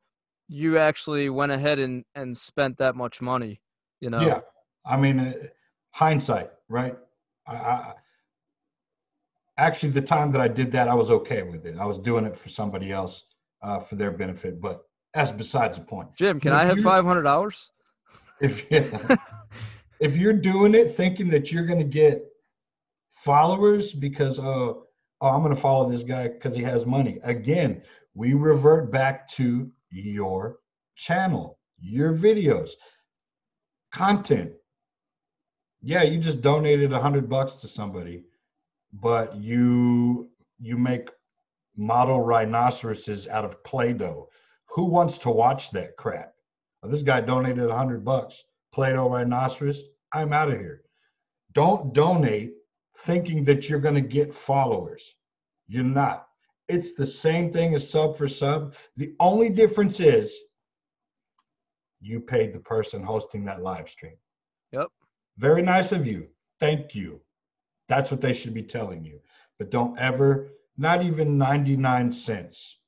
you 0.49 0.79
actually 0.79 1.29
went 1.31 1.53
ahead 1.53 1.79
and 1.79 2.05
and 2.15 2.37
spent 2.37 2.79
that 2.79 2.97
much 2.97 3.21
money. 3.21 3.61
You 4.01 4.11
know. 4.11 4.21
Yeah, 4.21 4.41
I 4.87 4.97
mean, 4.97 5.21
uh, 5.21 5.35
hindsight, 5.91 6.51
right? 6.69 6.97
I, 7.47 7.55
I 7.55 7.95
actually 9.59 9.91
the 9.91 10.03
time 10.03 10.31
that 10.33 10.41
I 10.41 10.49
did 10.49 10.73
that, 10.73 10.89
I 10.89 10.95
was 10.95 11.11
okay 11.11 11.43
with 11.43 11.67
it. 11.67 11.77
I 11.79 11.85
was 11.85 11.99
doing 11.99 12.25
it 12.25 12.37
for 12.37 12.49
somebody 12.49 12.91
else 12.93 13.25
uh, 13.63 13.79
for 13.79 13.95
their 13.97 14.11
benefit, 14.11 14.61
but 14.61 14.87
that's 15.13 15.31
besides 15.31 15.79
the 15.79 15.85
point. 15.85 16.09
Jim, 16.17 16.41
can 16.41 16.53
If 16.53 16.59
I 16.59 16.65
have 16.65 16.81
five 16.81 17.05
hundred 17.05 17.23
dollars? 17.23 17.71
If 18.41 18.67
if 20.01 20.17
you're 20.17 20.33
doing 20.33 20.75
it 20.75 20.91
thinking 20.91 21.29
that 21.31 21.53
you're 21.53 21.67
going 21.67 21.79
to 21.79 21.85
get 21.85 22.25
followers 23.13 23.93
because 23.93 24.39
oh, 24.39 24.87
oh 25.21 25.29
I'm 25.29 25.43
going 25.43 25.55
to 25.55 25.61
follow 25.61 25.89
this 25.89 26.03
guy 26.03 26.29
because 26.29 26.55
he 26.55 26.63
has 26.63 26.85
money. 26.85 27.21
Again, 27.23 27.83
we 28.15 28.35
revert 28.35 28.91
back 28.91 29.29
to 29.29 29.71
your 29.91 30.59
channel, 30.97 31.59
your 31.81 32.13
videos, 32.13 32.71
content. 33.93 34.53
Yeah, 35.81 36.03
you 36.03 36.19
just 36.19 36.41
donated 36.41 36.93
a 36.93 37.01
hundred 37.01 37.29
bucks 37.29 37.55
to 37.57 37.69
somebody, 37.69 38.25
but 39.01 39.37
you 39.37 40.31
you 40.61 40.77
make 40.77 41.09
model 41.77 42.21
rhinoceroses 42.21 43.27
out 43.29 43.45
of 43.45 43.63
Play-Doh. 43.65 44.29
Who 44.69 44.85
wants 44.85 45.19
to 45.19 45.31
watch 45.31 45.71
that 45.73 45.97
crap? 45.97 46.33
Oh, 46.83 46.89
this 46.89 47.03
guy 47.03 47.21
donated 47.21 47.69
a 47.69 47.77
hundred 47.77 48.05
bucks. 48.05 48.43
Play-Doh 48.73 49.09
rhinoceros. 49.09 49.83
I'm 50.13 50.33
out 50.33 50.51
of 50.51 50.59
here. 50.59 50.83
Don't 51.53 51.93
donate 51.93 52.55
thinking 52.99 53.45
that 53.45 53.69
you're 53.69 53.81
going 53.81 53.95
to 53.95 54.01
get 54.01 54.35
followers. 54.35 55.15
You're 55.67 55.85
not. 55.85 56.29
It's 56.69 56.93
the 56.93 57.07
same 57.07 57.51
thing 57.51 57.75
as 57.75 57.89
sub 57.89 58.17
for 58.17 58.29
sub. 58.29 58.75
The 58.97 59.15
only 59.21 59.51
difference 59.51 60.01
is 60.01 60.37
you 62.01 62.21
paid 62.21 62.53
the 62.53 62.61
person 62.61 63.03
hosting 63.03 63.45
that 63.45 63.63
live 63.63 63.89
stream. 63.89 64.17
Yep. 64.73 64.89
Very 65.39 65.63
nice 65.63 65.93
of 65.93 66.07
you. 66.07 66.29
Thank 66.61 66.95
you. 66.95 67.21
That's 67.89 68.11
what 68.11 68.21
they 68.21 68.33
should 68.33 68.55
be 68.55 68.63
telling 68.63 69.05
you. 69.05 69.21
But 69.59 69.71
don't 69.71 69.99
ever, 69.99 70.49
not 70.77 71.03
even 71.03 71.39
99 71.39 72.13
cents. 72.13 72.79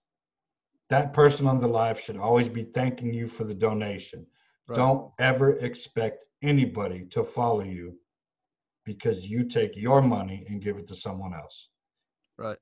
That 0.88 1.12
person 1.12 1.46
on 1.46 1.58
the 1.58 1.68
live 1.68 1.98
should 1.98 2.16
always 2.16 2.48
be 2.48 2.62
thanking 2.62 3.12
you 3.12 3.26
for 3.26 3.44
the 3.44 3.54
donation. 3.54 4.26
Right. 4.68 4.76
Don't 4.76 5.12
ever 5.18 5.58
expect 5.58 6.24
anybody 6.42 7.06
to 7.10 7.24
follow 7.24 7.62
you 7.62 7.98
because 8.84 9.26
you 9.26 9.44
take 9.44 9.76
your 9.76 10.00
money 10.00 10.44
and 10.48 10.62
give 10.62 10.76
it 10.76 10.86
to 10.88 10.94
someone 10.94 11.34
else. 11.34 11.68
Right. 12.38 12.58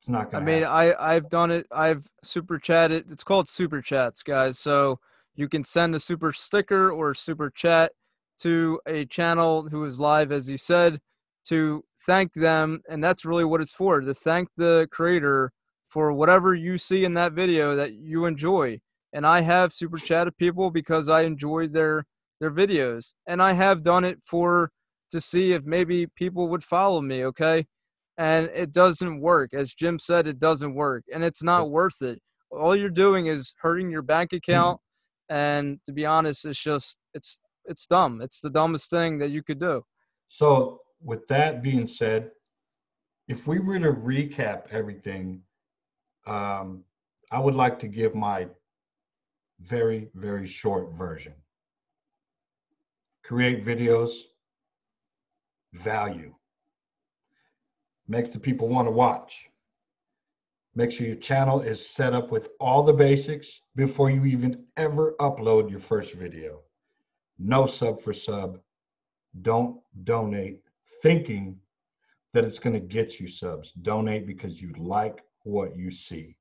It's 0.00 0.08
not 0.08 0.30
going 0.30 0.44
to 0.44 0.50
I 0.50 0.54
mean, 0.54 0.62
happen. 0.64 0.96
I 0.98 1.14
I've 1.14 1.30
done 1.30 1.50
it. 1.50 1.66
I've 1.70 2.10
super 2.22 2.58
chatted. 2.58 3.06
It's 3.10 3.24
called 3.24 3.48
super 3.48 3.80
chats, 3.80 4.22
guys. 4.22 4.58
So 4.58 5.00
you 5.34 5.48
can 5.48 5.64
send 5.64 5.94
a 5.94 6.00
super 6.00 6.32
sticker 6.32 6.90
or 6.90 7.14
super 7.14 7.50
chat 7.50 7.92
to 8.38 8.80
a 8.86 9.04
channel 9.06 9.68
who 9.68 9.84
is 9.84 9.98
live, 9.98 10.30
as 10.30 10.48
you 10.48 10.56
said, 10.58 11.00
to 11.48 11.84
thank 12.06 12.32
them, 12.34 12.82
and 12.88 13.02
that's 13.02 13.24
really 13.24 13.44
what 13.44 13.60
it's 13.60 13.72
for. 13.72 14.00
To 14.00 14.14
thank 14.14 14.48
the 14.56 14.88
creator 14.90 15.52
for 15.88 16.12
whatever 16.12 16.54
you 16.54 16.78
see 16.78 17.04
in 17.04 17.14
that 17.14 17.32
video 17.32 17.76
that 17.76 17.94
you 17.94 18.26
enjoy. 18.26 18.80
And 19.12 19.26
I 19.26 19.40
have 19.42 19.72
super 19.72 19.98
chatted 19.98 20.36
people 20.36 20.70
because 20.70 21.08
I 21.08 21.22
enjoy 21.22 21.68
their 21.68 22.04
their 22.40 22.50
videos, 22.50 23.14
and 23.26 23.42
I 23.42 23.52
have 23.54 23.82
done 23.82 24.04
it 24.04 24.20
for 24.24 24.70
to 25.10 25.20
see 25.20 25.52
if 25.52 25.64
maybe 25.64 26.06
people 26.06 26.48
would 26.48 26.64
follow 26.64 27.00
me. 27.00 27.24
Okay 27.24 27.66
and 28.18 28.50
it 28.54 28.72
doesn't 28.72 29.20
work. 29.20 29.52
As 29.52 29.74
Jim 29.74 29.98
said, 29.98 30.26
it 30.26 30.38
doesn't 30.38 30.74
work, 30.74 31.04
and 31.12 31.24
it's 31.24 31.42
not 31.42 31.70
worth 31.70 32.02
it. 32.02 32.20
All 32.50 32.74
you're 32.74 32.88
doing 32.88 33.26
is 33.26 33.52
hurting 33.60 33.90
your 33.90 34.02
bank 34.02 34.30
mm-hmm. 34.30 34.50
account, 34.50 34.80
and 35.28 35.78
to 35.86 35.92
be 35.92 36.06
honest, 36.06 36.44
it's 36.44 36.62
just 36.62 36.98
it's 37.14 37.38
it's 37.64 37.86
dumb. 37.86 38.20
It's 38.22 38.40
the 38.40 38.50
dumbest 38.50 38.90
thing 38.90 39.18
that 39.18 39.30
you 39.30 39.42
could 39.42 39.60
do. 39.60 39.82
So, 40.28 40.80
with 41.02 41.26
that 41.28 41.62
being 41.62 41.86
said, 41.86 42.30
if 43.28 43.46
we 43.46 43.58
were 43.58 43.78
to 43.78 43.92
recap 43.92 44.68
everything, 44.70 45.42
um, 46.26 46.84
I 47.30 47.38
would 47.40 47.54
like 47.54 47.78
to 47.80 47.88
give 47.88 48.14
my 48.14 48.48
very, 49.60 50.08
very 50.14 50.46
short 50.46 50.92
version. 50.92 51.34
Create 53.24 53.64
videos, 53.64 54.12
value, 55.72 56.34
makes 58.06 58.28
the 58.30 58.38
people 58.38 58.68
want 58.68 58.86
to 58.86 58.92
watch. 58.92 59.48
Make 60.74 60.92
sure 60.92 61.06
your 61.06 61.16
channel 61.16 61.62
is 61.62 61.84
set 61.84 62.12
up 62.12 62.30
with 62.30 62.50
all 62.60 62.82
the 62.82 62.92
basics 62.92 63.60
before 63.74 64.10
you 64.10 64.24
even 64.26 64.64
ever 64.76 65.16
upload 65.20 65.70
your 65.70 65.80
first 65.80 66.12
video. 66.14 66.60
No 67.38 67.66
sub 67.66 68.02
for 68.02 68.12
sub, 68.12 68.60
don't 69.42 69.80
donate 70.04 70.65
thinking 71.02 71.56
that 72.32 72.44
it's 72.44 72.58
going 72.58 72.74
to 72.74 72.80
get 72.80 73.18
you 73.18 73.28
subs. 73.28 73.72
Donate 73.72 74.26
because 74.26 74.60
you 74.60 74.72
like 74.76 75.22
what 75.44 75.76
you 75.76 75.90
see. 75.90 76.36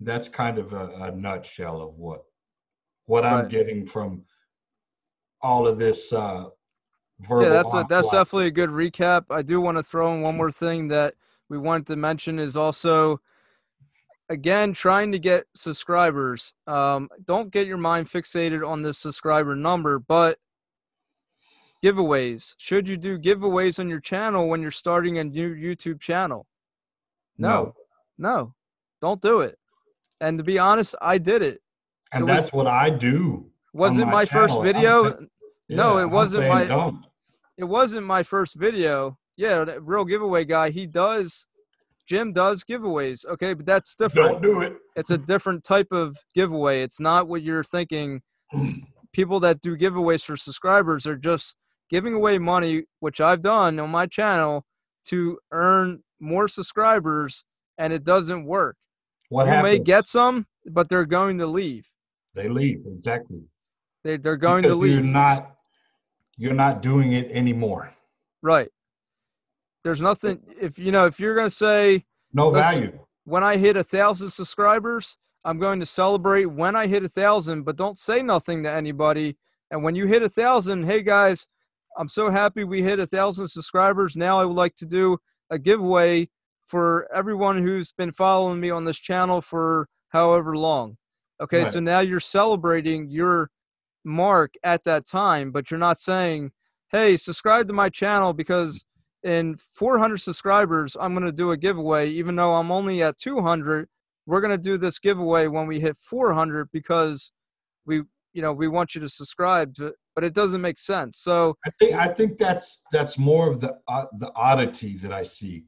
That's 0.00 0.28
kind 0.28 0.58
of 0.58 0.72
a, 0.72 0.88
a 1.00 1.12
nutshell 1.12 1.80
of 1.80 1.94
what 1.96 2.22
what 3.06 3.24
I'm 3.24 3.48
getting 3.48 3.86
from 3.86 4.22
all 5.40 5.66
of 5.66 5.78
this 5.78 6.12
uh, 6.12 6.46
verbal. 7.20 7.42
yeah, 7.42 7.48
that's 7.50 7.74
a, 7.74 7.86
that's 7.88 8.10
definitely 8.10 8.46
a 8.46 8.52
good 8.52 8.70
recap. 8.70 9.24
I 9.30 9.42
do 9.42 9.60
want 9.60 9.76
to 9.78 9.82
throw 9.82 10.14
in 10.14 10.22
one 10.22 10.36
more 10.36 10.50
thing 10.50 10.88
that 10.88 11.14
we 11.48 11.58
wanted 11.58 11.86
to 11.88 11.96
mention 11.96 12.38
is 12.38 12.56
also 12.56 13.20
again 14.28 14.72
trying 14.72 15.12
to 15.12 15.18
get 15.18 15.46
subscribers. 15.54 16.54
Um, 16.66 17.08
don't 17.24 17.50
get 17.50 17.66
your 17.66 17.76
mind 17.76 18.08
fixated 18.08 18.66
on 18.66 18.82
this 18.82 18.98
subscriber 18.98 19.54
number, 19.54 19.98
but 19.98 20.38
giveaways. 21.82 22.54
Should 22.58 22.88
you 22.88 22.96
do 22.96 23.18
giveaways 23.18 23.78
on 23.78 23.88
your 23.88 24.00
channel 24.00 24.48
when 24.48 24.62
you're 24.62 24.70
starting 24.70 25.18
a 25.18 25.24
new 25.24 25.54
YouTube 25.54 26.00
channel? 26.00 26.46
No. 27.38 27.74
No, 28.18 28.54
don't 29.00 29.20
do 29.20 29.40
it. 29.40 29.58
And 30.20 30.38
to 30.38 30.44
be 30.44 30.58
honest, 30.58 30.94
I 31.00 31.18
did 31.18 31.42
it. 31.42 31.60
and 32.12 32.28
it 32.28 32.32
was- 32.32 32.42
that's 32.42 32.52
what 32.52 32.66
I 32.66 32.90
do. 32.90 33.50
Was 33.72 33.98
it 33.98 34.04
my 34.04 34.12
my 34.12 34.24
first 34.26 34.54
channel. 34.54 34.66
I'm 34.68 34.74
video? 34.74 35.26
No, 35.70 35.96
it 35.98 36.02
I'm 36.02 36.10
wasn't 36.10 36.48
my- 36.48 36.66
Don't. 36.66 37.04
it 37.56 37.64
wasn't 37.64 38.06
my 38.06 38.22
first 38.22 38.54
video. 38.56 39.18
Yeah, 39.36 39.64
that 39.64 39.82
real 39.82 40.04
giveaway 40.04 40.44
guy. 40.44 40.68
He 40.70 40.86
does. 40.86 41.46
Jim 42.06 42.32
does 42.32 42.64
giveaways. 42.64 43.24
Okay, 43.24 43.54
but 43.54 43.64
that's 43.64 43.94
different. 43.94 44.32
Don't 44.32 44.42
do 44.42 44.60
it. 44.60 44.76
It's 44.94 45.10
a 45.10 45.16
different 45.16 45.64
type 45.64 45.90
of 45.90 46.18
giveaway. 46.34 46.82
It's 46.82 47.00
not 47.00 47.28
what 47.28 47.40
you're 47.42 47.64
thinking. 47.64 48.20
People 49.12 49.40
that 49.40 49.62
do 49.62 49.76
giveaways 49.76 50.22
for 50.24 50.36
subscribers 50.36 51.06
are 51.06 51.16
just 51.16 51.56
giving 51.92 52.14
away 52.14 52.38
money, 52.38 52.84
which 53.00 53.20
I've 53.20 53.42
done 53.42 53.78
on 53.78 53.90
my 53.90 54.06
channel 54.06 54.64
to 55.04 55.38
earn 55.52 56.02
more 56.18 56.48
subscribers, 56.48 57.44
and 57.78 57.92
it 57.92 58.02
doesn't 58.02 58.44
work. 58.46 58.76
What 59.28 59.46
you 59.46 59.62
may 59.62 59.78
get 59.78 60.08
some, 60.08 60.46
but 60.66 60.88
they're 60.88 61.06
going 61.06 61.38
to 61.38 61.46
leave. 61.46 61.86
they 62.34 62.48
leave 62.48 62.80
exactly. 62.86 63.42
They 64.04 64.16
they're 64.16 64.36
going 64.36 64.62
because 64.62 64.76
to 64.76 64.80
leave. 64.80 64.94
You're 64.94 65.02
not. 65.04 65.56
You're 66.38 66.54
not 66.54 66.82
doing 66.82 67.12
it 67.12 67.30
anymore. 67.30 67.92
Right. 68.42 68.68
There's 69.84 70.00
nothing 70.00 70.40
if 70.60 70.78
you 70.78 70.90
know 70.92 71.06
if 71.06 71.20
you're 71.20 71.34
gonna 71.36 71.50
say 71.50 72.04
No 72.32 72.50
value. 72.50 72.98
when 73.24 73.44
I 73.44 73.56
hit 73.56 73.76
a 73.76 73.84
thousand 73.84 74.30
subscribers, 74.30 75.18
I'm 75.44 75.58
going 75.58 75.78
to 75.80 75.86
celebrate 75.86 76.46
when 76.46 76.74
I 76.74 76.86
hit 76.86 77.04
a 77.04 77.08
thousand, 77.08 77.62
but 77.64 77.76
don't 77.76 77.98
say 77.98 78.22
nothing 78.22 78.62
to 78.64 78.70
anybody. 78.70 79.36
And 79.70 79.82
when 79.84 79.94
you 79.94 80.06
hit 80.06 80.22
a 80.22 80.28
thousand, 80.28 80.84
hey 80.84 81.02
guys, 81.02 81.46
I'm 81.98 82.08
so 82.08 82.30
happy 82.30 82.64
we 82.64 82.82
hit 82.82 82.98
a 82.98 83.06
thousand 83.06 83.48
subscribers. 83.48 84.16
Now 84.16 84.40
I 84.40 84.44
would 84.44 84.56
like 84.56 84.74
to 84.76 84.86
do 84.86 85.18
a 85.50 85.58
giveaway 85.58 86.28
for 86.66 87.08
everyone 87.14 87.62
who's 87.62 87.92
been 87.92 88.12
following 88.12 88.60
me 88.60 88.70
on 88.70 88.84
this 88.84 88.98
channel 88.98 89.40
for 89.40 89.88
however 90.08 90.56
long. 90.56 90.96
Okay, 91.40 91.64
so 91.64 91.80
now 91.80 92.00
you're 92.00 92.20
celebrating 92.20 93.08
your 93.10 93.50
mark 94.04 94.54
at 94.62 94.84
that 94.84 95.06
time, 95.06 95.50
but 95.50 95.70
you're 95.70 95.78
not 95.78 95.98
saying, 95.98 96.52
hey, 96.90 97.16
subscribe 97.16 97.66
to 97.66 97.72
my 97.72 97.88
channel 97.88 98.32
because 98.32 98.86
in 99.22 99.56
400 99.70 100.18
subscribers, 100.18 100.96
I'm 100.98 101.14
going 101.14 101.26
to 101.26 101.32
do 101.32 101.50
a 101.50 101.56
giveaway, 101.56 102.10
even 102.10 102.36
though 102.36 102.52
I'm 102.54 102.70
only 102.70 103.02
at 103.02 103.18
200. 103.18 103.88
We're 104.26 104.40
going 104.40 104.56
to 104.56 104.58
do 104.58 104.78
this 104.78 104.98
giveaway 104.98 105.48
when 105.48 105.66
we 105.66 105.80
hit 105.80 105.96
400 105.96 106.68
because 106.72 107.32
we, 107.84 108.02
you 108.32 108.42
know, 108.42 108.52
we 108.52 108.68
want 108.68 108.94
you 108.94 109.00
to 109.00 109.08
subscribe 109.08 109.74
to 109.74 109.94
but 110.14 110.24
it 110.24 110.34
doesn't 110.34 110.60
make 110.60 110.78
sense. 110.78 111.18
So, 111.18 111.56
I 111.66 111.70
think. 111.78 111.94
I 111.94 112.08
think 112.08 112.38
that's 112.38 112.80
that's 112.92 113.18
more 113.18 113.50
of 113.50 113.60
the 113.60 113.78
uh, 113.88 114.06
the 114.18 114.30
oddity 114.34 114.96
that 114.98 115.12
I 115.12 115.22
see. 115.24 115.64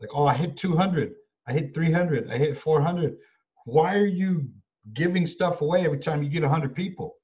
Like, 0.00 0.10
oh, 0.14 0.26
I 0.26 0.34
hit 0.34 0.56
200. 0.56 1.14
I 1.46 1.52
hit 1.52 1.74
300. 1.74 2.30
I 2.30 2.36
hit 2.38 2.56
400. 2.58 3.16
Why 3.64 3.94
are 3.96 4.06
you 4.06 4.48
giving 4.92 5.26
stuff 5.26 5.60
away 5.62 5.84
every 5.84 5.98
time 5.98 6.22
you 6.22 6.28
get 6.28 6.42
100 6.42 6.74
people? 6.74 7.16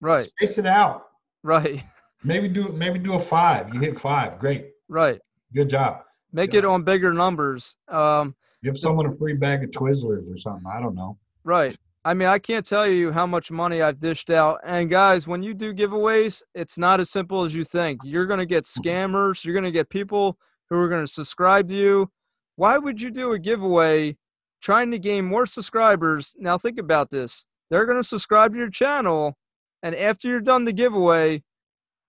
right, 0.00 0.28
Space 0.38 0.58
it 0.58 0.66
out. 0.66 1.06
right, 1.42 1.82
Maybe 2.24 2.48
do 2.48 2.68
maybe 2.68 2.98
do 2.98 3.14
a 3.14 3.18
five. 3.20 3.72
You 3.74 3.80
hit 3.80 3.98
five. 3.98 4.38
Great. 4.38 4.70
right. 4.88 5.20
Good 5.54 5.70
job. 5.70 6.02
Make 6.32 6.52
Yeah. 6.52 6.58
it 6.60 6.64
on 6.64 6.82
bigger 6.82 7.12
numbers. 7.12 7.76
Um, 7.88 8.34
Give 8.62 8.76
someone 8.76 9.06
a 9.06 9.16
free 9.16 9.34
bag 9.34 9.62
of 9.64 9.70
Twizzlers 9.70 10.32
or 10.32 10.36
something. 10.36 10.66
I 10.70 10.80
don't 10.80 10.94
know. 10.96 11.16
Right. 11.44 11.76
I 12.04 12.14
mean, 12.14 12.28
I 12.28 12.38
can't 12.38 12.64
tell 12.64 12.86
you 12.86 13.12
how 13.12 13.26
much 13.26 13.50
money 13.50 13.82
I've 13.82 13.98
dished 13.98 14.30
out. 14.30 14.60
And 14.64 14.88
guys, 14.88 15.26
when 15.26 15.42
you 15.42 15.52
do 15.52 15.74
giveaways, 15.74 16.42
it's 16.54 16.78
not 16.78 17.00
as 17.00 17.10
simple 17.10 17.44
as 17.44 17.54
you 17.54 17.64
think. 17.64 18.00
You're 18.04 18.26
going 18.26 18.38
to 18.38 18.46
get 18.46 18.64
mm-hmm. 18.64 18.88
scammers, 18.88 19.44
you're 19.44 19.54
going 19.54 19.64
to 19.64 19.70
get 19.70 19.90
people 19.90 20.38
who 20.70 20.76
are 20.76 20.88
going 20.88 21.04
to 21.04 21.12
subscribe 21.12 21.68
to 21.68 21.74
you. 21.74 22.10
Why 22.56 22.78
would 22.78 23.00
you 23.00 23.10
do 23.10 23.32
a 23.32 23.38
giveaway 23.38 24.16
trying 24.60 24.90
to 24.90 24.98
gain 24.98 25.24
more 25.24 25.46
subscribers? 25.46 26.34
Now, 26.38 26.58
think 26.58 26.78
about 26.78 27.10
this. 27.10 27.46
They're 27.70 27.86
going 27.86 28.00
to 28.00 28.06
subscribe 28.06 28.52
to 28.52 28.58
your 28.58 28.70
channel, 28.70 29.36
and 29.82 29.94
after 29.94 30.28
you're 30.28 30.40
done 30.40 30.64
the 30.64 30.72
giveaway, 30.72 31.42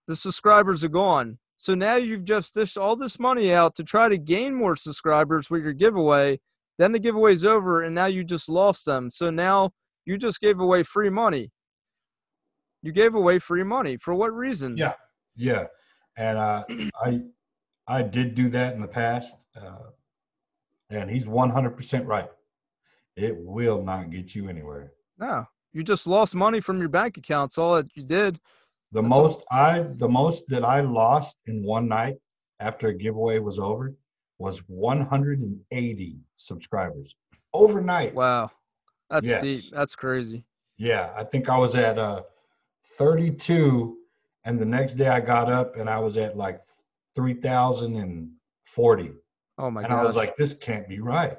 the 0.08 0.16
subscribers 0.16 0.84
are 0.84 0.90
gone. 0.90 1.38
So 1.58 1.76
now 1.76 1.98
you've 1.98 2.24
just 2.24 2.54
dished 2.54 2.78
all 2.78 2.96
this 2.96 3.20
money 3.20 3.52
out 3.52 3.76
to 3.76 3.84
try 3.84 4.08
to 4.08 4.18
gain 4.18 4.56
more 4.56 4.78
subscribers 4.78 5.50
with 5.50 5.62
your 5.62 5.74
giveaway. 5.74 6.40
Then 6.80 6.94
the 6.94 7.00
giveaway's 7.00 7.46
over, 7.46 7.84
and 7.84 7.94
now 7.94 8.06
you 8.08 8.24
just 8.24 8.50
lost 8.50 8.86
them. 8.86 9.12
So 9.12 9.30
now 9.30 9.72
you 10.06 10.18
just 10.18 10.40
gave 10.40 10.60
away 10.62 10.82
free 10.84 11.10
money. 11.10 11.52
You 12.82 12.94
gave 12.94 13.14
away 13.14 13.38
free 13.38 13.64
money 13.64 13.98
for 13.98 14.16
what 14.16 14.34
reason? 14.34 14.78
Yeah. 14.78 14.94
Yeah, 15.36 15.68
and 16.18 16.38
uh, 16.38 16.64
I 17.04 17.22
I 17.88 18.04
did 18.04 18.36
do 18.36 18.50
that 18.50 18.74
in 18.76 18.82
the 18.82 18.88
past, 18.88 19.36
uh, 19.56 19.90
and 20.90 21.10
he's 21.10 21.26
100% 21.26 22.06
right. 22.06 22.30
It 23.16 23.36
will 23.38 23.82
not 23.82 24.12
get 24.12 24.36
you 24.36 24.50
anywhere. 24.50 24.92
No, 25.18 25.46
you 25.74 25.84
just 25.84 26.08
lost 26.08 26.36
money 26.36 26.60
from 26.60 26.80
your 26.80 26.90
bank 26.90 27.18
accounts. 27.18 27.58
All 27.58 27.76
that 27.76 27.88
you 27.96 28.04
did. 28.04 28.40
The 28.92 29.02
That's 29.02 29.14
all. 29.14 29.24
most 29.24 29.44
I 29.52 29.86
the 29.96 30.10
most 30.10 30.44
that 30.50 30.66
I 30.66 30.82
lost 30.82 31.36
in 31.48 31.64
one 31.64 31.88
night 31.88 32.16
after 32.60 32.88
a 32.88 32.94
giveaway 32.94 33.40
was 33.40 33.60
over 33.60 33.94
was 34.40 34.60
180 34.68 36.18
subscribers 36.38 37.14
overnight. 37.54 38.16
Wow, 38.16 38.50
that's 39.10 39.28
Yes. 39.30 39.42
deep. 39.42 39.64
That's 39.72 39.96
crazy. 39.96 40.46
Yeah, 40.78 41.14
I 41.16 41.24
think 41.26 41.50
I 41.50 41.58
was 41.58 41.76
at 41.76 42.00
uh 42.00 42.24
32 42.98 43.98
and 44.46 44.58
the 44.60 44.66
next 44.66 44.94
day 44.96 45.08
I 45.08 45.20
got 45.20 45.52
up 45.52 45.76
and 45.76 45.90
I 45.90 46.00
was 46.00 46.18
at 46.18 46.36
like 46.38 46.60
3040 47.16 49.14
Oh 49.58 49.70
my 49.70 49.82
god. 49.82 49.86
and 49.86 49.94
gosh, 49.94 50.00
I 50.00 50.04
was 50.04 50.16
like 50.16 50.36
this 50.38 50.54
can't 50.54 50.88
be 50.88 51.00
right. 51.02 51.38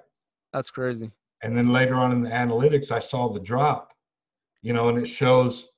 that's 0.52 0.70
crazy. 0.70 1.10
And 1.42 1.56
then 1.56 1.72
later 1.72 1.94
on 1.94 2.12
in 2.12 2.22
the 2.22 2.28
analytics 2.30 2.90
I 2.92 2.98
saw 2.98 3.28
the 3.28 3.40
drop. 3.40 3.92
You 4.62 4.74
know, 4.74 4.90
and 4.90 4.98
it 4.98 5.06
shows 5.06 5.68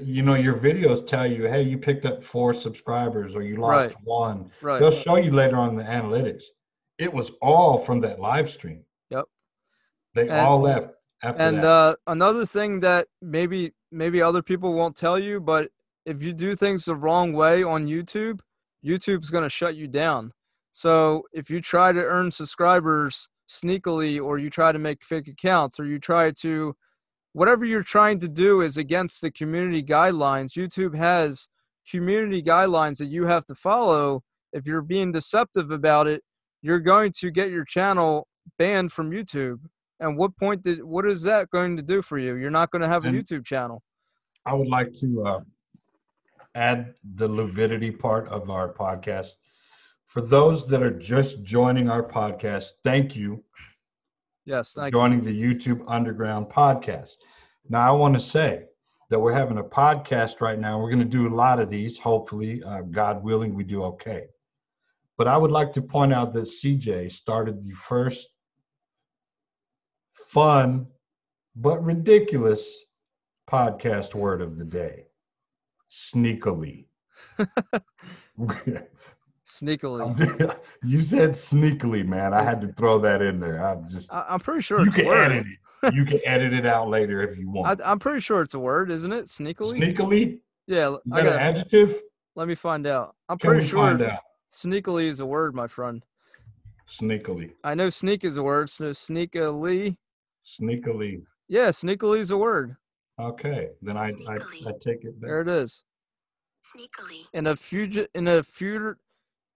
you 0.00 0.22
know 0.22 0.34
your 0.34 0.54
videos 0.54 1.04
tell 1.06 1.26
you 1.26 1.48
hey 1.48 1.62
you 1.62 1.76
picked 1.76 2.06
up 2.06 2.22
4 2.22 2.54
subscribers 2.54 3.34
or 3.34 3.42
you 3.42 3.56
lost 3.56 3.88
Right. 3.88 3.96
one. 4.04 4.50
Right. 4.60 4.78
They'll 4.78 4.90
show 4.92 5.16
you 5.16 5.32
later 5.32 5.56
on 5.56 5.74
the 5.74 5.82
analytics. 5.82 6.44
It 6.98 7.12
was 7.12 7.32
all 7.42 7.78
from 7.78 8.00
that 8.00 8.20
live 8.20 8.48
stream. 8.48 8.84
Yep. 9.10 9.24
They 10.14 10.22
And- 10.28 10.32
all 10.32 10.60
left 10.60 10.94
after 11.22 11.42
And 11.42 11.58
that. 11.58 11.64
uh, 11.64 11.94
another 12.06 12.46
thing 12.46 12.80
that 12.80 13.08
maybe 13.20 13.72
maybe 13.90 14.22
other 14.22 14.40
people 14.42 14.72
won't 14.72 14.96
tell 14.96 15.18
you, 15.18 15.38
but 15.40 15.70
if 16.06 16.22
you 16.22 16.32
do 16.32 16.54
things 16.56 16.84
the 16.86 16.96
wrong 16.96 17.32
way 17.34 17.62
on 17.62 17.86
YouTube, 17.86 18.40
YouTube's 18.84 19.30
going 19.30 19.42
to 19.44 19.50
shut 19.50 19.74
you 19.76 19.86
down. 19.86 20.32
So 20.72 21.24
if 21.32 21.50
you 21.50 21.60
try 21.60 21.92
to 21.92 22.02
earn 22.02 22.30
subscribers 22.30 23.28
sneakily, 23.46 24.18
or 24.22 24.38
you 24.38 24.48
try 24.48 24.72
to 24.72 24.78
make 24.78 25.04
fake 25.04 25.28
accounts, 25.28 25.78
or 25.78 25.84
you 25.84 25.98
try 25.98 26.30
to 26.30 26.74
whatever 27.32 27.64
you're 27.64 27.82
trying 27.82 28.18
to 28.20 28.28
do 28.28 28.60
is 28.60 28.76
against 28.76 29.20
the 29.20 29.30
community 29.30 29.82
guidelines. 29.82 30.52
YouTube 30.52 30.96
has 30.96 31.48
community 31.90 32.42
guidelines 32.42 32.98
that 32.98 33.06
you 33.06 33.26
have 33.26 33.46
to 33.46 33.54
follow. 33.54 34.22
If 34.52 34.66
you're 34.66 34.82
being 34.82 35.12
deceptive 35.12 35.70
about 35.70 36.06
it, 36.06 36.22
you're 36.60 36.80
going 36.80 37.12
to 37.18 37.30
get 37.30 37.50
your 37.50 37.64
channel 37.64 38.28
banned 38.58 38.92
from 38.92 39.10
YouTube. 39.10 39.60
And 39.98 40.16
what 40.16 40.36
point 40.36 40.62
did 40.62 40.82
what 40.82 41.06
is 41.06 41.22
that 41.22 41.50
going 41.50 41.76
to 41.76 41.82
do 41.82 42.02
for 42.02 42.18
you? 42.18 42.34
You're 42.34 42.50
not 42.50 42.70
going 42.70 42.82
to 42.82 42.88
have 42.88 43.04
a 43.04 43.08
YouTube 43.08 43.44
channel. 43.46 43.82
I 44.44 44.54
would 44.54 44.68
like 44.68 44.92
to 44.94 45.24
uh, 45.24 45.40
add 46.54 46.94
the 47.14 47.28
lividity 47.28 47.90
part 47.90 48.28
of 48.28 48.50
our 48.50 48.72
podcast. 48.72 49.28
For 50.06 50.20
those 50.20 50.66
that 50.66 50.82
are 50.82 50.90
just 50.90 51.44
joining 51.44 51.88
our 51.88 52.02
podcast, 52.02 52.70
thank 52.84 53.14
you 53.14 53.42
Yes, 54.44 54.72
thank 54.74 54.92
you. 54.92 54.98
joining 54.98 55.24
the 55.24 55.42
YouTube 55.42 55.84
Underground 55.86 56.46
podcast. 56.46 57.10
Now, 57.68 57.88
I 57.88 57.96
want 57.96 58.14
to 58.14 58.20
say 58.20 58.64
that 59.08 59.18
we're 59.18 59.32
having 59.32 59.58
a 59.58 59.62
podcast 59.62 60.40
right 60.40 60.58
now. 60.58 60.80
We're 60.80 60.90
going 60.90 60.98
to 60.98 61.04
do 61.04 61.28
a 61.28 61.34
lot 61.34 61.60
of 61.60 61.70
these. 61.70 61.98
Hopefully, 61.98 62.62
uh, 62.64 62.82
God 62.82 63.22
willing, 63.22 63.54
we 63.54 63.62
do 63.62 63.82
okay. 63.84 64.26
But 65.16 65.28
I 65.28 65.36
would 65.36 65.52
like 65.52 65.72
to 65.74 65.82
point 65.82 66.12
out 66.12 66.32
that 66.32 66.44
CJ 66.44 67.12
started 67.12 67.62
the 67.62 67.72
first 67.72 68.28
fun 70.12 70.86
but 71.54 71.84
ridiculous 71.84 72.84
podcast 73.48 74.14
word 74.14 74.40
of 74.40 74.58
the 74.58 74.64
day 74.64 75.06
sneakily. 75.92 76.86
Sneakily. 79.52 80.56
you 80.82 81.02
said 81.02 81.30
sneakily, 81.32 82.06
man. 82.06 82.32
I 82.32 82.42
had 82.42 82.60
to 82.62 82.68
throw 82.68 82.98
that 83.00 83.20
in 83.20 83.38
there. 83.38 83.62
I 83.62 83.74
just 83.86 84.10
I, 84.10 84.24
I'm 84.30 84.40
pretty 84.40 84.62
sure 84.62 84.80
you 84.80 84.86
it's 84.86 84.94
a 84.96 85.00
can 85.00 85.06
word. 85.08 85.32
edit 85.32 85.46
it. 85.82 85.94
You 85.94 86.04
can 86.06 86.20
edit 86.24 86.54
it 86.54 86.64
out 86.64 86.88
later 86.88 87.22
if 87.22 87.36
you 87.36 87.50
want. 87.50 87.80
I'm 87.84 87.98
pretty 87.98 88.20
sure 88.20 88.40
it's 88.40 88.54
a 88.54 88.58
word, 88.58 88.90
isn't 88.90 89.12
it? 89.12 89.26
Sneakily. 89.26 89.78
Sneakily? 89.78 90.38
yeah. 90.66 90.84
l- 90.84 91.02
Is 91.04 91.12
I 91.12 91.22
that 91.22 91.32
an 91.34 91.38
adjective? 91.38 92.00
Let 92.34 92.48
me 92.48 92.54
find 92.54 92.86
out. 92.86 93.14
I'm 93.28 93.36
Can 93.36 93.50
pretty 93.50 93.64
we 93.64 93.68
sure 93.68 93.78
find 93.80 94.00
out? 94.02 94.20
sneakily 94.54 95.04
is 95.08 95.20
a 95.20 95.26
word, 95.26 95.54
my 95.54 95.66
friend. 95.66 96.02
Sneakily. 96.88 97.52
I 97.62 97.74
know 97.74 97.90
sneak 97.90 98.24
is 98.24 98.38
a 98.38 98.42
word. 98.42 98.70
So 98.70 98.84
sneakily. 98.90 99.98
Sneakily. 100.46 101.24
Yeah, 101.48 101.68
sneakily 101.68 102.20
is 102.20 102.30
a 102.30 102.38
word. 102.38 102.76
Okay. 103.20 103.68
Then 103.82 103.98
I, 103.98 104.12
I, 104.28 104.34
I 104.66 104.72
take 104.80 105.04
it 105.04 105.20
There 105.20 105.44
back. 105.44 105.52
it 105.54 105.60
is. 105.62 105.84
Sneakily. 106.64 107.26
In 107.34 107.46
a 107.48 107.54
fugi- 107.54 108.08
in 108.14 108.28
a 108.28 108.42
fur- 108.42 108.96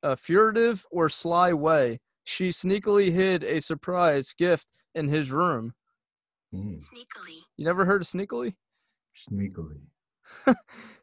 a 0.07 0.17
furtive 0.17 0.87
or 0.91 1.09
sly 1.09 1.53
way, 1.53 2.01
she 2.25 2.49
sneakily 2.51 3.13
hid 3.13 3.43
a 3.43 3.61
surprise 3.61 4.35
gift 4.39 4.67
in 4.95 5.09
his 5.09 5.31
room. 5.31 5.75
Mm, 6.55 6.77
Sneakily. 6.77 7.39
You 7.57 7.65
never 7.65 7.85
heard 7.85 8.03
of 8.03 8.09
sneakily? 8.09 8.55
sneakily. 9.17 9.81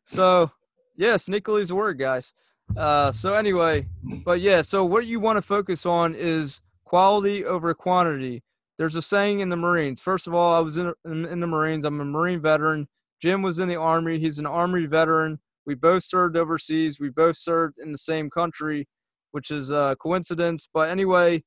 So, 0.05 0.51
yeah, 0.97 1.13
sneakily 1.13 1.61
is 1.61 1.71
a 1.71 1.75
word, 1.75 1.97
guys. 1.97 2.33
Uh, 2.75 3.11
so 3.13 3.35
anyway, 3.35 3.87
but 4.25 4.41
yeah, 4.41 4.61
so 4.61 4.83
what 4.83 5.05
you 5.05 5.19
want 5.21 5.37
to 5.37 5.41
focus 5.41 5.85
on 5.85 6.13
is 6.13 6.61
quality 6.83 7.45
over 7.45 7.73
quantity. 7.73 8.43
There's 8.77 8.97
a 8.97 9.01
saying 9.01 9.39
in 9.39 9.47
the 9.47 9.55
Marines. 9.55 10.01
First 10.01 10.27
of 10.27 10.33
all, 10.33 10.53
I 10.53 10.59
was 10.59 10.75
in, 10.75 10.93
in, 11.05 11.25
in 11.25 11.39
the 11.39 11.47
Marines. 11.47 11.85
I'm 11.85 12.01
a 12.01 12.05
Marine 12.05 12.41
veteran. 12.41 12.89
Jim 13.21 13.41
was 13.41 13.59
in 13.59 13.69
the 13.69 13.77
Army. 13.77 14.19
He's 14.19 14.39
an 14.39 14.45
Army 14.45 14.85
veteran. 14.87 15.39
We 15.65 15.75
both 15.75 16.03
served 16.03 16.35
overseas. 16.35 16.99
We 16.99 17.09
both 17.09 17.37
served 17.37 17.79
in 17.79 17.91
the 17.91 17.97
same 17.97 18.29
country, 18.29 18.87
which 19.31 19.49
is 19.51 19.69
a 19.69 19.95
coincidence. 20.01 20.67
But 20.73 20.89
anyway, 20.89 21.43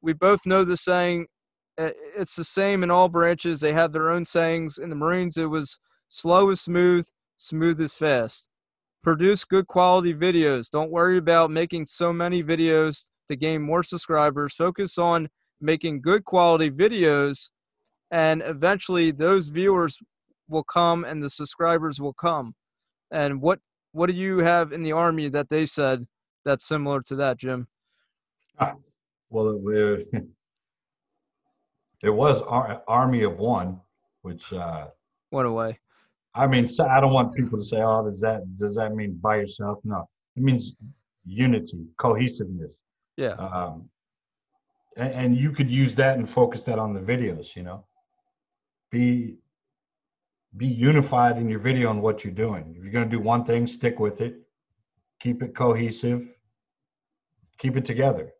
we 0.00 0.12
both 0.12 0.46
know 0.46 0.64
the 0.64 0.76
saying. 0.76 1.26
It's 1.78 2.36
the 2.36 2.44
same 2.44 2.82
in 2.82 2.90
all 2.90 3.08
branches. 3.08 3.60
They 3.60 3.72
have 3.72 3.92
their 3.92 4.10
own 4.10 4.24
sayings. 4.24 4.78
In 4.78 4.90
the 4.90 4.96
Marines, 4.96 5.36
it 5.36 5.46
was 5.46 5.78
slow 6.08 6.50
is 6.50 6.60
smooth, 6.60 7.06
smooth 7.36 7.80
is 7.80 7.94
fast. 7.94 8.48
Produce 9.02 9.44
good 9.44 9.66
quality 9.66 10.14
videos. 10.14 10.70
Don't 10.70 10.92
worry 10.92 11.18
about 11.18 11.50
making 11.50 11.86
so 11.86 12.12
many 12.12 12.44
videos 12.44 13.04
to 13.26 13.34
gain 13.34 13.62
more 13.62 13.82
subscribers. 13.82 14.54
Focus 14.54 14.98
on 14.98 15.28
making 15.60 16.02
good 16.02 16.24
quality 16.24 16.70
videos, 16.70 17.50
and 18.10 18.42
eventually 18.44 19.10
those 19.10 19.48
viewers 19.48 19.98
will 20.48 20.64
come 20.64 21.04
and 21.04 21.22
the 21.22 21.30
subscribers 21.30 22.00
will 22.00 22.12
come. 22.12 22.54
And 23.12 23.40
what 23.42 23.60
what 23.92 24.06
do 24.06 24.14
you 24.14 24.38
have 24.38 24.72
in 24.72 24.82
the 24.82 24.92
army 24.92 25.28
that 25.28 25.50
they 25.50 25.66
said 25.66 26.06
that's 26.44 26.66
similar 26.66 27.02
to 27.02 27.14
that, 27.16 27.36
Jim? 27.36 27.68
Ah, 28.58 28.74
well, 29.28 29.60
it, 29.68 30.08
it 32.02 32.10
was 32.10 32.40
Ar- 32.42 32.82
Army 32.88 33.22
of 33.22 33.38
One, 33.38 33.80
which 34.22 34.52
uh, 34.52 34.88
Went 35.30 35.46
away. 35.46 35.78
I 36.34 36.46
mean, 36.46 36.66
so 36.66 36.86
I 36.86 37.00
don't 37.00 37.12
want 37.12 37.34
people 37.34 37.58
to 37.58 37.64
say, 37.64 37.82
"Oh, 37.82 38.08
does 38.08 38.20
that 38.20 38.42
does 38.56 38.74
that 38.76 38.94
mean 38.94 39.18
by 39.22 39.36
yourself?" 39.36 39.78
No, 39.84 40.08
it 40.36 40.42
means 40.42 40.74
unity, 41.26 41.86
cohesiveness, 41.98 42.80
Yeah. 43.18 43.32
um, 43.32 43.88
and, 44.96 45.12
and 45.12 45.36
you 45.36 45.52
could 45.52 45.70
use 45.70 45.94
that 45.96 46.16
and 46.16 46.28
focus 46.28 46.62
that 46.62 46.78
on 46.78 46.94
the 46.94 47.00
videos. 47.00 47.54
You 47.54 47.64
know, 47.64 47.84
be 48.90 49.36
be 50.56 50.66
unified 50.66 51.38
in 51.38 51.48
your 51.48 51.58
video 51.58 51.88
on 51.88 52.00
what 52.00 52.24
you're 52.24 52.32
doing. 52.32 52.74
If 52.76 52.82
you're 52.82 52.92
going 52.92 53.08
to 53.08 53.16
do 53.16 53.20
one 53.20 53.44
thing, 53.44 53.66
stick 53.66 53.98
with 53.98 54.20
it. 54.20 54.36
Keep 55.20 55.42
it 55.42 55.54
cohesive. 55.54 56.28
Keep 57.58 57.76
it 57.76 57.84
together. 57.84 58.32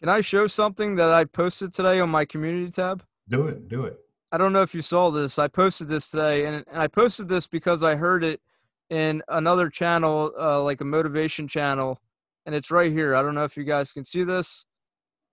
Can 0.00 0.08
I 0.08 0.20
show 0.20 0.46
something 0.46 0.96
that 0.96 1.10
I 1.10 1.24
posted 1.24 1.72
today 1.72 2.00
on 2.00 2.10
my 2.10 2.24
community 2.24 2.70
tab? 2.70 3.04
Do 3.28 3.46
it. 3.48 3.68
Do 3.68 3.84
it. 3.84 3.98
I 4.30 4.38
don't 4.38 4.52
know 4.52 4.62
if 4.62 4.74
you 4.74 4.82
saw 4.82 5.10
this. 5.10 5.38
I 5.38 5.48
posted 5.48 5.88
this 5.88 6.08
today, 6.08 6.46
and, 6.46 6.64
and 6.66 6.80
I 6.80 6.88
posted 6.88 7.28
this 7.28 7.46
because 7.46 7.82
I 7.82 7.96
heard 7.96 8.24
it 8.24 8.40
in 8.88 9.22
another 9.28 9.68
channel, 9.68 10.32
uh, 10.38 10.62
like 10.62 10.80
a 10.80 10.84
motivation 10.84 11.48
channel, 11.48 12.00
and 12.46 12.54
it's 12.54 12.70
right 12.70 12.90
here. 12.90 13.14
I 13.14 13.22
don't 13.22 13.34
know 13.34 13.44
if 13.44 13.56
you 13.56 13.64
guys 13.64 13.92
can 13.92 14.04
see 14.04 14.24
this. 14.24 14.64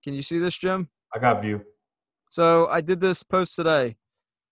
Can 0.04 0.14
you 0.14 0.22
see 0.22 0.38
this, 0.38 0.56
Jim? 0.56 0.88
I 1.14 1.18
got 1.18 1.40
view. 1.40 1.62
So 2.30 2.68
I 2.68 2.80
did 2.80 3.00
this 3.00 3.22
post 3.22 3.56
today. 3.56 3.96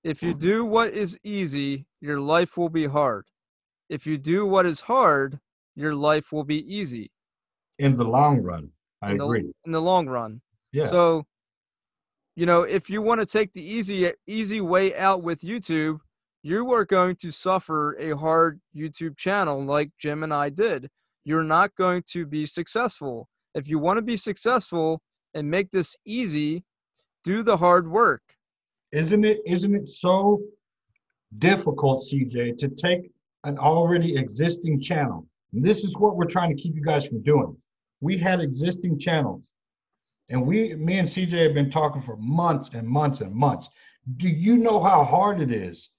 If 0.09 0.23
you 0.23 0.33
do 0.33 0.65
what 0.65 0.95
is 0.95 1.19
easy, 1.23 1.85
your 2.01 2.19
life 2.19 2.57
will 2.57 2.71
be 2.71 2.87
hard. 2.87 3.27
If 3.91 4.07
you 4.07 4.17
do 4.17 4.47
what 4.47 4.65
is 4.65 4.81
hard, 4.81 5.39
your 5.77 5.95
life 5.95 6.33
will 6.33 6.45
be 6.45 6.61
easy 6.75 7.11
In 7.79 7.95
the 7.95 8.05
long 8.05 8.41
run, 8.41 8.71
I 9.03 9.11
in 9.11 9.19
the, 9.19 9.25
agree. 9.27 9.53
in 9.67 9.73
the 9.73 9.83
long 9.83 10.09
run. 10.09 10.41
Yeah. 10.73 10.87
So, 10.87 11.27
you 12.37 12.47
know, 12.47 12.63
if 12.63 12.89
you 12.89 13.03
want 13.03 13.21
to 13.21 13.27
take 13.27 13.53
the 13.53 13.63
easy 13.63 14.11
easy 14.27 14.63
way 14.63 14.97
out 14.97 15.23
with 15.23 15.43
YouTube, 15.43 15.99
you 16.43 16.73
are 16.73 16.87
going 16.87 17.17
to 17.17 17.31
suffer 17.31 17.95
a 17.99 18.17
hard 18.17 18.61
YouTube 18.75 19.19
channel 19.19 19.63
like 19.63 19.91
Jim 19.99 20.23
and 20.23 20.33
I 20.33 20.49
did. 20.49 20.89
You're 21.25 21.45
not 21.45 21.75
going 21.75 22.03
to 22.13 22.25
be 22.25 22.47
successful. 22.47 23.29
If 23.55 23.69
you 23.69 23.79
want 23.79 23.99
to 23.99 24.03
be 24.03 24.17
successful 24.17 25.03
and 25.35 25.51
make 25.51 25.71
this 25.71 25.97
easy, 26.07 26.65
do 27.25 27.43
the 27.43 27.59
hard 27.59 27.91
work. 27.91 28.23
Isn't 28.93 29.25
it 29.25 29.41
isn't 29.47 29.75
it 29.75 29.89
so 29.89 30.41
difficult 31.39 32.01
cj 32.01 32.57
to 32.57 32.69
take 32.69 33.11
an 33.45 33.59
already 33.59 34.17
existing 34.17 34.81
channel? 34.81 35.27
And 35.53 35.65
this 35.65 35.85
is 35.85 35.95
what 35.97 36.17
we're 36.17 36.27
trying 36.27 36.55
to 36.55 36.63
keep 36.63 36.75
you 36.75 36.83
guys 36.83 37.07
from 37.07 37.23
doing. 37.23 37.57
We 38.01 38.19
had 38.19 38.41
existing 38.41 38.99
channels 38.99 39.43
and 40.31 40.47
we 40.47 40.75
me 40.75 40.99
and 40.99 41.09
cj 41.09 41.31
have 41.31 41.55
been 41.55 41.71
talking 41.71 42.03
for 42.03 42.17
months 42.17 42.71
and 42.75 42.87
months 42.87 43.21
and 43.21 43.35
months. 43.35 43.69
Do 44.17 44.29
you 44.29 44.57
know 44.59 44.81
how 44.81 45.05
hard 45.05 45.41
it 45.41 45.51
is 45.51 45.91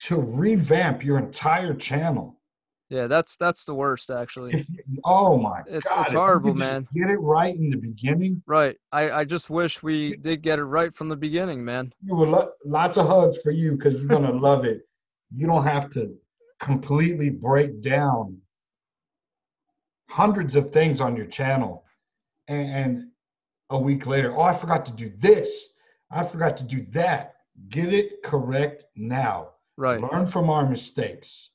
to 0.00 0.16
revamp 0.16 1.04
your 1.04 1.18
entire 1.18 1.74
channel 1.74 2.40
Yeah, 2.90 3.06
that's 3.06 3.36
that's 3.36 3.64
the 3.64 3.74
worst 3.74 4.10
actually. 4.10 4.54
if, 4.54 4.66
oh 5.04 5.36
my 5.38 5.60
It's- 5.60 5.82
god 5.88 6.02
it's 6.02 6.12
horrible, 6.12 6.54
man. 6.54 6.86
get 6.94 7.08
it 7.10 7.16
right 7.16 7.54
in 7.56 7.70
the 7.70 7.76
beginning 7.76 8.42
Right. 8.46 8.76
I 8.92 9.10
I 9.10 9.24
just 9.24 9.48
wish 9.50 9.82
we 9.82 10.16
did 10.16 10.42
get 10.42 10.58
it 10.58 10.64
right 10.64 10.94
from 10.94 11.08
the 11.08 11.16
beginning, 11.16 11.64
man. 11.64 11.92
you 12.02 12.14
will 12.14 12.28
lo- 12.28 12.50
lots 12.64 12.96
of 12.98 13.06
hugs 13.06 13.38
for 13.42 13.50
you 13.50 13.72
because 13.72 13.94
you're 13.94 14.06
gonna 14.08 14.32
love 14.32 14.64
it. 14.64 14.82
You 15.34 15.46
don't 15.46 15.64
have 15.64 15.90
to 15.90 16.14
completely 16.60 17.30
break 17.30 17.80
down 17.82 18.38
hundreds 20.08 20.54
of 20.56 20.70
things 20.72 21.00
on 21.00 21.16
your 21.16 21.26
channel, 21.26 21.84
and, 22.48 22.70
and 22.70 23.08
a 23.70 23.78
week 23.78 24.06
later, 24.06 24.36
oh, 24.36 24.42
I 24.42 24.52
forgot 24.54 24.84
to 24.86 24.92
do 24.92 25.10
this. 25.18 25.72
I 26.10 26.24
forgot 26.24 26.56
to 26.58 26.64
do 26.64 26.86
that. 26.90 27.34
Get 27.70 27.92
it 27.92 28.22
correct 28.22 28.84
now. 28.94 29.50
Right. 29.76 30.00
Learn 30.00 30.26
from 30.26 30.50
our 30.50 30.68
mistakes, 30.68 31.50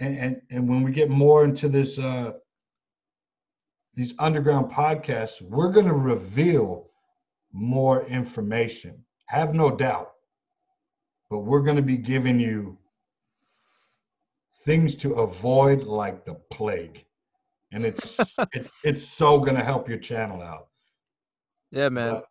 and 0.00 0.18
and 0.18 0.42
and 0.50 0.68
when 0.68 0.82
we 0.82 0.92
get 0.92 1.10
more 1.10 1.44
into 1.44 1.68
this 1.68 1.98
uh, 1.98 2.32
these 3.94 4.14
underground 4.18 4.70
podcasts, 4.70 5.42
we're 5.42 5.72
gonna 5.72 5.94
reveal 5.94 6.88
more 7.52 8.04
information. 8.06 9.04
Have 9.26 9.54
no 9.54 9.70
doubt. 9.70 10.12
But 11.30 11.40
we're 11.40 11.60
going 11.60 11.76
to 11.76 11.82
be 11.82 11.98
giving 11.98 12.40
you 12.40 12.78
things 14.64 14.94
to 14.96 15.14
avoid 15.14 15.82
like 15.82 16.24
the 16.24 16.34
plague. 16.50 17.04
And 17.72 17.84
it's 17.84 18.18
it, 18.52 18.70
it's 18.82 19.06
so 19.06 19.38
going 19.38 19.56
to 19.56 19.64
help 19.64 19.88
your 19.88 19.98
channel 19.98 20.40
out. 20.40 20.68
Yeah, 21.70 21.90
man. 21.90 22.14
But 22.14 22.24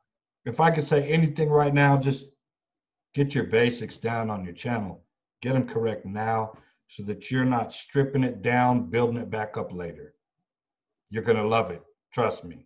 if 0.45 0.59
I 0.59 0.72
could 0.72 0.84
say 0.84 1.07
anything 1.07 1.49
right 1.49 1.74
now, 1.74 1.97
just 1.97 2.30
get 3.13 3.36
your 3.36 3.43
basics 3.43 3.97
down 3.97 4.32
on 4.32 4.43
your 4.43 4.53
channel. 4.53 5.03
Get 5.43 5.53
them 5.53 5.68
correct 5.68 6.05
now 6.05 6.53
so 6.88 7.03
that 7.03 7.29
you're 7.29 7.45
not 7.45 7.73
stripping 7.73 8.23
it 8.23 8.41
down, 8.41 8.89
building 8.89 9.17
it 9.17 9.29
back 9.29 9.57
up 9.57 9.73
later. 9.73 10.13
You're 11.09 11.23
going 11.23 11.38
to 11.38 11.47
love 11.47 11.71
it. 11.71 11.81
Trust 12.13 12.43
me. 12.43 12.65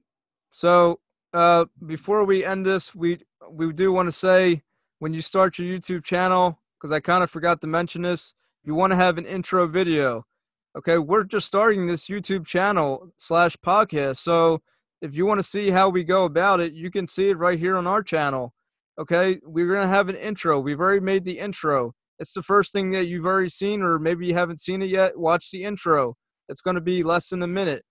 So, 0.51 0.99
uh, 1.33 1.65
before 1.85 2.25
we 2.25 2.43
end 2.43 2.65
this, 2.65 2.93
we 2.93 3.19
we 3.49 3.71
do 3.73 3.91
want 3.91 4.07
to 4.07 4.13
say 4.13 4.63
when 4.99 5.13
you 5.13 5.21
start 5.21 5.57
your 5.57 5.67
YouTube 5.67 6.03
channel, 6.03 6.59
because 6.77 6.91
I 6.91 6.99
kind 6.99 7.23
of 7.23 7.31
forgot 7.31 7.61
to 7.61 7.67
mention 7.67 8.03
this, 8.03 8.35
you 8.63 8.75
want 8.75 8.91
to 8.91 8.97
have 8.97 9.17
an 9.17 9.25
intro 9.25 9.65
video. 9.67 10.25
Okay, 10.77 10.97
we're 10.97 11.23
just 11.23 11.47
starting 11.47 11.87
this 11.87 12.07
YouTube 12.07 12.45
channel 12.45 13.11
slash 13.17 13.57
podcast, 13.57 14.17
so 14.17 14.61
if 15.01 15.15
you 15.15 15.25
want 15.25 15.39
to 15.39 15.43
see 15.43 15.71
how 15.71 15.89
we 15.89 16.03
go 16.03 16.25
about 16.25 16.59
it, 16.59 16.73
you 16.73 16.91
can 16.91 17.07
see 17.07 17.29
it 17.29 17.37
right 17.37 17.57
here 17.57 17.75
on 17.75 17.87
our 17.87 18.03
channel. 18.03 18.53
Okay, 18.99 19.39
we're 19.43 19.73
gonna 19.73 19.87
have 19.87 20.09
an 20.09 20.15
intro. 20.15 20.59
We've 20.59 20.79
already 20.79 20.99
made 20.99 21.25
the 21.25 21.39
intro. 21.39 21.95
It's 22.21 22.33
the 22.33 22.43
first 22.43 22.71
thing 22.71 22.91
that 22.91 23.07
you've 23.07 23.25
already 23.25 23.49
seen, 23.49 23.81
or 23.81 23.99
maybe 23.99 24.27
you 24.27 24.35
haven't 24.35 24.61
seen 24.61 24.81
it 24.81 24.89
yet. 24.89 25.17
Watch 25.17 25.51
the 25.51 25.65
intro. 25.65 26.15
It's 26.47 26.61
gonna 26.61 26.81
be 26.81 27.03
less 27.03 27.29
than 27.29 27.43
a 27.43 27.47
minute 27.47 27.83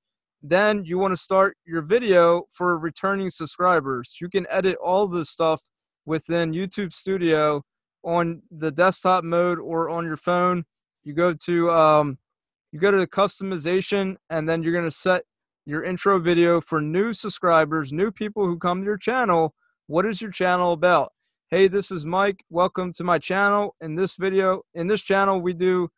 then 0.42 0.84
you 0.84 0.98
want 0.98 1.12
to 1.12 1.16
start 1.16 1.56
your 1.66 1.82
video 1.82 2.44
for 2.50 2.78
returning 2.78 3.30
subscribers. 3.30 4.16
You 4.20 4.28
can 4.28 4.46
edit 4.48 4.76
all 4.82 5.06
this 5.06 5.28
stuff 5.28 5.62
within 6.06 6.52
YouTube 6.52 6.92
Studio 6.92 7.62
on 8.02 8.42
the 8.50 8.70
desktop 8.70 9.24
mode 9.24 9.58
or 9.58 9.90
on 9.90 10.06
your 10.06 10.16
phone. 10.16 10.64
You 11.04 11.12
go 11.12 11.34
to 11.34 11.70
um, 11.70 12.18
You 12.72 12.78
go 12.80 12.90
to 12.90 12.96
the 12.96 13.06
customization, 13.06 14.16
and 14.30 14.48
then 14.48 14.62
you're 14.62 14.72
going 14.72 14.84
to 14.84 14.90
set 14.90 15.24
your 15.66 15.84
intro 15.84 16.18
video 16.18 16.60
for 16.60 16.80
new 16.80 17.12
subscribers, 17.12 17.92
new 17.92 18.10
people 18.10 18.46
who 18.46 18.58
come 18.58 18.80
to 18.80 18.86
your 18.86 18.96
channel. 18.96 19.54
What 19.88 20.06
is 20.06 20.22
your 20.22 20.30
channel 20.30 20.72
about? 20.72 21.12
Hey, 21.52 21.66
this 21.66 21.90
is 21.90 22.06
Mike. 22.06 22.44
Welcome 22.48 22.92
to 22.92 23.02
my 23.02 23.18
channel. 23.18 23.74
In 23.80 23.96
this 23.96 24.14
video, 24.14 24.62
in 24.72 24.86
this 24.86 25.02
channel, 25.02 25.40
we 25.40 25.52
do 25.52 25.88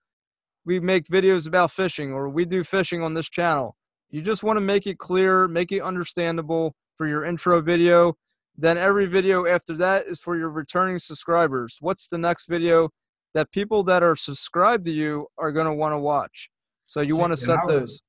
we 0.64 0.80
make 0.80 1.09
videos 1.09 1.46
about 1.46 1.70
fishing 1.70 2.11
or 2.11 2.30
we 2.30 2.46
do 2.46 2.64
fishing 2.64 3.03
on 3.03 3.12
this 3.12 3.28
channel. 3.28 3.76
You 4.09 4.22
just 4.22 4.42
want 4.42 4.57
to 4.57 4.62
make 4.62 4.86
it 4.86 4.98
clear, 4.98 5.46
make 5.48 5.70
it 5.70 5.82
understandable 5.82 6.74
for 6.96 7.07
your 7.07 7.26
intro 7.26 7.61
video. 7.61 8.14
Then 8.57 8.78
every 8.78 9.05
video 9.05 9.44
after 9.44 9.74
that 9.74 10.07
is 10.07 10.20
for 10.20 10.38
your 10.38 10.48
returning 10.48 10.98
subscribers. 10.98 11.76
What's 11.80 12.09
the 12.09 12.16
next 12.16 12.46
video 12.46 12.88
that 13.34 13.50
people 13.50 13.82
that 13.82 14.03
are 14.03 14.16
subscribed 14.16 14.86
to 14.86 14.90
you 14.90 15.26
are 15.36 15.53
going 15.53 15.66
to 15.66 15.74
want 15.74 15.92
to 15.92 15.98
watch? 15.98 16.48
So 16.86 17.03
you 17.03 17.18
want 17.18 17.34
to 17.34 17.36
set 17.36 17.59
I 17.59 17.64
would, 17.66 17.74
those. 17.74 18.03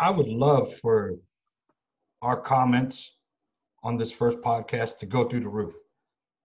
I 0.00 0.10
would 0.10 0.28
love 0.28 0.72
for 0.72 1.16
our 2.22 2.40
comments 2.40 3.14
on 3.82 3.98
this 3.98 4.10
first 4.10 4.38
podcast 4.38 4.96
to 5.00 5.06
go 5.06 5.28
through 5.28 5.40
the 5.40 5.50
roof 5.50 5.74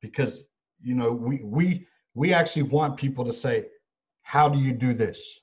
because 0.04 0.46
you 0.84 0.94
know 0.94 1.12
we 1.12 1.40
we 1.44 1.88
we 2.14 2.32
actually 2.32 2.62
want 2.62 2.96
people 2.98 3.26
to 3.26 3.34
say 3.34 3.66
how 4.22 4.48
do 4.48 4.60
you 4.60 4.74
do 4.74 4.94
this? 4.94 5.40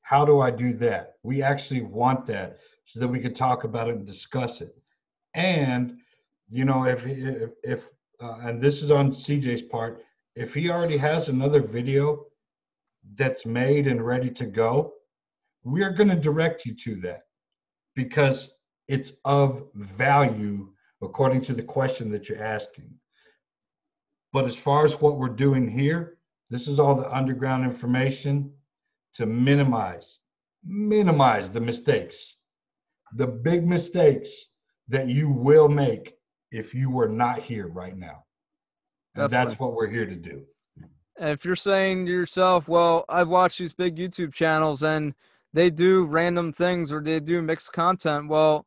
How 0.00 0.24
do 0.24 0.40
i 0.40 0.50
do 0.50 0.72
that? 0.74 1.14
We 1.22 1.42
actually 1.42 1.82
want 1.82 2.24
that 2.26 2.58
so 2.84 3.00
that 3.00 3.08
we 3.08 3.20
could 3.20 3.36
talk 3.36 3.64
about 3.64 3.88
it 3.88 3.96
and 3.96 4.06
discuss 4.06 4.62
it. 4.62 4.74
And 5.34 5.98
you 6.48 6.64
know 6.64 6.84
if 6.84 7.04
if, 7.04 7.50
if 7.62 7.90
uh, 8.22 8.38
and 8.44 8.62
this 8.62 8.82
is 8.82 8.90
on 8.90 9.10
cj's 9.10 9.62
part 9.62 10.02
if 10.36 10.54
he 10.54 10.70
already 10.70 10.96
has 10.96 11.28
another 11.28 11.60
video 11.60 12.24
that's 13.16 13.44
made 13.44 13.86
and 13.88 14.06
ready 14.06 14.30
to 14.30 14.46
go 14.46 14.92
we're 15.64 15.90
going 15.90 16.08
to 16.08 16.16
direct 16.30 16.64
you 16.64 16.72
to 16.74 16.94
that 17.00 17.22
because 17.96 18.50
it's 18.86 19.12
of 19.24 19.66
value 19.74 20.68
according 21.02 21.40
to 21.42 21.52
the 21.52 21.62
question 21.62 22.10
that 22.10 22.28
you're 22.28 22.42
asking. 22.42 22.90
But 24.32 24.44
as 24.44 24.56
far 24.56 24.84
as 24.84 25.00
what 25.00 25.18
we're 25.18 25.28
doing 25.28 25.68
here, 25.68 26.18
this 26.50 26.68
is 26.68 26.78
all 26.78 26.94
the 26.94 27.10
underground 27.14 27.64
information 27.64 28.52
to 29.14 29.26
minimize, 29.26 30.20
minimize 30.64 31.50
the 31.50 31.60
mistakes, 31.60 32.36
the 33.14 33.26
big 33.26 33.66
mistakes 33.66 34.46
that 34.88 35.08
you 35.08 35.30
will 35.30 35.68
make 35.68 36.14
if 36.50 36.74
you 36.74 36.90
were 36.90 37.08
not 37.08 37.40
here 37.40 37.68
right 37.68 37.96
now. 37.96 38.24
And 39.14 39.30
Definitely. 39.30 39.30
that's 39.30 39.60
what 39.60 39.74
we're 39.74 39.88
here 39.88 40.06
to 40.06 40.14
do. 40.14 40.44
And 41.18 41.30
if 41.30 41.44
you're 41.44 41.56
saying 41.56 42.06
to 42.06 42.12
yourself, 42.12 42.68
well, 42.68 43.04
I've 43.08 43.28
watched 43.28 43.58
these 43.58 43.72
big 43.72 43.96
YouTube 43.96 44.34
channels 44.34 44.82
and 44.82 45.14
they 45.52 45.70
do 45.70 46.04
random 46.04 46.52
things 46.52 46.92
or 46.92 47.00
they 47.00 47.20
do 47.20 47.40
mixed 47.40 47.72
content, 47.72 48.28
well, 48.28 48.66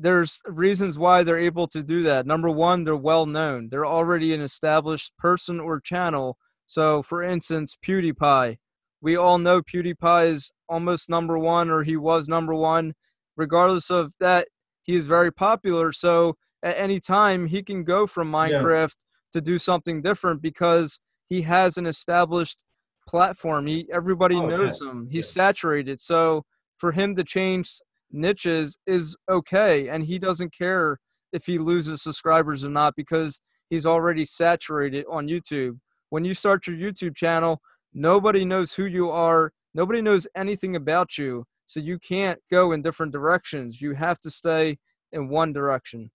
there's 0.00 0.40
reasons 0.46 0.96
why 0.96 1.24
they're 1.24 1.38
able 1.38 1.66
to 1.66 1.82
do 1.82 2.04
that. 2.04 2.24
Number 2.24 2.48
one, 2.48 2.84
they're 2.84 2.96
well 2.96 3.26
known. 3.26 3.68
They're 3.68 3.84
already 3.84 4.32
an 4.32 4.40
established 4.40 5.16
person 5.18 5.58
or 5.58 5.80
channel. 5.80 6.38
So, 6.66 7.02
for 7.02 7.22
instance, 7.22 7.76
PewDiePie. 7.84 8.58
We 9.00 9.16
all 9.16 9.38
know 9.38 9.60
PewDiePie 9.60 10.30
is 10.30 10.52
almost 10.68 11.10
number 11.10 11.36
one, 11.36 11.68
or 11.68 11.82
he 11.82 11.96
was 11.96 12.28
number 12.28 12.54
one. 12.54 12.94
Regardless 13.36 13.90
of 13.90 14.12
that, 14.20 14.48
he 14.82 14.94
is 14.94 15.04
very 15.04 15.32
popular. 15.32 15.92
So, 15.92 16.36
at 16.62 16.78
any 16.78 17.00
time, 17.00 17.46
he 17.46 17.62
can 17.62 17.82
go 17.82 18.06
from 18.06 18.30
Minecraft 18.30 18.94
yeah. 19.00 19.30
to 19.32 19.40
do 19.40 19.58
something 19.58 20.00
different 20.00 20.42
because 20.42 21.00
he 21.28 21.42
has 21.42 21.76
an 21.76 21.86
established 21.86 22.64
platform. 23.06 23.66
He 23.66 23.88
everybody 23.92 24.36
oh, 24.36 24.46
knows 24.46 24.80
yeah. 24.80 24.90
him. 24.90 25.08
He's 25.10 25.26
yeah. 25.36 25.42
saturated. 25.42 26.00
So, 26.00 26.44
for 26.76 26.92
him 26.92 27.16
to 27.16 27.24
change 27.24 27.80
niches 28.10 28.78
is 28.86 29.16
okay 29.28 29.88
and 29.88 30.04
he 30.04 30.18
doesn't 30.18 30.56
care 30.56 30.98
if 31.32 31.46
he 31.46 31.58
loses 31.58 32.02
subscribers 32.02 32.64
or 32.64 32.70
not 32.70 32.94
because 32.96 33.40
he's 33.68 33.86
already 33.86 34.24
saturated 34.24 35.04
on 35.10 35.26
YouTube. 35.26 35.78
When 36.10 36.24
you 36.24 36.34
start 36.34 36.66
your 36.66 36.76
YouTube 36.76 37.16
channel, 37.16 37.60
nobody 37.92 38.44
knows 38.44 38.72
who 38.72 38.84
you 38.84 39.10
are, 39.10 39.52
nobody 39.74 40.00
knows 40.00 40.26
anything 40.34 40.74
about 40.74 41.18
you. 41.18 41.44
So 41.66 41.80
you 41.80 41.98
can't 41.98 42.40
go 42.50 42.72
in 42.72 42.80
different 42.80 43.12
directions. 43.12 43.80
You 43.80 43.92
have 43.94 44.18
to 44.22 44.30
stay 44.30 44.78
in 45.12 45.28
one 45.28 45.52
direction. 45.52 46.10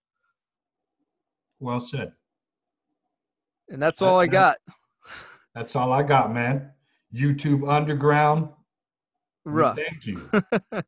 Well 1.59 1.79
said. 1.79 2.13
And 3.69 3.81
that's 3.81 4.01
all 4.01 4.19
I 4.19 4.27
got. 4.27 4.57
That's 5.55 5.75
all 5.75 5.93
I 5.93 6.01
got, 6.01 6.33
man. 6.33 6.71
YouTube 7.15 7.69
Underground. 7.69 8.49
Right. 9.45 9.75
Thank 9.75 10.07
you. 10.07 10.29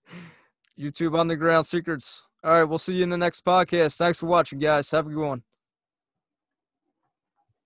YouTube 0.80 1.18
Underground 1.18 1.68
Secrets. 1.68 2.24
All 2.44 2.52
right, 2.52 2.64
we'll 2.64 2.80
see 2.80 2.96
you 2.96 3.04
in 3.04 3.10
the 3.10 3.18
next 3.18 3.44
podcast. 3.44 3.98
Thanks 3.98 4.20
for 4.20 4.28
watching, 4.28 4.60
guys. 4.60 4.92
Have 4.92 5.08
a 5.08 5.10
good 5.10 5.18
one. 5.18 5.44